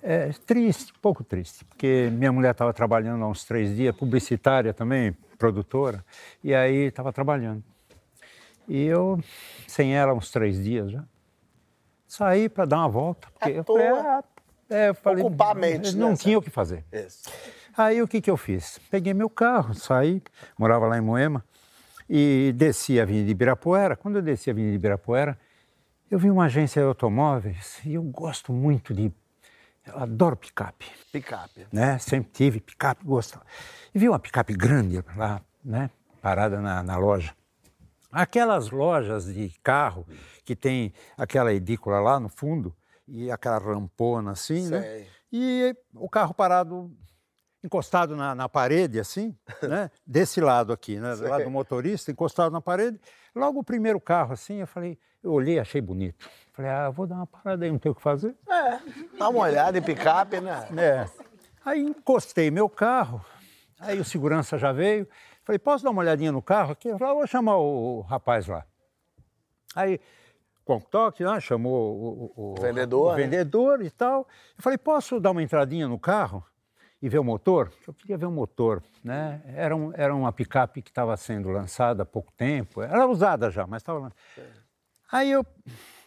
É, 0.00 0.30
triste, 0.46 0.92
pouco 1.02 1.24
triste, 1.24 1.64
porque 1.64 2.08
minha 2.12 2.30
mulher 2.30 2.52
estava 2.52 2.72
trabalhando 2.72 3.24
há 3.24 3.28
uns 3.28 3.44
três 3.44 3.74
dias, 3.74 3.96
publicitária 3.96 4.72
também, 4.72 5.12
produtora, 5.36 6.04
e 6.44 6.54
aí 6.54 6.86
estava 6.86 7.12
trabalhando. 7.12 7.64
E 8.68 8.84
eu, 8.84 9.18
sem 9.66 9.96
ela, 9.96 10.14
uns 10.14 10.30
três 10.30 10.62
dias 10.62 10.92
já, 10.92 11.02
saí 12.06 12.48
para 12.48 12.64
dar 12.64 12.78
uma 12.78 12.88
volta. 12.88 13.26
Porque 13.32 13.50
À 13.50 13.56
eu 13.56 13.64
falei, 13.64 13.88
ah, 13.88 14.24
é, 14.70 14.88
eu 14.90 14.94
falei, 14.94 15.24
Ocupar 15.24 15.50
a 15.50 15.54
mente, 15.54 15.96
Não 15.96 16.10
né, 16.10 16.16
tinha 16.16 16.38
o 16.38 16.42
que 16.42 16.50
fazer. 16.50 16.84
Isso. 16.92 17.28
Aí 17.78 18.02
o 18.02 18.08
que, 18.08 18.20
que 18.20 18.28
eu 18.28 18.36
fiz? 18.36 18.80
Peguei 18.90 19.14
meu 19.14 19.30
carro, 19.30 19.72
saí, 19.72 20.20
morava 20.58 20.84
lá 20.88 20.98
em 20.98 21.00
Moema, 21.00 21.44
e 22.10 22.52
desci 22.56 22.98
a 22.98 23.04
Avenida 23.04 23.30
Ibirapuera. 23.30 23.94
Quando 23.94 24.16
eu 24.16 24.22
desci 24.22 24.50
a 24.50 24.52
Avenida 24.52 24.74
Ibirapuera, 24.74 25.38
eu 26.10 26.18
vi 26.18 26.28
uma 26.28 26.46
agência 26.46 26.82
de 26.82 26.88
automóveis 26.88 27.80
e 27.84 27.94
eu 27.94 28.02
gosto 28.02 28.52
muito 28.52 28.92
de. 28.92 29.12
Eu 29.86 29.96
adoro 29.96 30.36
picape, 30.36 30.86
Picape. 31.12 31.68
né? 31.72 31.98
Sempre 32.00 32.32
tive 32.32 32.60
picape, 32.60 33.04
gostava. 33.04 33.46
E 33.94 33.98
vi 33.98 34.08
uma 34.08 34.18
picape 34.18 34.54
grande 34.54 35.00
lá, 35.16 35.40
né? 35.64 35.88
Parada 36.20 36.60
na, 36.60 36.82
na 36.82 36.96
loja. 36.96 37.32
Aquelas 38.10 38.70
lojas 38.70 39.32
de 39.32 39.50
carro 39.62 40.04
que 40.44 40.56
tem 40.56 40.92
aquela 41.16 41.52
edícula 41.54 42.00
lá 42.00 42.18
no 42.18 42.28
fundo 42.28 42.74
e 43.06 43.30
aquela 43.30 43.58
rampona 43.58 44.32
assim, 44.32 44.68
né? 44.68 44.82
Sei. 44.82 45.06
E 45.32 45.76
o 45.94 46.08
carro 46.08 46.34
parado, 46.34 46.90
encostado 47.62 48.14
na, 48.16 48.34
na 48.34 48.48
parede, 48.48 48.98
assim, 49.00 49.36
né? 49.62 49.90
Desse 50.06 50.40
lado 50.40 50.72
aqui, 50.72 50.98
né? 50.98 51.14
Do 51.16 51.28
lado 51.28 51.44
do 51.44 51.50
motorista, 51.50 52.10
encostado 52.10 52.52
na 52.52 52.60
parede. 52.60 53.00
Logo 53.34 53.60
o 53.60 53.64
primeiro 53.64 54.00
carro, 54.00 54.32
assim, 54.32 54.56
eu 54.56 54.66
falei, 54.66 54.98
eu 55.22 55.32
olhei, 55.32 55.58
achei 55.58 55.80
bonito. 55.80 56.28
Falei, 56.52 56.70
ah, 56.70 56.90
vou 56.90 57.06
dar 57.06 57.16
uma 57.16 57.26
parada 57.26 57.64
aí, 57.64 57.70
não 57.70 57.78
tem 57.78 57.90
o 57.92 57.94
que 57.94 58.02
fazer. 58.02 58.34
Dá 59.18 59.28
uma 59.28 59.40
olhada 59.40 59.78
em 59.78 59.82
picape, 59.82 60.40
né? 60.40 60.66
É. 60.78 61.06
Aí 61.64 61.80
encostei 61.82 62.50
meu 62.50 62.68
carro, 62.68 63.22
aí 63.78 64.00
o 64.00 64.04
segurança 64.04 64.56
já 64.56 64.72
veio. 64.72 65.06
Falei, 65.44 65.58
posso 65.58 65.84
dar 65.84 65.90
uma 65.90 66.00
olhadinha 66.00 66.32
no 66.32 66.40
carro 66.40 66.72
aqui? 66.72 66.88
Eu 66.88 66.98
falei, 66.98 67.12
ah, 67.12 67.16
vou 67.16 67.26
chamar 67.26 67.56
o, 67.58 68.00
rapaz 68.02 68.46
lá. 68.46 68.64
Aí, 69.74 70.00
com 70.64 70.76
o 70.76 70.80
toque, 70.80 71.22
né, 71.24 71.40
chamou 71.40 71.74
o, 71.74 72.32
o- 72.36 72.52
o- 72.52 72.60
Vendedor, 72.60 73.08
o 73.12 73.16
né? 73.16 73.22
vendedor 73.22 73.82
e 73.82 73.90
tal. 73.90 74.26
Eu 74.56 74.62
falei, 74.62 74.78
posso 74.78 75.20
dar 75.20 75.30
uma 75.30 75.42
entradinha 75.42 75.86
no 75.88 75.98
carro 75.98 76.44
e 77.00 77.08
ver 77.08 77.18
o 77.18 77.24
motor? 77.24 77.72
Eu 77.86 77.94
queria 77.94 78.16
ver 78.18 78.26
o 78.26 78.30
motor, 78.30 78.82
né? 79.02 79.40
Era, 79.54 79.74
um, 79.76 79.92
era 79.94 80.14
uma 80.14 80.32
picape 80.32 80.82
que 80.82 80.90
estava 80.90 81.16
sendo 81.16 81.48
lançada 81.48 82.02
há 82.02 82.06
pouco 82.06 82.32
tempo. 82.32 82.82
Era 82.82 83.06
usada 83.06 83.50
já, 83.50 83.66
mas 83.66 83.82
estava. 83.82 84.12
Aí 85.10 85.30
eu 85.30 85.44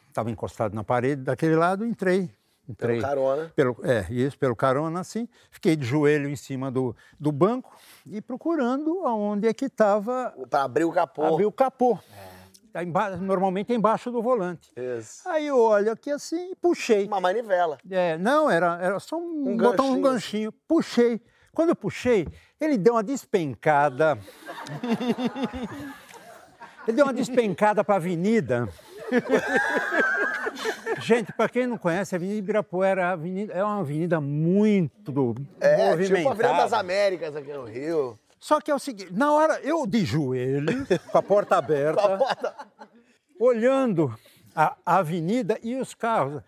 estava 0.07 0.29
encostado 0.29 0.73
na 0.75 0.83
parede 0.83 1.23
daquele 1.23 1.55
lado, 1.55 1.85
entrei. 1.85 2.29
entrei 2.67 2.99
carona. 2.99 3.51
Pelo, 3.55 3.77
é, 3.83 4.05
isso, 4.11 4.37
pelo 4.37 4.55
carona, 4.55 4.99
assim. 4.99 5.27
Fiquei 5.49 5.75
de 5.75 5.85
joelho 5.85 6.29
em 6.29 6.35
cima 6.35 6.69
do, 6.69 6.95
do 7.19 7.31
banco 7.31 7.75
e 8.05 8.21
procurando 8.21 9.05
aonde 9.05 9.47
é 9.47 9.53
que 9.53 9.65
estava 9.65 10.33
Pra 10.49 10.63
abrir 10.63 10.83
o 10.83 10.91
capô. 10.91 11.23
abrir 11.23 11.45
o 11.45 11.51
capô. 11.51 11.97
Tá 12.73 12.83
emba- 12.83 13.17
normalmente 13.17 13.73
é 13.73 13.75
embaixo 13.75 14.09
do 14.11 14.21
volante. 14.21 14.71
Isso. 14.77 15.27
Aí 15.27 15.47
eu 15.47 15.59
olho 15.59 15.91
aqui 15.91 16.09
assim 16.09 16.51
e 16.51 16.55
puxei. 16.55 17.05
Uma 17.05 17.19
manivela. 17.19 17.77
É, 17.89 18.17
não, 18.17 18.49
era, 18.49 18.79
era 18.81 18.99
só 18.99 19.17
um, 19.17 19.49
Um 19.49 19.57
botar 19.57 19.83
um 19.83 20.01
ganchinho. 20.01 20.01
ganchinho. 20.01 20.51
Puxei. 20.67 21.21
Quando 21.53 21.69
eu 21.69 21.75
puxei, 21.75 22.27
ele 22.59 22.77
deu 22.77 22.93
uma 22.93 23.03
despencada. 23.03 24.17
ele 26.87 26.95
deu 26.95 27.05
uma 27.05 27.13
despencada 27.13 27.83
para 27.83 27.95
a 27.95 27.97
avenida. 27.97 28.69
Gente, 31.01 31.31
para 31.33 31.49
quem 31.49 31.65
não 31.67 31.77
conhece, 31.77 32.13
a 32.13 32.17
Avenida 32.17 32.37
Ibirapuera 32.39 33.01
é 33.01 33.05
uma 33.05 33.11
avenida- 33.13 33.53
é 33.53 33.63
uma 33.63 33.79
avenida 33.79 34.21
muito 34.21 35.11
É, 35.59 35.89
movimentada. 35.89 36.15
tipo 36.15 36.29
a 36.29 36.31
Avenida 36.31 36.57
das 36.63 36.73
Américas 36.73 37.35
aqui 37.35 37.51
no 37.53 37.63
Rio. 37.65 38.17
Só 38.41 38.59
que 38.59 38.71
é 38.71 38.75
o 38.75 38.79
seguinte, 38.79 39.13
na 39.13 39.31
hora, 39.31 39.59
eu 39.61 39.85
de 39.85 40.03
joelho, 40.03 40.85
com 41.11 41.17
a 41.17 41.21
porta 41.21 41.55
aberta, 41.57 42.01
A 42.03 42.17
porta- 42.17 42.55
olhando 43.39 44.13
a, 44.55 44.75
a 44.85 44.97
avenida 44.97 45.59
e 45.63 45.75
os 45.75 45.93
carros. 45.93 46.41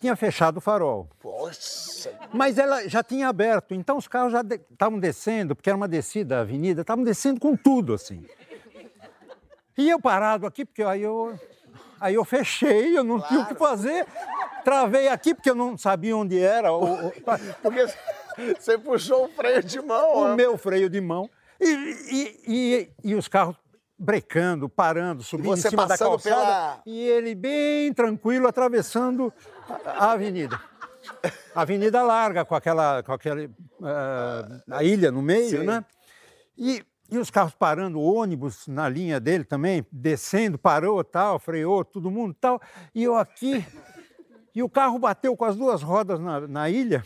Tinha 0.00 0.14
fechado 0.16 0.56
o 0.58 0.60
farol. 0.60 1.08
Poxa. 1.20 2.10
Mas 2.32 2.56
ela 2.56 2.88
já 2.88 3.02
tinha 3.02 3.28
aberto, 3.28 3.74
então 3.74 3.96
os 3.96 4.06
carros 4.06 4.32
já 4.32 4.42
estavam 4.70 4.96
descendo, 4.98 5.54
porque 5.56 5.68
era 5.68 5.76
uma 5.76 5.88
descida 5.88 6.36
da 6.36 6.40
avenida, 6.42 6.80
estavam 6.82 7.02
descendo 7.04 7.40
com 7.40 7.56
tudo, 7.56 7.92
assim. 7.94 8.24
E 9.76 9.90
eu 9.90 10.00
parado 10.00 10.46
aqui, 10.46 10.64
porque 10.64 10.82
aí 10.84 11.02
eu, 11.02 11.38
aí 12.00 12.14
eu 12.14 12.24
fechei, 12.24 12.96
eu 12.96 13.02
não 13.04 13.20
tinha 13.20 13.40
o 13.40 13.46
que 13.46 13.54
fazer. 13.56 14.06
Travei 14.64 15.08
aqui, 15.08 15.34
porque 15.34 15.50
eu 15.50 15.54
não 15.56 15.76
sabia 15.76 16.16
onde 16.16 16.38
era 16.40 16.72
o, 16.72 17.08
o- 17.08 17.12
Porque 17.60 17.86
você 18.58 18.78
puxou 18.78 19.26
o 19.26 19.28
freio 19.28 19.62
de 19.62 19.80
mão. 19.80 20.16
o 20.16 20.28
né? 20.28 20.36
meu 20.36 20.56
freio 20.58 20.88
de 20.88 21.00
mão. 21.00 21.28
E, 21.60 21.66
e, 21.66 22.36
e, 22.46 22.90
e 23.10 23.14
os 23.14 23.26
carros 23.28 23.56
brecando, 23.98 24.68
parando, 24.68 25.22
subindo 25.24 25.54
em 25.54 25.60
cima 25.60 25.86
da 25.86 25.98
calçada. 25.98 26.36
pela- 26.36 26.82
E 26.86 27.00
ele 27.08 27.34
bem 27.34 27.92
tranquilo, 27.92 28.46
atravessando 28.46 29.32
a, 29.84 30.12
avenida. 30.12 30.60
A 31.54 31.62
avenida 31.62 32.02
larga, 32.02 32.44
com 32.44 32.54
aquela, 32.54 33.02
com 33.02 33.12
aquela 33.12 33.48
ah, 33.82 34.60
a 34.70 34.84
ilha 34.84 35.10
no 35.10 35.20
meio, 35.20 35.60
Sim. 35.60 35.66
né? 35.66 35.84
E, 36.56 36.84
e 37.10 37.18
os 37.18 37.30
carros 37.30 37.54
parando, 37.54 37.98
o 37.98 38.14
ônibus 38.14 38.68
na 38.68 38.88
linha 38.88 39.18
dele 39.18 39.42
também, 39.42 39.84
descendo, 39.90 40.58
parou, 40.58 41.02
tal, 41.02 41.38
freou, 41.40 41.84
todo 41.84 42.10
mundo 42.10 42.36
tal. 42.38 42.60
E 42.94 43.02
eu 43.02 43.16
aqui, 43.16 43.64
e 44.54 44.62
o 44.62 44.68
carro 44.68 44.98
bateu 44.98 45.36
com 45.36 45.44
as 45.44 45.56
duas 45.56 45.82
rodas 45.82 46.20
na, 46.20 46.46
na 46.46 46.70
ilha, 46.70 47.04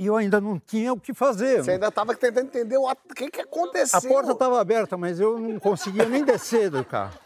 e 0.00 0.06
eu 0.06 0.16
ainda 0.16 0.40
não 0.40 0.58
tinha 0.58 0.94
o 0.94 0.98
que 0.98 1.12
fazer. 1.12 1.62
Você 1.62 1.72
ainda 1.72 1.88
estava 1.88 2.14
tentando 2.14 2.46
entender 2.46 2.78
o 2.78 2.88
que, 3.14 3.30
que 3.30 3.42
aconteceu. 3.42 3.98
A 3.98 4.02
porta 4.02 4.32
estava 4.32 4.58
aberta, 4.58 4.96
mas 4.96 5.20
eu 5.20 5.38
não 5.38 5.60
conseguia 5.60 6.06
nem 6.06 6.24
descer 6.24 6.70
do 6.70 6.82
carro. 6.82 7.18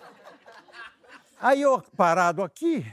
Aí 1.40 1.62
eu 1.62 1.80
parado 1.96 2.42
aqui, 2.42 2.84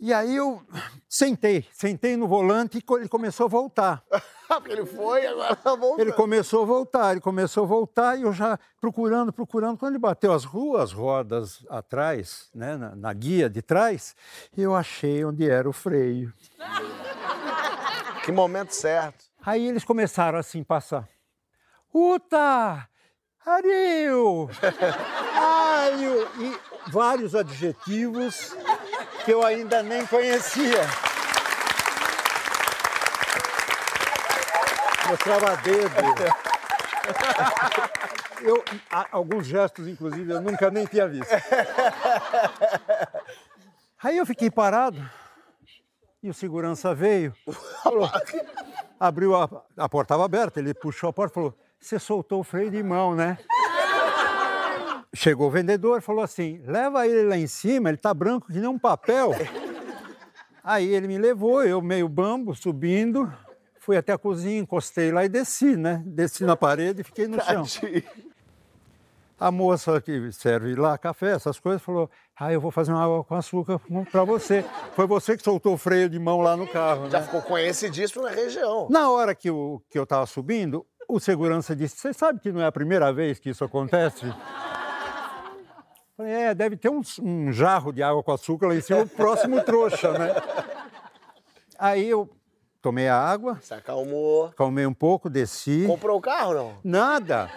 e 0.00 0.14
aí 0.14 0.34
eu 0.34 0.62
sentei, 1.06 1.66
sentei 1.74 2.16
no 2.16 2.26
volante 2.26 2.78
e 2.78 2.94
ele 2.94 3.08
começou 3.08 3.44
a 3.44 3.48
voltar. 3.50 4.02
Porque 4.48 4.72
ele 4.72 4.86
foi 4.86 5.26
agora 5.26 5.56
tá 5.56 5.74
voltando. 5.74 6.00
Ele 6.00 6.12
começou 6.12 6.62
a 6.62 6.66
voltar, 6.66 7.12
ele 7.12 7.20
começou 7.20 7.64
a 7.64 7.66
voltar 7.66 8.18
e 8.18 8.22
eu 8.22 8.32
já 8.32 8.58
procurando, 8.80 9.30
procurando. 9.30 9.76
Quando 9.76 9.92
ele 9.92 9.98
bateu 9.98 10.32
as 10.32 10.44
ruas, 10.44 10.90
rodas 10.90 11.66
atrás, 11.68 12.48
né, 12.54 12.78
na, 12.78 12.96
na 12.96 13.12
guia 13.12 13.50
de 13.50 13.60
trás, 13.60 14.16
eu 14.56 14.74
achei 14.74 15.22
onde 15.22 15.46
era 15.46 15.68
o 15.68 15.72
freio. 15.72 16.32
Que 18.22 18.30
momento 18.30 18.72
certo. 18.72 19.24
Aí 19.44 19.66
eles 19.66 19.84
começaram 19.84 20.38
assim 20.38 20.62
passar. 20.62 21.08
Uta! 21.92 22.88
Ariu! 23.44 24.48
Aio! 25.36 26.28
E 26.38 26.56
vários 26.86 27.34
adjetivos 27.34 28.56
que 29.24 29.32
eu 29.32 29.44
ainda 29.44 29.82
nem 29.82 30.06
conhecia. 30.06 30.86
Mostrava 35.08 35.56
dedo. 35.56 35.94
Eu, 38.40 38.64
alguns 39.10 39.46
gestos, 39.46 39.88
inclusive, 39.88 40.32
eu 40.32 40.40
nunca 40.40 40.70
nem 40.70 40.86
tinha 40.86 41.08
visto. 41.08 41.32
Aí 44.02 44.16
eu 44.16 44.26
fiquei 44.26 44.50
parado 44.50 45.04
e 46.22 46.30
o 46.30 46.34
segurança 46.34 46.94
veio, 46.94 47.34
falou, 47.82 48.08
abriu 48.98 49.34
a, 49.34 49.48
a 49.76 49.88
porta 49.88 50.14
estava 50.14 50.24
aberta, 50.24 50.60
ele 50.60 50.72
puxou 50.72 51.10
a 51.10 51.12
porta 51.12 51.32
e 51.32 51.34
falou: 51.34 51.58
Você 51.80 51.98
soltou 51.98 52.40
o 52.40 52.44
freio 52.44 52.70
de 52.70 52.82
mão, 52.82 53.14
né? 53.14 53.38
Chegou 55.14 55.48
o 55.48 55.50
vendedor 55.50 55.98
e 55.98 56.02
falou 56.02 56.22
assim: 56.22 56.62
Leva 56.64 57.06
ele 57.06 57.28
lá 57.28 57.36
em 57.36 57.48
cima, 57.48 57.88
ele 57.88 57.98
tá 57.98 58.14
branco 58.14 58.46
que 58.46 58.58
nem 58.58 58.68
um 58.68 58.78
papel. 58.78 59.32
Aí 60.62 60.94
ele 60.94 61.08
me 61.08 61.18
levou, 61.18 61.64
eu 61.64 61.82
meio 61.82 62.08
bambo, 62.08 62.54
subindo. 62.54 63.32
fui 63.80 63.96
até 63.96 64.12
a 64.12 64.18
cozinha, 64.18 64.60
encostei 64.60 65.10
lá 65.10 65.24
e 65.24 65.28
desci, 65.28 65.76
né? 65.76 66.00
Desci 66.06 66.44
na 66.44 66.56
parede 66.56 67.00
e 67.00 67.04
fiquei 67.04 67.26
no 67.26 67.42
chão. 67.42 67.64
A 69.42 69.50
moça 69.50 70.00
que 70.00 70.30
serve 70.30 70.76
lá 70.76 70.96
café, 70.96 71.32
essas 71.32 71.58
coisas, 71.58 71.82
falou: 71.82 72.08
Ah, 72.38 72.52
eu 72.52 72.60
vou 72.60 72.70
fazer 72.70 72.92
uma 72.92 73.02
água 73.02 73.24
com 73.24 73.34
açúcar 73.34 73.80
para 74.08 74.22
você. 74.22 74.64
Foi 74.94 75.04
você 75.04 75.36
que 75.36 75.42
soltou 75.42 75.74
o 75.74 75.76
freio 75.76 76.08
de 76.08 76.16
mão 76.16 76.40
lá 76.40 76.56
no 76.56 76.64
carro, 76.64 77.10
Já 77.10 77.18
né? 77.18 77.24
ficou 77.24 77.42
conhecidíssimo 77.42 78.22
na 78.22 78.30
região. 78.30 78.86
Na 78.88 79.10
hora 79.10 79.34
que 79.34 79.50
eu, 79.50 79.82
que 79.90 79.98
eu 79.98 80.06
tava 80.06 80.26
subindo, 80.26 80.86
o 81.08 81.18
segurança 81.18 81.74
disse: 81.74 81.96
Você 81.96 82.12
sabe 82.12 82.38
que 82.38 82.52
não 82.52 82.60
é 82.60 82.66
a 82.66 82.70
primeira 82.70 83.12
vez 83.12 83.40
que 83.40 83.50
isso 83.50 83.64
acontece? 83.64 84.32
Falei, 86.16 86.32
é, 86.32 86.54
deve 86.54 86.76
ter 86.76 86.88
um, 86.88 87.00
um 87.20 87.52
jarro 87.52 87.92
de 87.92 88.00
água 88.00 88.22
com 88.22 88.30
açúcar 88.30 88.68
lá 88.68 88.76
em 88.76 88.80
cima, 88.80 89.00
o 89.00 89.08
próximo 89.08 89.60
trouxa, 89.64 90.12
né? 90.16 90.34
Aí 91.76 92.08
eu 92.08 92.30
tomei 92.82 93.08
a 93.08 93.16
água, 93.16 93.58
Se 93.62 93.72
acalmou. 93.72 94.50
calmei 94.56 94.84
um 94.84 94.92
pouco, 94.92 95.30
desci. 95.30 95.84
Comprou 95.86 96.18
o 96.18 96.20
carro, 96.20 96.52
não? 96.52 96.74
Nada. 96.82 97.48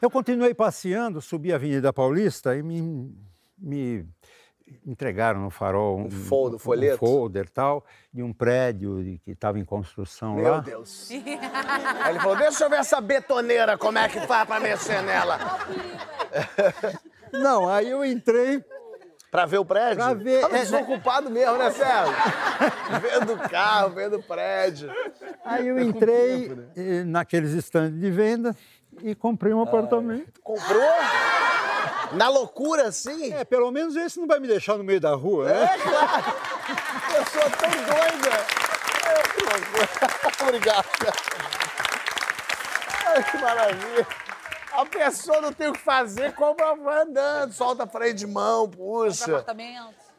Eu 0.00 0.08
continuei 0.10 0.54
passeando, 0.54 1.20
subi 1.20 1.52
a 1.52 1.56
Avenida 1.56 1.92
Paulista 1.92 2.56
e 2.56 2.62
me, 2.62 3.12
me 3.58 4.06
entregaram 4.86 5.40
no 5.40 5.50
farol 5.50 5.98
um, 6.00 6.10
folder, 6.10 6.56
um 6.56 6.58
folheto? 6.58 7.04
um 7.04 7.08
folder 7.08 7.44
e 7.44 7.48
tal, 7.50 7.84
de 8.12 8.22
um 8.22 8.32
prédio 8.32 9.18
que 9.24 9.32
estava 9.32 9.58
em 9.58 9.64
construção 9.64 10.34
Meu 10.36 10.52
lá. 10.52 10.60
Deus. 10.60 11.10
Aí 11.10 12.10
ele 12.10 12.20
falou, 12.20 12.36
deixa 12.36 12.64
eu 12.64 12.70
ver 12.70 12.76
essa 12.78 13.00
betoneira, 13.00 13.76
como 13.76 13.98
é 13.98 14.08
que 14.08 14.20
faz 14.20 14.46
pra 14.46 14.60
mexer 14.60 15.02
nela. 15.02 15.38
Não, 17.32 17.68
aí 17.68 17.90
eu 17.90 18.04
entrei, 18.04 18.64
Pra 19.30 19.44
ver 19.44 19.58
o 19.58 19.64
prédio? 19.64 19.96
Pra 19.96 20.14
ver, 20.14 20.40
Tava 20.40 20.56
é, 20.56 20.60
desocupado 20.60 21.30
mesmo, 21.30 21.56
né, 21.56 21.70
Sérgio? 21.70 22.14
vendo 23.02 23.32
o 23.34 23.48
carro, 23.48 23.90
vendo 23.90 24.16
o 24.16 24.22
prédio. 24.22 24.90
aí 25.44 25.66
eu 25.66 25.78
entrei 25.80 26.56
eh, 26.76 27.02
naqueles 27.04 27.52
estandes 27.52 28.00
de 28.00 28.10
venda 28.10 28.56
e 29.02 29.14
comprei 29.14 29.52
um 29.52 29.60
apartamento. 29.62 30.40
Comprou? 30.42 30.80
Na 32.12 32.28
loucura, 32.28 32.88
assim? 32.88 33.32
É, 33.32 33.44
pelo 33.44 33.70
menos 33.70 33.96
esse 33.96 34.18
não 34.18 34.26
vai 34.26 34.38
me 34.38 34.46
deixar 34.46 34.78
no 34.78 34.84
meio 34.84 35.00
da 35.00 35.14
rua, 35.14 35.46
né? 35.46 35.64
É 35.64 35.78
claro. 35.78 36.24
Pessoa 37.12 37.50
tão 37.50 37.70
doida. 37.70 38.36
É, 39.06 39.22
que 39.22 39.40
loucura. 39.42 39.88
Obrigado. 40.42 40.86
Ai, 43.06 43.22
que 43.24 43.38
maravilha. 43.38 44.06
A 44.76 44.84
pessoa 44.84 45.40
não 45.40 45.52
tem 45.52 45.68
o 45.68 45.72
que 45.72 45.80
fazer, 45.80 46.34
compra 46.34 46.74
vai 46.74 47.02
andando, 47.02 47.52
solta 47.52 47.86
freio 47.86 48.12
de 48.12 48.26
mão, 48.26 48.68
puxa. 48.68 49.44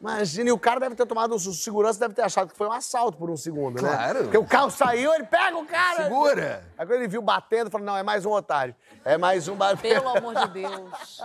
Imagina, 0.00 0.50
e 0.50 0.52
o 0.52 0.58
cara 0.58 0.78
deve 0.78 0.94
ter 0.94 1.06
tomado. 1.06 1.34
O 1.34 1.38
segurança 1.38 1.98
deve 1.98 2.14
ter 2.14 2.22
achado 2.22 2.50
que 2.50 2.56
foi 2.56 2.68
um 2.68 2.72
assalto 2.72 3.18
por 3.18 3.30
um 3.30 3.36
segundo, 3.36 3.82
né? 3.82 3.88
Claro. 3.88 4.22
Porque 4.24 4.38
o 4.38 4.44
carro 4.44 4.70
saiu, 4.70 5.12
ele 5.14 5.24
pega 5.24 5.56
o 5.56 5.66
cara. 5.66 6.04
Segura. 6.04 6.64
Aí 6.76 6.86
quando 6.86 7.00
ele 7.00 7.08
viu 7.08 7.22
batendo, 7.22 7.70
falou, 7.70 7.86
não, 7.86 7.96
é 7.96 8.02
mais 8.02 8.24
um 8.24 8.30
otário. 8.30 8.74
É 9.04 9.16
mais 9.16 9.48
um 9.48 9.56
batendo. 9.56 10.02
Pelo 10.02 10.08
amor 10.16 10.34
de 10.34 10.48
Deus. 10.48 11.20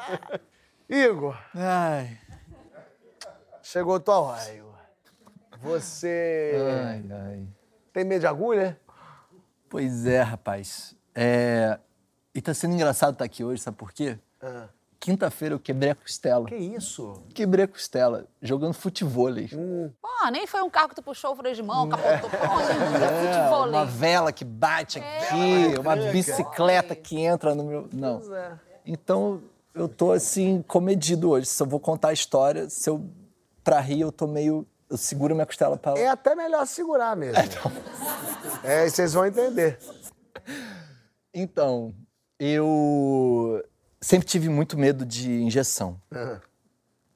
Igor, 0.89 1.37
Ai, 1.55 2.17
chegou 3.61 3.99
tua 3.99 4.19
hora, 4.19 4.53
Igor. 4.53 4.73
Você 5.61 6.53
ai, 6.55 7.03
ai. 7.09 7.47
tem 7.93 8.03
medo 8.03 8.21
de 8.21 8.27
agulha? 8.27 8.79
Pois 9.69 10.05
é, 10.05 10.21
rapaz. 10.21 10.95
É... 11.15 11.79
E 12.33 12.41
tá 12.41 12.53
sendo 12.53 12.73
engraçado 12.73 13.13
estar 13.13 13.25
aqui 13.25 13.43
hoje, 13.43 13.61
sabe 13.61 13.77
por 13.77 13.91
quê? 13.91 14.17
Ah. 14.41 14.67
Quinta-feira 14.99 15.53
eu 15.55 15.59
quebrei 15.59 15.91
a 15.91 15.95
costela. 15.95 16.45
Que 16.47 16.55
isso? 16.55 17.21
Quebrei 17.33 17.65
a 17.65 17.67
costela 17.67 18.25
jogando 18.41 18.73
futevôlei. 18.73 19.49
Pô, 20.01 20.07
nem 20.31 20.47
foi 20.47 20.61
um 20.61 20.69
carro 20.69 20.89
que 20.89 20.95
tu 20.95 21.03
puxou 21.03 21.33
o 21.33 21.35
freio 21.35 21.53
de 21.53 21.61
mão, 21.61 21.89
capotou. 21.89 22.29
Pô, 22.29 22.59
É, 22.61 23.33
futebol. 23.33 23.67
uma 23.67 23.85
vela 23.85 24.31
que 24.31 24.45
bate 24.45 24.99
aqui, 24.99 25.77
uma 25.77 25.95
bicicleta 25.97 26.95
que 26.95 27.19
entra 27.19 27.53
no 27.53 27.65
meu. 27.65 27.89
Não. 27.91 28.21
Então 28.85 29.41
eu 29.73 29.89
tô 29.89 30.13
assim, 30.13 30.61
comedido 30.65 31.31
hoje. 31.31 31.47
Se 31.47 31.61
eu 31.61 31.67
vou 31.67 31.79
contar 31.81 32.09
a 32.09 32.13
história, 32.13 32.69
se 32.69 32.89
eu. 32.89 33.05
Pra 33.61 33.79
rir, 33.81 34.01
eu 34.01 34.11
tô 34.11 34.25
meio. 34.25 34.65
Eu 34.89 34.97
seguro 34.97 35.35
minha 35.35 35.45
costela 35.45 35.75
pra. 35.77 35.93
É 35.97 36.07
até 36.07 36.33
melhor 36.33 36.65
segurar 36.65 37.15
mesmo. 37.15 37.41
É, 38.63 38.85
e 38.85 38.89
vocês 38.89 39.13
vão 39.13 39.25
entender. 39.25 39.77
Então, 41.33 41.93
eu 42.43 43.63
sempre 44.01 44.27
tive 44.27 44.49
muito 44.49 44.77
medo 44.77 45.05
de 45.05 45.41
injeção. 45.41 45.99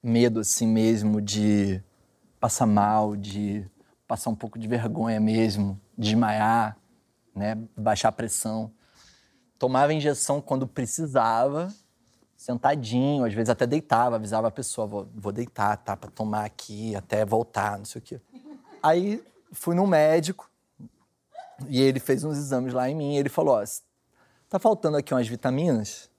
Medo, 0.01 0.39
assim 0.39 0.67
mesmo, 0.67 1.21
de 1.21 1.83
passar 2.39 2.65
mal, 2.65 3.15
de 3.15 3.69
passar 4.07 4.29
um 4.29 4.35
pouco 4.35 4.57
de 4.57 4.67
vergonha 4.67 5.19
mesmo, 5.19 5.79
desmaiar, 5.97 6.77
né? 7.35 7.57
Baixar 7.75 8.09
a 8.09 8.11
pressão. 8.11 8.71
Tomava 9.59 9.93
injeção 9.93 10.39
quando 10.39 10.67
precisava, 10.67 11.73
sentadinho, 12.37 13.25
às 13.25 13.33
vezes 13.33 13.49
até 13.49 13.65
deitava, 13.65 14.15
avisava 14.15 14.47
a 14.47 14.51
pessoa, 14.51 14.87
vou, 14.87 15.09
vou 15.13 15.31
deitar, 15.31 15.75
tá, 15.77 15.97
pra 15.97 16.09
tomar 16.09 16.45
aqui, 16.45 16.95
até 16.95 17.25
voltar, 17.25 17.77
não 17.77 17.85
sei 17.85 17.99
o 17.99 18.03
quê. 18.03 18.21
Aí 18.81 19.21
fui 19.51 19.75
no 19.75 19.87
médico, 19.87 20.49
e 21.67 21.81
ele 21.81 21.99
fez 21.99 22.23
uns 22.23 22.37
exames 22.37 22.73
lá 22.73 22.87
em 22.87 22.95
mim, 22.95 23.15
e 23.15 23.17
ele 23.17 23.29
falou, 23.29 23.55
ó, 23.55 23.63
tá 24.49 24.59
faltando 24.59 24.97
aqui 24.97 25.13
umas 25.13 25.27
vitaminas, 25.27 26.09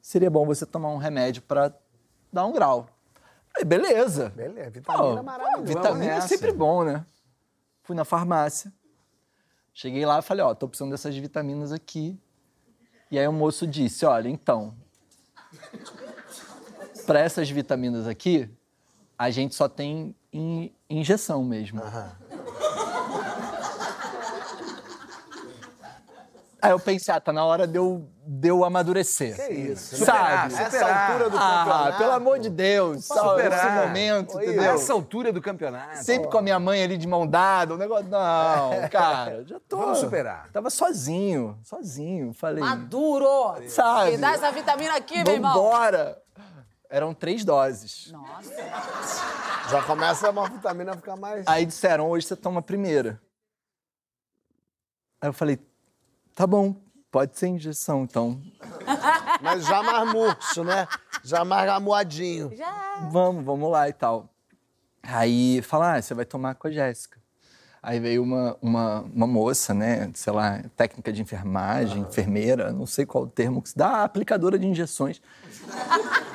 seria 0.00 0.30
bom 0.30 0.46
você 0.46 0.64
tomar 0.66 0.90
um 0.90 0.96
remédio 0.96 1.42
pra 1.42 1.72
dar 2.32 2.46
um 2.46 2.52
grau. 2.52 2.88
Falei, 3.52 3.64
beleza. 3.64 4.30
Beleza, 4.30 4.70
vitamina 4.70 5.22
maravilhosa. 5.22 5.66
vitamina 5.66 6.12
é 6.12 6.20
sempre 6.22 6.52
bom, 6.52 6.84
né? 6.84 7.04
Fui 7.82 7.94
na 7.94 8.04
farmácia, 8.04 8.72
cheguei 9.72 10.06
lá 10.06 10.20
e 10.20 10.22
falei, 10.22 10.44
ó, 10.44 10.54
tô 10.54 10.68
precisando 10.68 10.90
dessas 10.90 11.16
vitaminas 11.16 11.72
aqui. 11.72 12.18
E 13.10 13.18
aí 13.18 13.28
o 13.28 13.32
moço 13.32 13.66
disse, 13.66 14.06
olha, 14.06 14.28
então, 14.28 14.74
para 17.04 17.20
essas 17.20 17.50
vitaminas 17.50 18.06
aqui, 18.06 18.48
a 19.18 19.30
gente 19.30 19.54
só 19.54 19.68
tem 19.68 20.14
em 20.32 20.74
injeção 20.88 21.44
mesmo. 21.44 21.80
Aí 26.64 26.70
eu 26.70 26.78
pensei, 26.78 27.12
ah, 27.12 27.20
tá 27.20 27.32
na 27.32 27.44
hora 27.44 27.66
de 27.66 27.76
eu, 27.76 28.08
de 28.24 28.46
eu 28.46 28.64
amadurecer. 28.64 29.34
Que 29.34 29.52
isso? 29.52 29.96
Sabe? 30.04 30.54
Essa 30.54 30.64
Superar. 30.70 31.10
altura 31.10 31.30
do 31.30 31.36
Ah, 31.36 31.40
campeonato. 31.64 31.98
pelo 31.98 32.12
amor 32.12 32.38
de 32.38 32.48
Deus, 32.50 33.04
sabe? 33.04 33.20
Superar. 33.30 33.66
Esse 33.66 33.86
momento, 33.88 34.36
Oi, 34.36 34.44
entendeu? 34.44 34.62
Nessa 34.62 34.92
altura 34.92 35.32
do 35.32 35.42
campeonato. 35.42 36.04
Sempre 36.04 36.30
com 36.30 36.38
a 36.38 36.42
minha 36.42 36.60
mãe 36.60 36.80
ali 36.84 36.96
de 36.96 37.08
mão 37.08 37.26
dada, 37.26 37.74
o 37.74 37.76
negócio. 37.76 38.06
Não, 38.08 38.70
cara, 38.92 39.44
já 39.44 39.58
tô. 39.68 39.76
Vamos 39.76 39.98
superar. 39.98 40.48
Tava 40.52 40.70
sozinho, 40.70 41.58
sozinho. 41.64 42.32
Falei. 42.32 42.62
Maduro. 42.62 43.56
Sabe? 43.68 44.12
Me 44.12 44.18
dá 44.18 44.30
essa 44.30 44.52
vitamina 44.52 44.94
aqui, 44.96 45.24
meu 45.24 45.34
irmão. 45.34 45.52
Vambora! 45.54 46.22
Eram 46.88 47.12
três 47.12 47.44
doses. 47.44 48.12
Nossa. 48.12 48.52
Já 49.68 49.82
começa 49.82 50.30
uma 50.30 50.48
vitamina 50.48 50.92
a 50.92 50.96
ficar 50.96 51.16
mais... 51.16 51.44
Aí 51.48 51.66
disseram, 51.66 52.08
hoje 52.08 52.26
você 52.26 52.36
toma 52.36 52.60
a 52.60 52.62
primeira. 52.62 53.20
Aí 55.20 55.28
eu 55.28 55.32
falei, 55.32 55.58
tá 56.34 56.46
bom, 56.46 56.74
pode 57.10 57.38
ser 57.38 57.48
injeção, 57.48 58.04
então. 58.04 58.40
Mas 59.40 59.66
já 59.66 59.82
mais 59.82 60.12
murcho, 60.12 60.64
né? 60.64 60.86
Já 61.22 61.44
mais 61.44 61.68
amuadinho. 61.68 62.54
Já. 62.56 63.08
Vamos, 63.10 63.44
vamos 63.44 63.70
lá 63.70 63.88
e 63.88 63.92
tal. 63.92 64.28
Aí 65.02 65.60
falaram, 65.62 65.98
ah, 65.98 66.02
você 66.02 66.14
vai 66.14 66.24
tomar 66.24 66.54
com 66.54 66.68
a 66.68 66.70
Jéssica. 66.70 67.20
Aí 67.82 67.98
veio 67.98 68.22
uma, 68.22 68.56
uma, 68.62 69.00
uma 69.00 69.26
moça, 69.26 69.74
né, 69.74 70.08
sei 70.14 70.32
lá, 70.32 70.62
técnica 70.76 71.12
de 71.12 71.20
enfermagem, 71.20 72.02
enfermeira, 72.02 72.72
não 72.72 72.86
sei 72.86 73.04
qual 73.04 73.24
o 73.24 73.28
termo 73.28 73.60
que 73.60 73.70
se 73.70 73.76
dá, 73.76 74.04
aplicadora 74.04 74.56
de 74.56 74.66
injeções. 74.68 75.20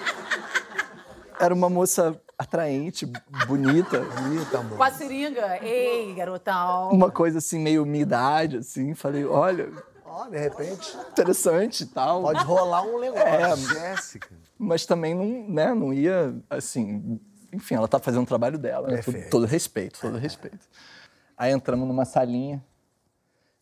Era 1.40 1.54
uma 1.54 1.70
moça 1.70 2.20
atraente, 2.38 3.06
bonita, 3.48 4.00
bonita, 4.00 4.60
amor. 4.60 4.78
Com 4.78 4.84
a 4.84 4.92
seringa. 4.92 5.58
Ei, 5.64 6.14
garotão. 6.14 6.90
Uma 6.90 7.10
coisa 7.12 7.40
assim, 7.40 7.60
meio 7.60 7.86
minha 7.86 8.02
idade, 8.04 8.58
assim. 8.58 8.94
Falei, 8.94 9.26
olha, 9.26 9.72
Ó, 10.06 10.26
de 10.28 10.38
repente, 10.38 10.96
interessante 11.12 11.82
e 11.82 11.88
tal. 11.88 12.22
pode 12.22 12.44
rolar 12.44 12.84
um 12.84 13.00
negócio. 13.00 13.28
É, 13.28 13.56
Jéssica. 13.56 14.30
mas 14.58 14.86
também 14.86 15.14
não, 15.14 15.50
né, 15.54 15.74
não 15.74 15.94
ia, 15.94 16.36
assim... 16.50 17.20
Enfim, 17.52 17.76
ela 17.76 17.88
tá 17.88 17.98
fazendo 17.98 18.24
o 18.24 18.28
trabalho 18.28 18.58
dela, 18.58 18.88
né? 18.90 18.98
Todo, 18.98 19.06
Perfeito. 19.06 19.30
todo 19.32 19.46
respeito, 19.46 20.00
todo 20.02 20.18
respeito. 20.18 20.60
Aí 21.38 21.52
entramos 21.54 21.88
numa 21.88 22.04
salinha. 22.04 22.64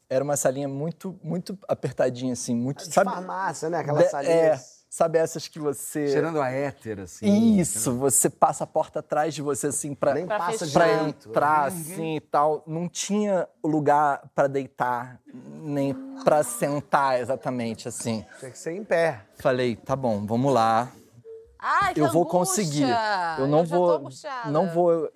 Era 0.09 0.23
uma 0.23 0.36
salinha 0.36 0.67
muito, 0.67 1.17
muito 1.23 1.57
apertadinha, 1.67 2.34
assim, 2.34 2.55
muito... 2.55 2.84
De 2.88 2.91
sabe, 2.93 3.11
farmácia, 3.11 3.69
né? 3.69 3.80
Aquelas 3.80 4.05
de- 4.05 4.09
salinhas. 4.09 4.36
É, 4.36 4.74
sabe 4.96 5.20
essas 5.20 5.50
que 5.50 5.60
você... 5.60 6.08
Cheirando 6.08 6.39
a 6.39 6.50
éter, 6.50 7.02
assim. 7.02 7.60
Isso, 7.60 7.91
você 7.98 8.30
passa 8.30 8.64
a 8.64 8.68
porta 8.68 9.00
atrás 9.00 9.34
de 9.34 9.41
você, 9.41 9.68
assim, 9.68 9.93
pra, 9.93 10.14
Nem 10.14 10.26
Pra 10.26 10.38
passa 10.38 10.66
pra 10.68 11.04
entrar, 11.04 11.66
assim, 11.66 12.16
e 12.16 12.22
tal. 12.22 12.64
Não 12.66 12.88
tinha 12.88 13.46
lugar 13.62 14.22
pra 14.34 14.48
deitar, 14.48 15.20
nem 15.34 15.93
pra 16.24 16.43
sentar 16.43 17.20
exatamente, 17.20 17.89
assim. 17.89 18.24
Tem 18.39 18.50
que 18.50 18.58
ser 18.58 18.72
em 18.72 18.86
pé. 18.86 19.26
Falei, 19.38 19.76
tá 19.76 19.98
bom, 19.98 20.26
vamos 20.26 20.54
lá. 20.54 20.89
Ai, 21.60 21.93
que 21.93 22.00
eu 22.00 22.10
vou 22.10 22.22
angústia. 22.24 22.64
conseguir. 22.64 22.88
Eu 23.38 23.48
não 23.48 23.66
já 23.66 23.76
tô 23.76 24.00
vou, 24.00 24.10
não 24.46 24.70
vou 24.70 25.12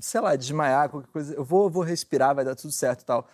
sei 0.00 0.20
lá, 0.20 0.34
desmaiar, 0.34 0.88
qualquer 0.88 1.12
coisa. 1.12 1.32
Eu 1.32 1.44
vou, 1.44 1.66
eu 1.66 1.70
vou 1.70 1.84
respirar, 1.84 2.34
vai 2.34 2.44
dar 2.44 2.56
tudo 2.56 2.72
certo 2.72 3.02
e 3.02 3.04
tal. 3.04 3.28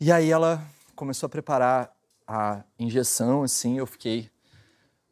E 0.00 0.10
aí 0.10 0.30
ela 0.30 0.62
começou 0.96 1.26
a 1.26 1.30
preparar 1.30 1.92
a 2.26 2.62
injeção, 2.78 3.42
assim, 3.42 3.76
eu 3.76 3.86
fiquei 3.86 4.29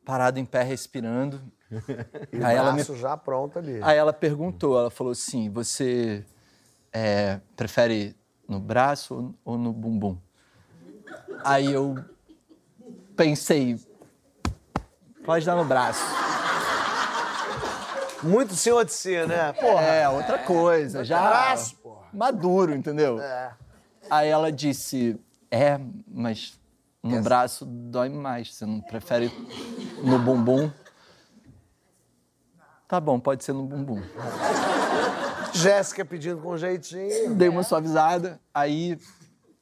parado 0.09 0.41
em 0.41 0.45
pé 0.47 0.63
respirando. 0.63 1.39
E 2.33 2.39
o 2.41 2.47
Aí 2.47 2.57
ela 2.57 2.73
braço 2.73 2.97
já 2.97 3.15
pronto 3.15 3.59
ali. 3.59 3.79
Aí 3.83 3.99
ela 3.99 4.11
perguntou, 4.11 4.79
ela 4.79 4.91
falou 4.91 5.11
assim, 5.13 5.51
você 5.51 6.25
é, 6.91 7.41
prefere 7.55 8.17
no 8.49 8.59
braço 8.59 9.35
ou- 9.45 9.59
no 9.59 9.71
bumbum? 9.71 10.17
Aí 11.45 11.71
eu 11.71 12.03
pensei, 13.15 13.79
pode 15.27 15.45
dar 15.45 15.57
no 15.57 15.67
braço. 15.67 16.01
Muito 18.23 18.55
senhor 18.55 18.87
de 18.87 18.93
si, 18.95 19.15
né? 19.27 19.53
Porra. 19.53 19.83
É, 19.83 20.09
outra 20.09 20.39
coisa, 20.39 21.05
já 21.05 21.21
Braço, 21.21 21.77
porra. 21.77 22.07
maduro, 22.15 22.75
entendeu? 22.75 23.21
É. 23.21 23.53
Aí 24.09 24.29
ela 24.31 24.51
disse, 24.51 25.21
é, 25.51 25.79
mas 26.11 26.58
no 27.03 27.23
braço 27.23 27.65
dói 27.65 28.09
mais, 28.09 28.55
você 28.55 28.67
não 28.67 28.81
prefere 28.81 29.31
no 30.03 30.19
bumbum? 30.19 30.71
Tá 32.87 32.99
bom, 33.01 33.21
pode 33.21 33.45
ser 33.45 33.53
no 33.53 33.65
bumbum. 33.65 34.03
Jéssica 35.53 36.05
pedindo 36.05 36.41
com 36.41 36.57
jeitinho. 36.57 37.35
Dei 37.35 37.49
uma 37.49 37.63
suavizada, 37.63 38.41
aí 38.53 38.99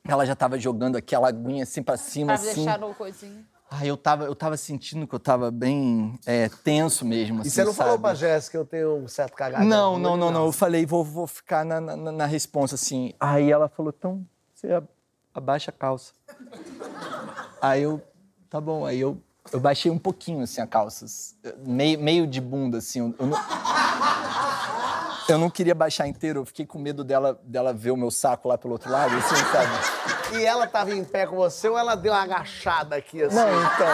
ela 0.07 0.25
já 0.25 0.37
tava 0.37 0.59
jogando 0.59 0.97
aquela 0.97 1.29
aguinha 1.29 1.65
assim 1.65 1.83
pra 1.83 1.97
cima, 1.97 2.27
Pra 2.27 2.35
assim. 2.37 2.65
deixar 2.65 2.79
no 2.79 2.95
coisinho. 2.95 3.45
Aí 3.69 3.89
eu 3.89 3.97
tava, 3.97 4.25
eu 4.25 4.35
tava 4.35 4.57
sentindo 4.57 5.09
que 5.09 5.15
eu 5.15 5.19
tava 5.19 5.51
bem 5.51 6.17
é, 6.25 6.49
tenso 6.49 7.05
mesmo, 7.05 7.41
assim, 7.41 7.49
E 7.49 7.51
você 7.51 7.65
não 7.65 7.75
falou 7.75 7.93
sabe? 7.95 8.03
pra 8.03 8.15
Jéssica 8.15 8.53
que 8.53 8.63
eu 8.63 8.65
tenho 8.65 8.97
um 8.97 9.09
certo 9.09 9.35
cagado? 9.35 9.65
Não, 9.67 9.99
não, 9.99 10.17
não, 10.17 10.31
não. 10.31 10.47
Eu 10.47 10.53
falei, 10.53 10.87
vou, 10.87 11.03
vou 11.03 11.27
ficar 11.27 11.65
na, 11.65 11.81
na, 11.81 11.97
na 11.97 12.27
responsa, 12.27 12.77
assim. 12.77 13.13
Aí 13.19 13.51
ela 13.51 13.69
falou, 13.69 13.93
então, 13.97 14.25
você 14.55 14.69
a- 14.73 14.83
abaixa 15.39 15.71
a 15.71 15.73
calça. 15.73 16.13
Aí 17.61 17.83
eu, 17.83 18.03
tá 18.49 18.61
bom. 18.61 18.85
Aí 18.85 19.01
eu, 19.01 19.21
eu 19.53 19.61
baixei 19.61 19.91
um 19.91 19.99
pouquinho, 19.99 20.43
assim, 20.43 20.61
a 20.61 20.67
calça. 20.67 21.07
Meio, 21.59 21.99
meio 21.99 22.27
de 22.27 22.41
bunda, 22.41 22.79
assim. 22.79 23.01
Eu, 23.01 23.15
eu 23.19 23.27
não, 23.27 23.39
eu 25.29 25.39
não 25.39 25.51
queria 25.51 25.75
baixar 25.75 26.07
inteiro. 26.07 26.41
Eu 26.41 26.47
fiquei 26.47 26.67
com 26.67 26.79
medo 26.79 27.03
dela, 27.05 27.41
dela 27.45 27.73
ver 27.73 27.91
o 27.91 27.97
meu 27.97 28.11
saco 28.11 28.49
lá 28.49 28.57
pelo 28.59 28.75
outro 28.75 28.91
lado, 28.91 29.15
assim, 29.17 29.37
sabe? 29.53 30.39
E 30.39 30.45
ela 30.45 30.67
tava 30.67 30.95
em 30.95 31.05
pé 31.05 31.27
com 31.27 31.37
você 31.37 31.69
ou 31.69 31.79
ela 31.79 31.95
deu 31.95 32.13
uma 32.13 32.23
agachada 32.23 32.97
aqui 32.97 33.23
assim? 33.23 33.37
Não, 33.37 33.49
então... 33.49 33.87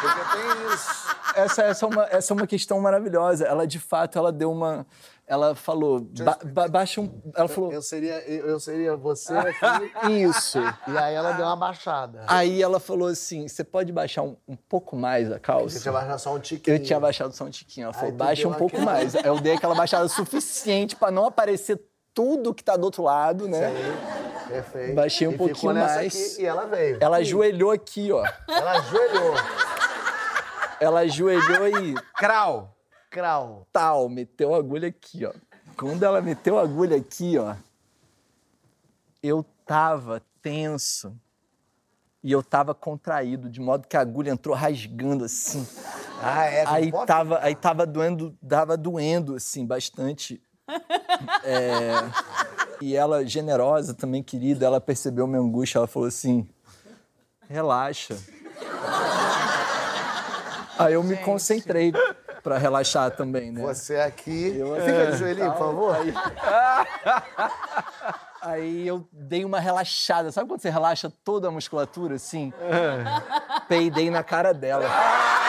Porque 0.00 0.36
tem 0.36 0.74
isso. 0.74 1.16
essa, 1.34 1.62
essa, 1.62 1.84
é 1.86 1.88
uma, 1.88 2.04
essa 2.10 2.32
é 2.32 2.34
uma 2.36 2.46
questão 2.46 2.80
maravilhosa. 2.80 3.46
Ela, 3.46 3.66
de 3.66 3.78
fato, 3.78 4.18
ela 4.18 4.32
deu 4.32 4.50
uma... 4.50 4.86
Ela 5.26 5.54
falou, 5.54 6.00
ba, 6.00 6.38
ba- 6.44 6.68
baixa 6.68 7.00
um... 7.00 7.22
Ela 7.34 7.48
falou, 7.48 7.72
Eu 7.72 7.80
seria, 7.80 8.18
eu, 8.28 8.58
seria 8.60 8.96
você 8.96 9.32
aqui. 9.32 10.12
isso. 10.20 10.58
e 10.88 10.98
aí 10.98 11.14
ela 11.14 11.32
deu 11.32 11.46
uma 11.46 11.56
baixada. 11.56 12.24
Aí 12.26 12.60
ela 12.62 12.78
falou 12.80 13.08
assim, 13.08 13.46
você 13.48 13.62
pode 13.64 13.92
baixar 13.92 14.22
um, 14.22 14.36
um 14.46 14.56
pouco 14.56 14.94
mais 14.96 15.30
a 15.32 15.38
calça? 15.38 15.70
Você 15.78 15.80
tinha 15.80 15.92
baixado 15.92 16.18
só 16.18 16.34
um 16.34 16.38
tiquinho. 16.40 16.76
Eu 16.76 16.82
tinha 16.82 17.00
baixado 17.00 17.32
só 17.34 17.44
um 17.44 17.50
tiquinho. 17.50 17.84
Ela 17.84 17.92
falou, 17.94 18.12
baixa 18.12 18.46
um 18.48 18.52
pouco 18.52 18.76
aquele- 18.76 18.84
mais. 18.84 19.14
Eu 19.14 19.40
dei 19.40 19.54
aquela 19.54 19.74
baixada 19.74 20.06
suficiente 20.08 20.96
pra 20.96 21.10
não 21.10 21.24
aparecer 21.24 21.80
tudo 22.12 22.52
que 22.52 22.62
tá 22.62 22.76
do 22.76 22.84
outro 22.84 23.04
lado, 23.04 23.48
né? 23.48 23.70
Perfeito. 24.48 24.94
Baixei 24.94 25.28
um 25.28 25.32
E 25.32 25.38
pouquinho 25.38 25.72
mais. 25.74 26.14
Aqui, 26.14 26.42
e 26.42 26.44
ela 26.44 26.66
veio. 26.66 26.98
Ela 27.00 27.16
ajoelhou 27.18 27.70
aqui, 27.70 28.12
ó. 28.12 28.22
Ela 28.48 28.72
ajoelhou. 28.72 29.34
Ela 30.80 31.00
ajoelhou 31.00 31.68
e 31.68 31.94
Crau. 32.16 32.76
Crau. 33.12 33.66
tal, 33.70 34.08
meteu 34.08 34.54
a 34.54 34.58
agulha 34.58 34.88
aqui, 34.88 35.26
ó. 35.26 35.32
Quando 35.76 36.02
ela 36.02 36.22
meteu 36.22 36.58
a 36.58 36.62
agulha 36.62 36.96
aqui, 36.96 37.36
ó, 37.38 37.54
eu 39.22 39.44
tava 39.66 40.22
tenso 40.40 41.14
e 42.24 42.32
eu 42.32 42.42
tava 42.42 42.74
contraído, 42.74 43.50
de 43.50 43.60
modo 43.60 43.86
que 43.86 43.96
a 43.96 44.00
agulha 44.00 44.30
entrou 44.30 44.56
rasgando 44.56 45.24
assim. 45.26 45.66
Ah, 46.22 46.44
é? 46.46 46.64
Aí 46.66 46.90
Pode- 46.90 47.06
tava, 47.06 47.38
aí 47.42 47.54
tava 47.54 47.84
doendo, 47.84 48.34
dava 48.40 48.76
doendo 48.78 49.34
assim 49.36 49.66
bastante. 49.66 50.42
É, 51.44 51.92
e 52.80 52.96
ela 52.96 53.24
generosa 53.26 53.92
também, 53.94 54.22
querida, 54.22 54.64
ela 54.64 54.80
percebeu 54.80 55.26
minha 55.26 55.40
angústia, 55.40 55.78
ela 55.78 55.86
falou 55.86 56.08
assim: 56.08 56.48
"Relaxa". 57.48 58.16
Aí 60.78 60.94
eu 60.94 61.02
me 61.04 61.16
concentrei 61.18 61.92
pra 62.42 62.58
relaxar 62.58 63.10
também, 63.12 63.52
né? 63.52 63.62
Você 63.62 63.96
aqui. 63.96 64.56
Eu- 64.56 64.74
Fica 64.76 65.12
de 65.12 65.16
joelhinho, 65.18 65.52
por 65.52 65.58
favor. 65.58 65.96
Aí, 65.96 66.14
aí 68.42 68.86
eu 68.88 69.06
dei 69.12 69.44
uma 69.44 69.60
relaxada. 69.60 70.32
Sabe 70.32 70.48
quando 70.48 70.60
você 70.60 70.70
relaxa 70.70 71.12
toda 71.24 71.48
a 71.48 71.50
musculatura 71.50 72.16
assim? 72.16 72.52
Peidei 73.68 74.10
na 74.10 74.22
cara 74.22 74.52
dela. 74.52 74.84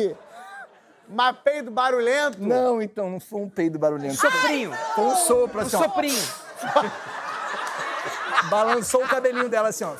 aí. 0.00 0.16
Mas 1.08 1.36
peido 1.44 1.70
barulhento? 1.70 2.40
Não, 2.40 2.80
então, 2.80 3.10
não 3.10 3.20
foi 3.20 3.42
um 3.42 3.48
peido 3.48 3.78
barulhento. 3.78 4.16
Soprinho. 4.16 4.72
Foi 4.94 5.04
um 5.04 5.16
sopro 5.16 5.60
assim, 5.60 5.76
ó. 5.76 5.82
Soprinho. 5.82 6.18
Balançou 8.48 9.04
o 9.04 9.08
cabelinho 9.08 9.48
dela 9.48 9.68
assim, 9.68 9.84
ó. 9.84 9.94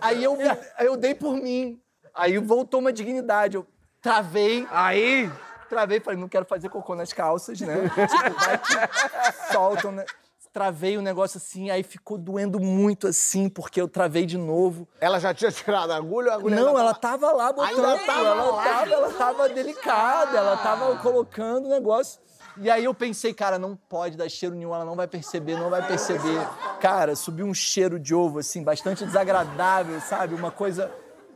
Aí 0.00 0.24
eu, 0.24 0.38
eu 0.78 0.96
dei 0.96 1.14
por 1.14 1.34
mim. 1.34 1.80
Aí 2.14 2.38
voltou 2.38 2.80
uma 2.80 2.92
dignidade. 2.92 3.56
Eu 3.56 3.66
travei, 4.00 4.66
Aí. 4.70 5.30
travei, 5.68 6.00
falei, 6.00 6.18
não 6.18 6.28
quero 6.28 6.44
fazer 6.44 6.68
cocô 6.68 6.94
nas 6.94 7.12
calças, 7.12 7.60
né? 7.60 7.88
Tipo, 7.88 8.44
vai 8.44 8.58
que 8.58 9.52
soltam, 9.52 9.92
né? 9.92 10.04
Travei 10.52 10.98
o 10.98 11.02
negócio 11.02 11.38
assim, 11.38 11.70
aí 11.70 11.84
ficou 11.84 12.18
doendo 12.18 12.58
muito 12.58 13.06
assim, 13.06 13.48
porque 13.48 13.80
eu 13.80 13.86
travei 13.86 14.26
de 14.26 14.36
novo. 14.36 14.88
Ela 15.00 15.20
já 15.20 15.32
tinha 15.32 15.50
tirado 15.52 15.92
a 15.92 15.96
agulha 15.96 16.26
ou 16.28 16.32
a 16.32 16.36
agulha 16.36 16.56
Não, 16.56 16.76
ela 16.78 16.92
tava- 16.92 17.20
tava 17.28 17.32
lá 17.36 17.52
botando, 17.52 17.84
Ainda 17.84 17.98
tava 18.04 18.26
ela, 18.26 18.44
lá. 18.50 18.62
tava, 18.64 18.90
ela 18.92 19.12
tava 19.12 19.48
delicada, 19.48 20.36
ela 20.36 20.56
tava 20.56 20.96
colocando 20.96 21.66
o 21.66 21.68
negócio. 21.68 22.20
E 22.56 22.68
aí 22.68 22.84
eu 22.84 22.92
pensei, 22.92 23.32
cara, 23.32 23.58
não 23.60 23.76
pode 23.76 24.16
dar 24.16 24.28
cheiro 24.28 24.56
nenhum, 24.56 24.74
ela 24.74 24.84
não 24.84 24.96
vai 24.96 25.06
perceber, 25.06 25.56
não 25.56 25.70
vai 25.70 25.86
perceber. 25.86 26.40
Cara, 26.80 27.14
subiu 27.14 27.46
um 27.46 27.54
cheiro 27.54 27.98
de 27.98 28.12
ovo, 28.12 28.40
assim, 28.40 28.62
bastante 28.64 29.06
desagradável, 29.06 30.00
sabe? 30.00 30.34
Uma 30.34 30.50
coisa 30.50 30.90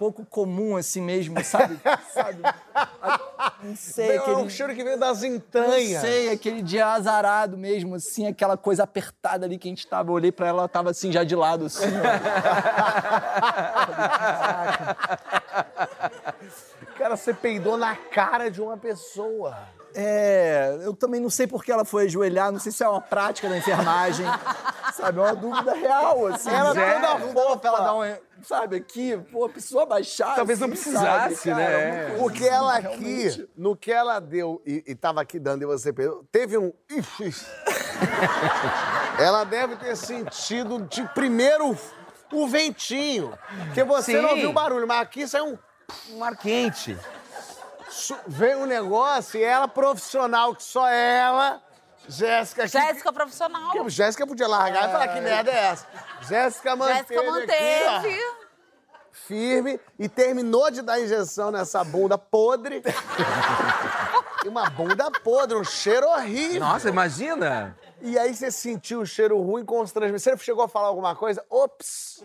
pouco 0.05 0.26
comum, 0.26 0.76
assim 0.76 1.00
mesmo, 1.00 1.42
sabe? 1.42 1.78
sabe? 2.12 2.40
A- 2.74 3.52
Não 3.62 3.74
sei, 3.74 4.16
Não, 4.16 4.22
aquele... 4.22 4.40
É 4.40 4.44
um 4.44 4.50
cheiro 4.50 4.74
que 4.74 4.84
veio 4.84 4.98
das 4.98 5.22
Não 5.22 5.28
entranhas. 5.28 6.00
sei, 6.02 6.30
aquele 6.30 6.61
dia 6.61 6.88
azarado 6.88 7.57
mesmo, 7.57 7.94
assim, 7.94 8.26
aquela 8.26 8.57
coisa 8.59 8.82
apertada 8.82 9.46
ali 9.46 9.57
que 9.57 9.66
a 9.66 9.70
gente 9.70 9.86
tava. 9.86 10.11
Eu 10.11 10.14
olhei 10.14 10.30
pra 10.30 10.46
ela, 10.48 10.59
ela 10.61 10.68
tava 10.68 10.90
assim, 10.90 11.11
já 11.11 11.24
de 11.24 11.34
lado, 11.34 11.64
assim. 11.66 11.86
Cara, 16.98 17.16
você 17.16 17.32
peidou 17.32 17.76
na 17.78 17.96
cara 17.96 18.50
de 18.50 18.61
uma 18.61 18.76
pessoa. 18.76 19.57
É, 19.96 20.76
eu 20.82 20.92
também 20.92 21.20
não 21.20 21.30
sei 21.30 21.46
por 21.46 21.64
que 21.64 21.70
ela 21.70 21.84
foi 21.84 22.07
ajoelhar, 22.07 22.50
não 22.50 22.59
sei 22.59 22.72
se 22.72 22.82
é 22.82 22.88
uma 22.88 23.00
prática 23.00 23.48
da 23.48 23.57
enfermagem, 23.57 24.26
sabe? 24.92 25.18
É 25.20 25.22
uma 25.22 25.34
dúvida 25.36 25.72
real, 25.72 26.26
assim. 26.26 26.50
Ela 26.50 26.72
Zé, 26.74 26.94
toda 26.94 27.18
não 27.18 27.59
pra 27.59 27.70
ela 27.70 27.80
dar 27.80 27.94
uma, 27.94 28.18
sabe, 28.45 28.76
aqui, 28.76 29.16
pô, 29.32 29.47
a 29.47 29.49
pessoa 29.49 29.86
baixar. 29.86 30.34
Talvez 30.36 30.61
não 30.61 30.68
precisasse, 30.68 31.36
sabe, 31.36 31.57
cara, 31.57 31.78
né? 31.78 31.86
uma 31.86 32.05
coisa 32.05 32.22
Porque 32.22 32.45
ela 32.45 32.76
assim, 32.76 32.86
aqui, 32.86 33.05
realmente. 33.05 33.51
no 33.57 33.76
que 33.76 33.92
ela 33.92 34.20
deu 34.20 34.62
e, 34.66 34.84
e 34.86 34.95
tava 34.95 35.20
aqui 35.20 35.38
dando 35.38 35.62
e 35.62 35.66
você 35.66 35.92
peidou, 35.92 36.24
teve 36.30 36.59
um. 36.59 36.72
Ela 39.18 39.45
deve 39.45 39.76
ter 39.76 39.97
sentido 39.97 40.80
de 40.82 41.03
primeiro 41.09 41.76
o 42.32 42.47
ventinho. 42.49 43.36
Porque 43.66 43.84
você 43.84 44.12
Sim. 44.12 44.20
não 44.20 44.30
ouviu 44.30 44.51
o 44.51 44.53
barulho, 44.53 44.86
mas 44.86 45.01
aqui 45.01 45.26
saiu 45.26 45.47
um. 45.47 45.59
Um 46.16 46.24
ar 46.24 46.36
quente. 46.36 46.97
Veio 48.26 48.59
um 48.61 48.66
negócio 48.66 49.38
e 49.38 49.45
ela, 49.45 49.68
profissional, 49.68 50.55
que 50.55 50.62
só 50.62 50.88
ela. 50.88 51.62
Jéssica 52.09 52.64
aqui. 52.64 52.72
Jéssica 52.72 53.12
profissional. 53.12 53.70
que- 53.72 53.88
Jéssica 53.88 54.26
podia 54.26 54.46
largar 54.46 54.88
e 54.88 54.92
falar 54.92 55.09
que 55.09 55.20
merda 55.20 55.50
é 55.50 55.57
essa. 55.66 55.86
Jéssica 56.22 56.76
manteve. 56.76 56.98
Jéssica 56.98 57.20
aqui, 57.20 57.30
manteve. 57.30 58.20
firme 59.12 59.80
e 59.98 60.09
terminou 60.09 60.70
de 60.70 60.82
dar 60.82 61.00
injeção 61.00 61.50
nessa 61.50 61.82
bunda 61.84 62.18
podre. 62.18 62.82
e 64.44 64.48
uma 64.48 64.68
bunda 64.68 65.11
podre, 65.11 65.57
um 65.57 65.64
cheiro 65.64 66.07
horrível. 66.09 66.61
Nossa, 66.61 66.88
imagina. 66.88 67.76
E 68.02 68.18
aí 68.18 68.34
você 68.34 68.50
sentiu 68.50 69.00
o 69.00 69.07
cheiro 69.07 69.40
ruim, 69.40 69.64
constrangimento. 69.64 70.22
Você 70.22 70.36
chegou 70.38 70.64
a 70.64 70.68
falar 70.68 70.88
alguma 70.88 71.14
coisa? 71.16 71.42
Ops! 71.48 72.22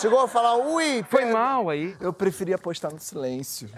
Chegou 0.00 0.20
a 0.20 0.28
falar, 0.28 0.56
ui, 0.56 1.02
Foi 1.08 1.24
mal 1.24 1.70
aí. 1.70 1.96
Eu 2.00 2.12
preferia 2.12 2.56
apostar 2.56 2.92
no 2.92 3.00
silêncio. 3.00 3.70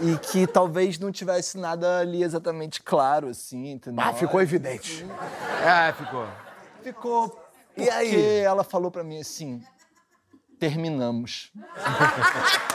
E 0.00 0.18
que 0.18 0.46
talvez 0.46 0.98
não 0.98 1.12
tivesse 1.12 1.56
nada 1.56 2.00
ali 2.00 2.22
exatamente 2.22 2.82
claro, 2.82 3.28
assim, 3.28 3.70
entendeu? 3.70 4.04
Ah, 4.04 4.12
ficou 4.12 4.40
evidente. 4.40 5.06
É, 5.62 5.92
ficou. 5.92 6.26
Ficou. 6.82 7.44
E 7.76 7.88
aí? 7.88 8.08
Porque 8.10 8.42
ela 8.44 8.64
falou 8.64 8.90
pra 8.90 9.04
mim 9.04 9.20
assim: 9.20 9.62
terminamos. 10.58 11.52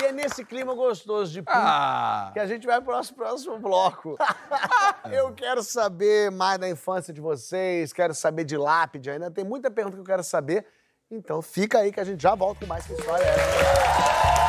E 0.00 0.01
é 0.12 0.14
nesse 0.14 0.44
clima 0.44 0.74
gostoso 0.74 1.32
de 1.32 1.42
pum 1.42 1.50
Ah, 1.52 2.30
que 2.32 2.38
a 2.38 2.46
gente 2.46 2.66
vai 2.66 2.80
pro 2.80 2.92
nosso 2.92 3.14
próximo 3.14 3.58
bloco. 3.58 4.16
eu 5.10 5.32
quero 5.32 5.62
saber 5.62 6.30
mais 6.30 6.58
da 6.58 6.68
infância 6.68 7.12
de 7.12 7.20
vocês, 7.20 7.92
quero 7.92 8.14
saber 8.14 8.44
de 8.44 8.56
lápide, 8.56 9.10
ainda 9.10 9.30
tem 9.30 9.44
muita 9.44 9.70
pergunta 9.70 9.96
que 9.96 10.02
eu 10.02 10.06
quero 10.06 10.22
saber. 10.22 10.66
Então 11.10 11.42
fica 11.42 11.78
aí 11.78 11.92
que 11.92 12.00
a 12.00 12.04
gente 12.04 12.22
já 12.22 12.34
volta 12.34 12.60
com 12.60 12.66
mais 12.66 12.86
que 12.86 12.92
história 12.92 13.24
é 13.24 14.41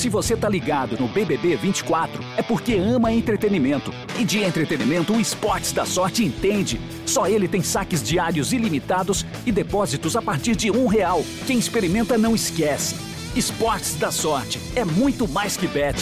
Se 0.00 0.08
você 0.08 0.34
tá 0.34 0.48
ligado 0.48 0.98
no 0.98 1.06
BBB 1.06 1.56
24, 1.56 2.24
é 2.34 2.40
porque 2.40 2.72
ama 2.72 3.12
entretenimento. 3.12 3.92
E 4.18 4.24
de 4.24 4.38
entretenimento, 4.38 5.12
o 5.12 5.20
Esportes 5.20 5.72
da 5.72 5.84
Sorte 5.84 6.24
entende. 6.24 6.80
Só 7.04 7.26
ele 7.26 7.46
tem 7.46 7.62
saques 7.62 8.02
diários 8.02 8.54
ilimitados 8.54 9.26
e 9.44 9.52
depósitos 9.52 10.16
a 10.16 10.22
partir 10.22 10.56
de 10.56 10.70
um 10.70 10.86
real. 10.86 11.22
Quem 11.46 11.58
experimenta 11.58 12.16
não 12.16 12.34
esquece. 12.34 12.96
Esportes 13.36 13.94
da 13.96 14.10
Sorte 14.10 14.58
é 14.74 14.86
muito 14.86 15.28
mais 15.28 15.58
que 15.58 15.66
bet. 15.66 15.98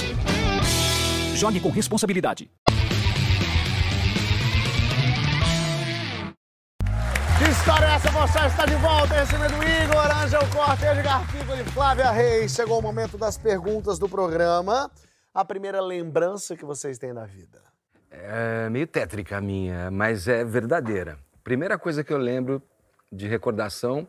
Jogue 1.34 1.58
com 1.58 1.68
responsabilidade. 1.68 2.48
Que 7.48 7.52
história 7.52 7.86
é 7.86 7.94
essa? 7.94 8.10
Você 8.10 8.38
está 8.46 8.66
de 8.66 8.74
volta 8.74 9.14
recebendo 9.14 9.54
Igor, 9.54 10.22
Ângel 10.22 10.42
Corte, 10.54 10.84
Edgar 10.84 11.26
Fico 11.30 11.54
e 11.54 11.64
Flávia 11.72 12.10
Reis. 12.10 12.52
Chegou 12.52 12.78
o 12.78 12.82
momento 12.82 13.16
das 13.16 13.38
perguntas 13.38 13.98
do 13.98 14.06
programa. 14.06 14.90
A 15.32 15.42
primeira 15.46 15.80
lembrança 15.80 16.54
que 16.54 16.66
vocês 16.66 16.98
têm 16.98 17.14
da 17.14 17.24
vida. 17.24 17.58
é 18.10 18.68
meio 18.68 18.86
tétrica 18.86 19.38
a 19.38 19.40
minha, 19.40 19.90
mas 19.90 20.28
é 20.28 20.44
verdadeira. 20.44 21.18
Primeira 21.42 21.78
coisa 21.78 22.04
que 22.04 22.12
eu 22.12 22.18
lembro 22.18 22.62
de 23.10 23.26
recordação 23.26 24.06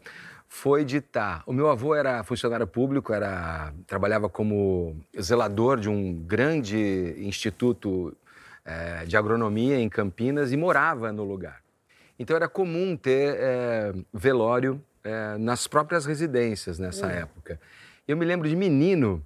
foi 0.50 0.84
de 0.84 0.98
estar. 0.98 1.42
O 1.46 1.54
meu 1.54 1.70
avô 1.70 1.96
era 1.96 2.22
funcionário 2.26 2.68
público, 2.68 3.14
era 3.14 3.74
trabalhava 3.88 4.28
como 4.28 4.98
zelador 5.18 5.80
de 5.80 5.88
um 5.88 6.12
grande 6.14 7.16
instituto 7.20 8.14
eh, 8.66 9.06
de 9.06 9.16
agronomia 9.16 9.80
em 9.80 9.88
Campinas 9.88 10.52
e 10.52 10.58
morava 10.58 11.14
no 11.14 11.24
lugar. 11.24 11.62
Então 12.20 12.36
era 12.36 12.50
comum 12.50 12.98
ter 12.98 13.38
eh, 13.40 13.94
velório 14.14 14.84
eh, 15.06 15.38
nas 15.38 15.68
próprias 15.68 16.06
residências 16.06 16.78
nessa 16.78 17.08
época. 17.08 17.60
Eu 18.06 18.18
me 18.18 18.26
lembro 18.26 18.50
de 18.50 18.58
menino, 18.58 19.26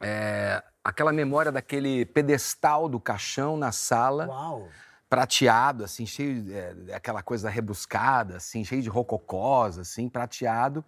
eh, 0.00 0.60
aquela 0.82 1.12
memória 1.12 1.52
daquele 1.52 2.04
pedestal 2.04 2.88
do 2.88 2.98
caixão 2.98 3.56
na 3.56 3.70
sala 3.70 4.26
Uau! 4.26 4.68
prateado, 5.08 5.84
assim, 5.84 6.04
cheio 6.04 6.44
é, 6.52 6.94
aquela 6.94 7.22
coisa 7.22 7.48
rebuscada, 7.48 8.36
assim, 8.36 8.64
cheio 8.64 8.82
de 8.82 8.88
rococós, 8.88 9.78
assim, 9.78 10.08
prateado. 10.08 10.84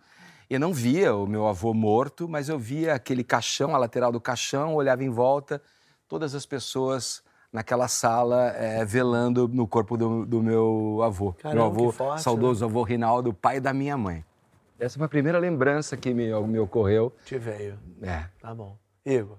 Eu 0.49 0.59
não 0.59 0.73
via 0.73 1.15
o 1.15 1.27
meu 1.27 1.47
avô 1.47 1.73
morto, 1.73 2.29
mas 2.29 2.49
eu 2.49 2.59
via 2.59 2.95
aquele 2.95 3.23
caixão, 3.23 3.75
a 3.75 3.79
lateral 3.79 4.11
do 4.11 4.21
caixão, 4.21 4.75
olhava 4.75 5.05
em 5.05 5.09
volta, 5.09 5.63
todas 6.09 6.35
as 6.35 6.45
pessoas 6.45 7.23
naquela 7.53 7.89
sala 7.89 8.49
é, 8.51 8.85
velando 8.85 9.49
no 9.49 9.67
corpo 9.67 9.97
do, 9.97 10.25
do 10.25 10.43
meu 10.43 11.01
avô. 11.03 11.33
Caramba, 11.33 11.55
meu 11.55 11.67
avô, 11.67 11.93
forte, 11.93 12.23
saudoso 12.23 12.65
avô 12.65 12.83
Rinaldo, 12.83 13.33
pai 13.33 13.61
da 13.61 13.73
minha 13.73 13.97
mãe. 13.97 14.25
Essa 14.79 14.97
foi 14.97 15.07
a 15.07 15.09
primeira 15.09 15.39
lembrança 15.39 15.97
que 15.97 16.15
me, 16.15 16.33
me 16.43 16.59
ocorreu. 16.59 17.13
Te 17.25 17.37
veio. 17.37 17.79
É. 18.01 18.25
Tá 18.41 18.55
bom. 18.55 18.77
Igor. 19.05 19.39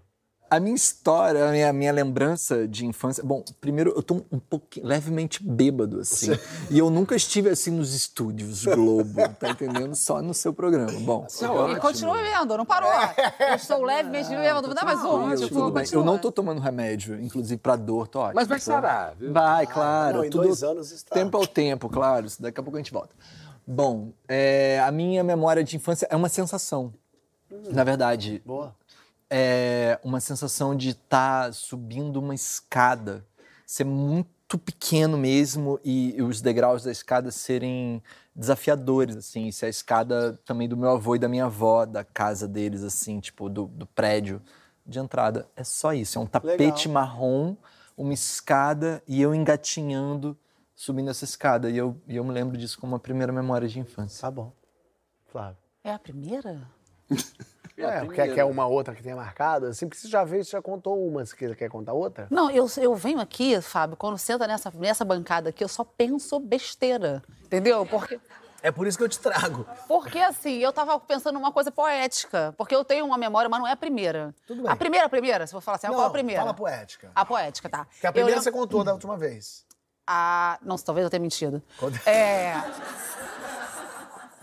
A 0.52 0.60
minha 0.60 0.76
história, 0.76 1.48
a 1.48 1.52
minha, 1.54 1.72
minha 1.72 1.94
lembrança 1.94 2.68
de 2.68 2.86
infância. 2.86 3.24
Bom, 3.24 3.42
primeiro, 3.62 3.94
eu 3.96 4.04
tô 4.04 4.16
um 4.30 4.38
pouquinho, 4.38 4.86
levemente 4.86 5.42
bêbado, 5.42 6.02
assim. 6.02 6.38
E 6.70 6.78
eu 6.78 6.90
nunca 6.90 7.16
estive 7.16 7.48
assim 7.48 7.72
nos 7.72 7.94
estúdios 7.94 8.66
Globo, 8.66 9.14
tá 9.40 9.52
entendendo? 9.52 9.96
Só 9.96 10.22
no 10.22 10.34
seu 10.34 10.54
programa. 10.54 10.92
Bom, 11.00 11.26
E 11.70 11.80
continua 11.80 12.16
bebendo, 12.16 12.58
não 12.58 12.66
parou. 12.66 12.92
Eu 13.48 13.56
estou 13.56 13.82
levemente 13.86 14.30
mais 14.84 15.00
um. 15.00 15.32
eu, 15.32 15.38
Tipo, 15.38 15.56
tudo 15.56 15.72
bem. 15.72 15.86
eu 15.90 16.04
não 16.04 16.18
tô 16.18 16.30
tomando 16.30 16.60
remédio, 16.60 17.18
inclusive 17.22 17.58
pra 17.58 17.78
dor, 17.78 18.10
tô 18.10 18.20
ótimo. 18.20 18.36
Mas 18.36 18.50
vai 18.50 18.60
sarar, 18.60 19.16
viu? 19.16 19.32
Vai, 19.32 19.66
claro. 19.66 20.18
não, 20.18 20.26
em 20.26 20.30
tudo 20.30 20.44
dois 20.44 20.64
anos 20.64 20.92
está. 20.92 21.16
Tempo 21.16 21.38
ao 21.38 21.48
tempo, 21.48 21.88
claro. 21.88 22.28
Daqui 22.42 22.60
a 22.60 22.64
pouco 22.64 22.76
a 22.76 22.82
gente 22.82 22.92
volta. 22.92 23.16
Bom, 23.66 24.12
é, 24.28 24.82
a 24.86 24.92
minha 24.92 25.24
memória 25.24 25.64
de 25.64 25.78
infância 25.78 26.06
é 26.12 26.16
uma 26.18 26.28
sensação. 26.28 26.94
Na 27.70 27.86
verdade, 27.86 28.42
Boa. 28.46 28.76
É 29.34 29.98
uma 30.04 30.20
sensação 30.20 30.76
de 30.76 30.90
estar 30.90 31.54
subindo 31.54 32.18
uma 32.18 32.36
escada, 32.36 33.26
ser 33.66 33.86
muito 33.86 34.58
pequeno 34.58 35.18
mesmo 35.18 35.80
e, 35.86 36.14
e 36.18 36.22
os 36.22 36.42
degraus 36.42 36.84
da 36.84 36.92
escada 36.92 37.32
serem 37.32 38.04
desafiadores, 38.36 39.16
assim. 39.16 39.50
Se 39.50 39.66
a 39.66 39.70
escada 39.70 40.38
também 40.44 40.68
do 40.68 40.76
meu 40.76 40.90
avô 40.90 41.16
e 41.16 41.20
da 41.20 41.30
minha 41.30 41.46
avó, 41.46 41.86
da 41.86 42.04
casa 42.04 42.46
deles, 42.46 42.84
assim, 42.84 43.22
tipo, 43.22 43.48
do, 43.48 43.68
do 43.68 43.86
prédio 43.86 44.42
de 44.86 45.00
entrada. 45.00 45.48
É 45.56 45.64
só 45.64 45.94
isso, 45.94 46.20
é 46.20 46.22
um 46.22 46.26
tapete 46.26 46.90
marrom, 46.90 47.56
uma 47.96 48.14
escada 48.14 49.02
e 49.08 49.22
eu 49.22 49.34
engatinhando, 49.34 50.38
subindo 50.76 51.10
essa 51.10 51.24
escada. 51.24 51.70
E 51.70 51.78
eu, 51.78 51.96
e 52.06 52.18
eu 52.18 52.24
me 52.26 52.34
lembro 52.34 52.58
disso 52.58 52.78
como 52.78 52.92
uma 52.92 53.00
primeira 53.00 53.32
memória 53.32 53.70
de 53.70 53.80
infância. 53.80 54.20
Tá 54.20 54.30
bom. 54.30 54.52
Flávio. 55.28 55.58
É 55.86 55.94
a 55.94 56.00
primeira? 56.00 56.68
É, 57.78 58.06
quer, 58.08 58.34
quer 58.36 58.44
uma 58.46 58.68
outra 58.68 58.94
que 58.94 59.02
tenha 59.02 59.16
marcado? 59.16 59.66
Assim, 59.68 59.88
porque 59.88 60.00
você 60.02 60.08
já 60.08 60.24
veio, 60.24 60.44
você 60.44 60.52
já 60.52 60.62
contou 60.62 61.04
uma, 61.08 61.26
você 61.26 61.36
quer, 61.56 61.70
contar 61.70 61.94
outra? 61.94 62.28
Não, 62.30 62.52
eu, 62.52 62.68
eu 62.78 62.94
venho 62.94 63.20
aqui, 63.20 63.60
Fábio, 63.62 63.98
quando 63.98 64.18
senta 64.20 64.46
nessa, 64.46 64.72
nessa 64.76 65.04
bancada 65.04 65.50
aqui, 65.50 65.64
eu 65.64 65.68
só 65.68 65.84
penso 65.84 66.40
besteira. 66.40 67.24
Entendeu? 67.44 67.84
Porque, 67.86 68.20
É 68.62 68.72
por 68.72 68.86
isso 68.86 68.98
que 69.00 69.04
eu 69.04 69.10
te 69.10 69.18
trago. 69.20 69.66
porque 69.88 70.20
assim, 70.20 70.58
eu 70.60 70.72
tava 70.72 71.00
pensando 71.00 71.34
numa 71.34 71.52
coisa 71.52 71.72
poética. 71.72 72.54
Porque 72.56 72.76
eu 72.76 72.86
tenho 72.86 73.04
uma 73.06 73.18
memória, 73.18 73.50
mas 73.50 73.60
não 73.60 73.68
é 73.68 73.72
a 73.72 73.76
primeira. 73.78 74.36
Tudo 74.46 74.62
bem. 74.62 74.72
A 74.72 74.76
primeira, 74.76 75.06
a 75.08 75.10
primeira, 75.10 75.48
se 75.48 75.56
eu 75.56 75.60
for 75.60 75.66
falar 75.66 75.78
assim, 75.78 75.88
qual 75.88 76.02
a 76.06 76.10
primeira? 76.12 76.42
fala 76.42 76.54
poética. 76.54 77.12
A 77.16 77.26
poética, 77.26 77.68
tá. 77.70 77.88
Que 78.00 78.06
a 78.06 78.10
Eu 78.10 78.14
primeira 78.14 78.36
lembro- 78.40 78.44
você 78.44 78.52
contou 78.52 78.84
da 78.84 78.94
última 78.94 79.18
vez. 79.18 79.66
Ah, 80.06 80.60
não, 80.62 80.76
talvez 80.78 81.04
eu 81.06 81.10
tenha 81.10 81.22
mentido. 81.22 81.64
Conta. 81.80 82.00
É. 82.08 82.54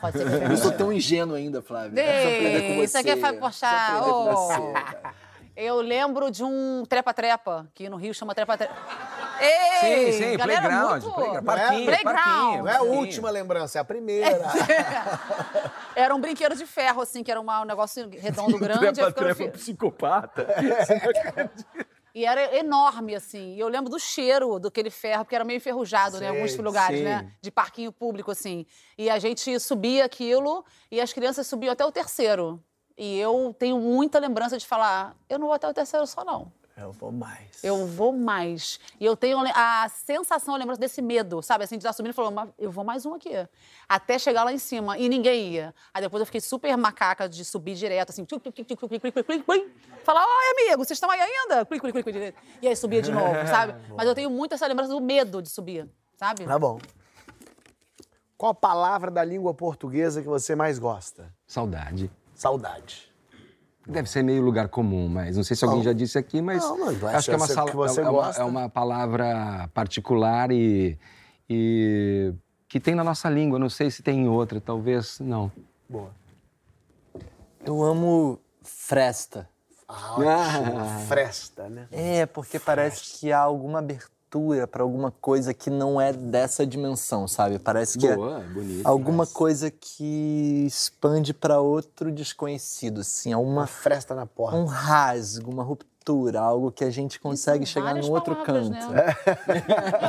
Pode 0.00 0.18
ser 0.18 0.28
que 0.28 0.34
eu 0.44 0.50
Eu 0.50 0.56
sou 0.56 0.72
tão 0.72 0.92
ingênuo 0.92 1.34
ainda, 1.36 1.60
com 1.62 1.74
Ei, 1.96 2.82
Isso 2.84 2.96
aqui 2.98 3.10
é. 3.10 3.16
Fábio 3.16 3.40
Porchat. 3.40 4.00
Oh. 4.02 4.78
Eu 5.56 5.80
lembro 5.80 6.30
de 6.30 6.44
um 6.44 6.84
trepa-trepa, 6.88 7.66
que 7.74 7.88
no 7.88 7.96
Rio 7.96 8.14
chama 8.14 8.32
trepa-trepa. 8.32 8.72
Ei, 9.40 10.12
Sim, 10.12 10.18
sim, 10.18 10.36
galera, 10.36 10.60
playground, 10.62 11.02
muito- 11.02 11.14
playground, 11.14 11.44
Não 11.44 11.52
é? 11.52 11.56
parquinho, 11.56 11.84
Playground. 11.86 12.16
parquinho, 12.16 12.62
Não 12.64 12.70
é 12.70 12.76
a 12.76 12.82
última 12.82 13.30
lembrança, 13.30 13.78
é 13.78 13.80
a 13.80 13.84
primeira. 13.84 14.38
Era 15.96 16.14
um 16.14 16.20
brinquedo 16.20 16.54
de 16.54 16.64
ferro, 16.64 17.02
assim, 17.02 17.24
que 17.24 17.30
era 17.30 17.40
uma- 17.40 17.62
um 17.62 17.64
negócio 17.64 18.08
redondo 18.08 18.56
grande. 18.58 18.92
Trepa-trepa 18.92 19.34
fi- 19.34 19.48
psicopata. 19.50 20.46
E 22.14 22.24
era 22.24 22.56
enorme, 22.56 23.14
assim. 23.14 23.54
E 23.54 23.60
eu 23.60 23.68
lembro 23.68 23.90
do 23.90 23.98
cheiro 23.98 24.58
daquele 24.58 24.90
ferro, 24.90 25.24
porque 25.24 25.34
era 25.34 25.44
meio 25.44 25.58
enferrujado, 25.58 26.18
né? 26.18 26.26
Em 26.26 26.28
alguns 26.30 26.52
Sei, 26.52 26.62
lugares, 26.62 26.98
sim. 26.98 27.04
né? 27.04 27.32
De 27.40 27.50
parquinho 27.50 27.92
público, 27.92 28.30
assim. 28.30 28.66
E 28.96 29.08
a 29.08 29.18
gente 29.18 29.58
subia 29.60 30.04
aquilo 30.04 30.64
e 30.90 31.00
as 31.00 31.12
crianças 31.12 31.46
subiam 31.46 31.72
até 31.72 31.84
o 31.84 31.92
terceiro. 31.92 32.62
E 32.96 33.18
eu 33.18 33.54
tenho 33.56 33.78
muita 33.78 34.18
lembrança 34.18 34.58
de 34.58 34.66
falar, 34.66 35.16
eu 35.28 35.38
não 35.38 35.46
vou 35.46 35.54
até 35.54 35.68
o 35.68 35.72
terceiro 35.72 36.06
só, 36.06 36.24
não. 36.24 36.52
Eu 36.80 36.92
vou 36.92 37.10
mais. 37.10 37.64
Eu 37.64 37.86
vou 37.86 38.12
mais. 38.12 38.78
E 39.00 39.04
eu 39.04 39.16
tenho 39.16 39.38
a 39.54 39.88
sensação, 39.88 40.54
a 40.54 40.58
lembrança 40.58 40.80
desse 40.80 41.02
medo, 41.02 41.42
sabe? 41.42 41.64
Assim, 41.64 41.76
de 41.76 41.82
estar 41.82 41.92
subindo 41.92 42.12
e 42.12 42.14
falando, 42.14 42.34
"Mas 42.34 42.50
eu 42.58 42.70
vou 42.70 42.84
mais 42.84 43.04
um 43.04 43.14
aqui. 43.14 43.30
Até 43.88 44.18
chegar 44.18 44.44
lá 44.44 44.52
em 44.52 44.58
cima. 44.58 44.96
E 44.96 45.08
ninguém 45.08 45.54
ia. 45.54 45.74
Aí 45.92 46.00
depois 46.00 46.20
eu 46.20 46.26
fiquei 46.26 46.40
super 46.40 46.76
macaca 46.76 47.28
de 47.28 47.44
subir 47.44 47.74
direto, 47.74 48.10
assim. 48.10 48.24
Falar, 50.04 50.24
oi, 50.24 50.62
amigo, 50.62 50.84
vocês 50.84 50.96
estão 50.96 51.10
aí 51.10 51.20
ainda? 51.20 51.66
E 52.62 52.68
aí 52.68 52.76
subia 52.76 53.02
de 53.02 53.10
novo, 53.10 53.34
sabe? 53.48 53.74
Mas 53.96 54.06
eu 54.06 54.14
tenho 54.14 54.30
muito 54.30 54.54
essa 54.54 54.66
lembrança 54.66 54.90
do 54.92 55.00
medo 55.00 55.42
de 55.42 55.48
subir, 55.48 55.88
sabe? 56.16 56.44
Tá 56.44 56.58
bom. 56.58 56.78
Qual 58.36 58.52
a 58.52 58.54
palavra 58.54 59.10
da 59.10 59.24
língua 59.24 59.52
portuguesa 59.52 60.22
que 60.22 60.28
você 60.28 60.54
mais 60.54 60.78
gosta? 60.78 61.34
Saudade. 61.44 62.08
Saudade. 62.36 63.07
Deve 63.88 64.08
ser 64.08 64.22
meio 64.22 64.42
lugar 64.42 64.68
comum, 64.68 65.08
mas 65.08 65.36
não 65.36 65.42
sei 65.42 65.56
se 65.56 65.64
alguém 65.64 65.78
Não. 65.78 65.84
já 65.84 65.92
disse 65.94 66.18
aqui, 66.18 66.42
mas 66.42 66.62
Não, 66.62 66.78
mas 66.78 67.02
acho 67.04 67.24
que 67.30 67.34
é 67.34 67.36
uma, 67.36 67.46
sala- 67.46 67.70
que 67.70 67.76
você 67.76 68.00
é, 68.00 68.02
uma, 68.02 68.10
gosta. 68.12 68.42
é 68.42 68.44
uma 68.44 68.68
palavra 68.68 69.70
particular 69.72 70.50
e, 70.52 70.98
e 71.48 72.34
que 72.68 72.78
tem 72.78 72.94
na 72.94 73.02
nossa 73.02 73.30
língua. 73.30 73.58
Não 73.58 73.70
sei 73.70 73.90
se 73.90 74.02
tem 74.02 74.20
em 74.20 74.28
outra, 74.28 74.60
talvez 74.60 75.18
não. 75.20 75.50
Boa. 75.88 76.10
Eu 77.64 77.82
amo 77.82 78.38
fresta. 78.62 79.48
Ah, 79.88 80.16
ótimo. 80.18 80.84
Fresta, 81.08 81.68
né? 81.70 81.86
É, 81.90 82.26
porque 82.26 82.58
parece 82.58 83.18
que 83.18 83.32
há 83.32 83.38
alguma 83.40 83.78
abertura 83.78 84.12
pra 84.70 84.82
alguma 84.82 85.10
coisa 85.10 85.54
que 85.54 85.70
não 85.70 86.00
é 86.00 86.12
dessa 86.12 86.66
dimensão, 86.66 87.26
sabe? 87.26 87.58
Parece 87.58 87.98
que 87.98 88.14
Boa, 88.14 88.40
é 88.40 88.42
bonito. 88.44 88.86
alguma 88.86 89.26
coisa 89.26 89.70
que 89.70 90.64
expande 90.66 91.32
pra 91.32 91.60
outro 91.60 92.10
desconhecido, 92.12 93.00
assim, 93.00 93.32
é 93.32 93.36
Uma 93.36 93.48
uma, 93.62 93.66
fresta 93.66 94.14
na 94.14 94.26
porta. 94.26 94.56
um 94.56 94.64
rasgo, 94.66 95.50
uma 95.50 95.62
ruptura, 95.62 96.40
algo 96.40 96.70
que 96.72 96.84
a 96.84 96.90
gente 96.90 97.18
consegue 97.20 97.64
chegar 97.66 97.94
no 97.94 98.10
outro 98.10 98.34
palavras, 98.36 98.68
canto. 98.68 98.92
né? 98.92 99.04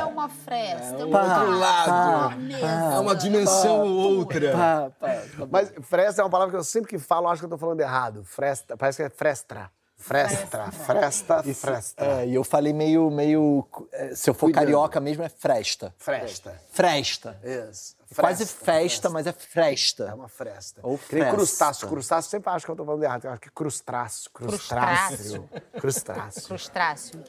É 0.00 0.04
uma 0.04 0.28
fresta. 0.28 0.96
É 0.98 1.04
um 1.04 1.10
Pá, 1.10 1.38
outro 1.38 1.58
lado. 1.58 2.36
mesa. 2.40 2.66
É 2.66 2.98
uma 2.98 3.14
dimensão 3.16 3.82
outra. 3.86 4.52
Pá, 4.52 4.90
pá, 5.00 5.08
tá 5.08 5.22
bom. 5.38 5.48
Mas 5.50 5.72
fresta 5.82 6.22
é 6.22 6.24
uma 6.24 6.30
palavra 6.30 6.52
que 6.52 6.58
eu 6.58 6.64
sempre 6.64 6.88
que 6.90 6.98
falo, 6.98 7.28
acho 7.28 7.40
que 7.40 7.46
eu 7.46 7.50
tô 7.50 7.58
falando 7.58 7.80
errado. 7.80 8.22
Fresta, 8.24 8.76
parece 8.76 8.98
que 8.98 9.02
é 9.02 9.10
frestra. 9.10 9.70
Frestra, 10.00 10.72
fresta, 10.72 11.42
fresta. 11.42 12.04
É, 12.04 12.26
e 12.26 12.34
eu 12.34 12.42
falei 12.42 12.72
meio, 12.72 13.10
meio. 13.10 13.66
é, 13.92 14.14
Se 14.14 14.28
eu 14.30 14.34
for 14.34 14.46
Cuidando. 14.46 14.64
carioca 14.64 14.98
mesmo, 14.98 15.22
é 15.22 15.28
fresta. 15.28 15.94
Fresta. 15.98 16.60
Fresta. 16.70 17.38
Isso. 17.44 17.94
É 18.10 18.14
Quase 18.20 18.44
Fresta, 18.46 18.64
festa, 18.64 19.10
mas 19.10 19.26
é 19.28 19.32
fresta. 19.32 20.04
É 20.08 20.14
uma 20.14 20.28
fresta. 20.28 20.80
Ou 20.82 20.98
Que 20.98 21.14
nem 21.14 21.22
fresta. 21.22 21.36
crustáceo. 21.36 21.88
Crustáceo 21.88 22.30
sempre 22.30 22.50
acho 22.50 22.64
que 22.66 22.72
eu 22.72 22.76
tô 22.76 22.84
falando 22.84 23.02
errado. 23.04 23.24
Eu 23.26 23.30
acho 23.30 23.40
que 23.40 23.48
é 23.48 23.52
crustáceo. 23.54 24.30
Crustáceo. 24.32 25.48
Crustáceo. 25.78 26.42
Crustáceo. 26.48 27.22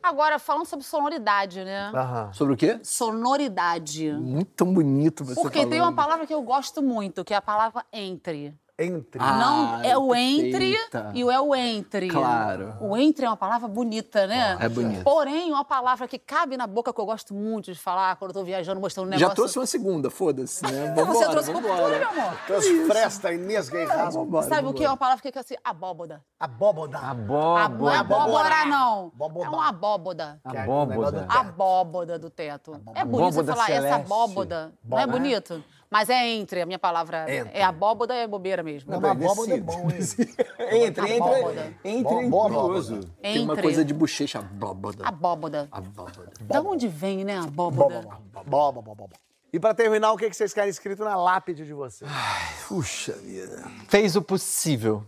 Agora, 0.00 0.38
falando 0.38 0.66
sobre 0.66 0.84
sonoridade, 0.84 1.64
né? 1.64 1.90
Aham. 1.94 2.32
Sobre 2.32 2.54
o 2.54 2.56
quê? 2.56 2.78
Sonoridade. 2.82 4.12
Muito 4.12 4.64
bonito 4.64 5.24
você 5.24 5.40
Porque 5.40 5.60
tem 5.66 5.78
uma 5.80 5.86
falando. 5.86 5.96
palavra 5.96 6.26
que 6.26 6.34
eu 6.34 6.42
gosto 6.42 6.82
muito, 6.82 7.24
que 7.24 7.32
é 7.32 7.36
a 7.36 7.42
palavra 7.42 7.84
entre. 7.92 8.54
Entre. 8.78 9.20
Ah, 9.22 9.36
Não 9.36 9.82
é 9.82 9.96
o 9.98 10.14
entre 10.14 10.72
perfeita. 10.72 11.10
e 11.14 11.22
o 11.22 11.30
é 11.30 11.38
o 11.38 11.54
entre. 11.54 12.08
Claro. 12.08 12.74
O 12.80 12.96
entre 12.96 13.26
é 13.26 13.28
uma 13.28 13.36
palavra 13.36 13.68
bonita, 13.68 14.26
né? 14.26 14.56
É 14.58 14.68
bonito. 14.68 15.04
Porém, 15.04 15.52
uma 15.52 15.62
palavra 15.64 16.08
que 16.08 16.18
cabe 16.18 16.56
na 16.56 16.66
boca 16.66 16.90
que 16.92 16.98
eu 16.98 17.04
gosto 17.04 17.34
muito 17.34 17.70
de 17.70 17.78
falar 17.78 18.16
quando 18.16 18.30
eu 18.30 18.34
tô 18.40 18.44
viajando, 18.44 18.80
mostrando 18.80 19.06
um 19.08 19.10
negócio. 19.10 19.28
Já 19.28 19.34
trouxe 19.34 19.58
uma 19.58 19.66
segunda, 19.66 20.10
foda-se, 20.10 20.62
né? 20.64 20.94
Você 20.94 21.04
Vambora, 21.04 21.30
trouxe 21.30 21.52
vambora. 21.52 21.74
cultura, 21.76 21.98
meu 21.98 22.08
amor. 22.22 22.38
Trouxe 22.46 22.86
fresta, 22.86 23.32
Inês 23.32 23.68
Guerraz. 23.68 24.14
Vambora, 24.14 24.46
Sabe 24.48 24.66
o 24.68 24.72
que 24.72 24.82
é 24.84 24.88
uma 24.88 24.96
palavra 24.96 25.20
que 25.22 25.28
fica 25.28 25.40
assim? 25.40 25.54
Abóboda. 25.62 26.24
Abóboda. 26.40 26.98
A- 26.98 27.14
não 27.68 27.90
é 27.90 27.96
abóbora, 27.98 28.64
não. 28.64 29.12
Abóboda. 29.14 29.44
É 29.44 29.48
uma 29.50 29.68
abóboda. 29.68 30.40
Que 30.50 30.56
é 30.56 30.60
negócio 30.60 30.86
do 30.86 30.92
Abóboda. 30.92 31.20
teto. 31.20 31.38
Abóboda 31.38 32.18
do 32.18 32.30
teto. 32.30 32.72
É 32.94 33.04
bonito 33.04 33.34
você 33.34 33.40
Abóboda 33.40 33.52
falar 33.52 33.70
essa 33.70 33.82
celeste. 33.82 34.00
abóboda. 34.06 34.72
Não 34.82 34.98
é 34.98 35.06
Bom, 35.06 35.12
né? 35.12 35.18
Mas 35.92 36.08
é 36.08 36.26
entre, 36.28 36.62
a 36.62 36.66
minha 36.66 36.78
palavra. 36.78 37.26
Entre. 37.32 37.56
É 37.56 37.62
abóboda 37.62 38.14
é 38.14 38.26
bobeira 38.26 38.62
mesmo. 38.62 38.90
Não, 38.90 39.00
mas 39.00 39.10
abóboda 39.10 39.54
é 39.54 39.60
bom, 39.60 39.90
hein? 39.90 39.98
Entre, 40.86 41.14
Abóboda. 41.16 41.66
entre, 41.84 41.90
entre, 41.90 42.28
Bó- 42.30 42.48
bó- 42.48 42.62
curioso. 42.64 43.00
Tem 43.20 43.42
uma 43.44 43.52
Entre. 43.52 43.62
coisa 43.62 43.84
de 43.84 43.92
bochecha. 43.92 44.38
Abóboda. 44.38 45.04
Abóboda. 45.06 45.68
Abóboda. 45.70 46.32
Da 46.40 46.60
onde 46.62 46.88
vem, 46.88 47.24
né, 47.24 47.38
abóboda? 47.38 48.00
Bó, 48.32 48.42
bó, 48.44 48.72
bó, 48.72 48.82
bó, 48.82 48.94
bó. 48.94 49.08
E 49.52 49.60
pra 49.60 49.74
terminar, 49.74 50.12
o 50.12 50.16
que 50.16 50.30
que 50.30 50.34
vocês 50.36 50.54
querem 50.54 50.70
escrito 50.70 51.04
na 51.04 51.14
lápide 51.14 51.66
de 51.66 51.74
vocês? 51.74 52.10
Puxa 52.66 53.12
vida. 53.12 53.62
Fez 53.86 54.16
o 54.16 54.22
possível. 54.22 55.04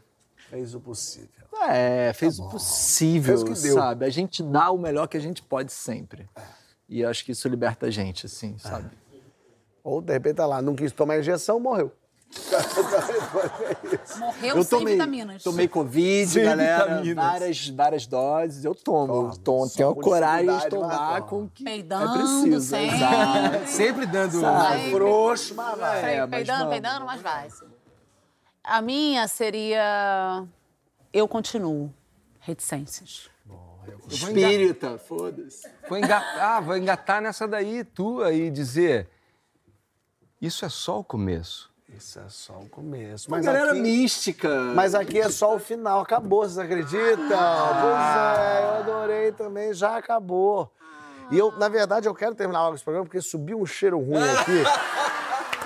Fez 0.51 0.75
o 0.75 0.81
possível. 0.81 1.31
É, 1.71 2.13
fez 2.13 2.39
o 2.39 2.49
possível, 2.51 3.39
Fez 3.39 3.43
o 3.43 3.45
que 3.55 3.63
deu. 3.69 3.75
sabe? 3.75 4.05
A 4.05 4.11
gente 4.11 4.43
dá 4.43 4.71
o 4.71 4.77
melhor 4.77 5.07
que 5.09 5.17
a 5.17 5.21
gente 5.21 5.43
pode 5.43 5.73
sempre. 5.73 6.29
E 6.87 7.01
eu 7.01 7.09
acho 7.09 7.25
que 7.25 7.33
isso 7.33 7.49
liberta 7.49 7.87
a 7.87 7.91
gente, 7.91 8.27
assim, 8.27 8.59
sabe? 8.59 8.91
Ou, 9.85 10.01
de 10.01 10.13
repente, 10.13 10.37
tá 10.37 10.47
lá, 10.47 10.61
não 10.63 10.75
quis 10.75 10.91
tomar 10.93 11.19
injeção, 11.19 11.61
morreu. 11.61 11.93
Morreu 14.19 14.57
Eu 14.57 14.63
sem 14.65 14.79
tomei, 14.79 14.95
vitaminas. 14.95 15.43
tomei 15.43 15.69
Covid, 15.69 16.27
Sem 16.31 16.43
galera, 16.45 16.85
vitaminas. 16.97 17.15
várias, 17.25 17.69
várias 17.69 18.07
doses. 18.07 18.65
Eu 18.65 18.75
tomo, 18.75 19.31
eu 19.33 19.37
tomo 19.39 19.71
tenho 19.71 19.95
coragem 19.95 20.57
de 20.59 20.69
tomar 20.69 21.17
toma. 21.17 21.23
com 21.23 21.43
o 21.45 21.49
que 21.49 21.63
Peidando, 21.63 22.13
é 22.15 22.19
preciso. 22.19 22.61
sempre. 22.61 22.97
Exato. 22.97 23.69
Sempre 23.69 24.07
dando. 24.07 24.41
Sabe? 24.41 24.91
Frouxo, 24.91 25.55
mas 25.55 25.79
vai. 25.79 26.15
É, 26.15 26.21
mas 26.23 26.31
peidando, 26.31 26.59
vamos. 26.59 26.73
peidando, 26.73 27.05
mas 27.07 27.23
vai. 27.23 27.49
A 28.65 28.83
minha 28.83 29.29
seria. 29.29 30.45
Eu 31.13 31.29
continuo. 31.29 31.93
Reticências. 32.41 33.31
Espírita, 34.09 34.99
foda-se. 34.99 35.69
Vou 35.89 35.99
engatar, 35.99 36.63
vou 36.63 36.77
engatar 36.77 37.21
nessa 37.23 37.47
daí 37.47 37.85
tua 37.85 38.33
e 38.33 38.51
dizer. 38.51 39.09
Isso 40.45 40.65
é 40.67 40.69
só 40.69 40.99
o 40.99 41.05
começo. 41.05 41.71
Isso 41.97 42.19
é 42.19 42.29
só 42.29 42.53
o 42.53 42.69
começo. 42.69 43.29
Uma 43.29 43.39
Mas 43.39 43.47
galera 43.47 43.71
aqui, 43.71 43.81
mística. 43.81 44.49
mas 44.75 44.95
aqui 44.95 45.19
é 45.19 45.31
só 45.31 45.55
o 45.55 45.59
final. 45.59 46.01
Acabou, 46.01 46.41
vocês 46.41 46.59
acreditam? 46.59 47.17
Pois 47.81 48.17
é, 48.39 48.61
eu 48.63 48.69
adorei 48.81 49.33
também, 49.33 49.73
já 49.73 49.97
acabou. 49.97 50.71
E 51.31 51.39
eu, 51.39 51.51
na 51.53 51.71
verdade, 51.71 52.07
eu 52.07 52.15
quero 52.15 52.35
terminar 52.35 52.63
logo 52.65 52.75
esse 52.75 52.85
programa 52.85 53.07
porque 53.07 53.23
subiu 53.23 53.59
um 53.59 53.65
cheiro 53.65 53.99
ruim 53.99 54.23
aqui. 54.39 54.63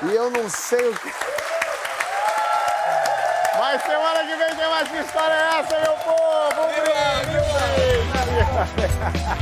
e 0.06 0.14
eu 0.14 0.30
não 0.30 0.48
sei 0.48 0.90
o 0.90 0.94
que. 0.94 1.12
Mas 3.58 3.82
semana 3.82 4.20
que 4.20 4.36
vem 4.36 4.54
tem 4.56 4.68
mais 4.70 4.88
que 4.88 4.98
história 4.98 5.34
é 5.34 5.58
essa, 5.58 5.80
meu 5.80 5.96
povo! 6.04 6.62
Um 6.62 6.70
brinde. 9.18 9.37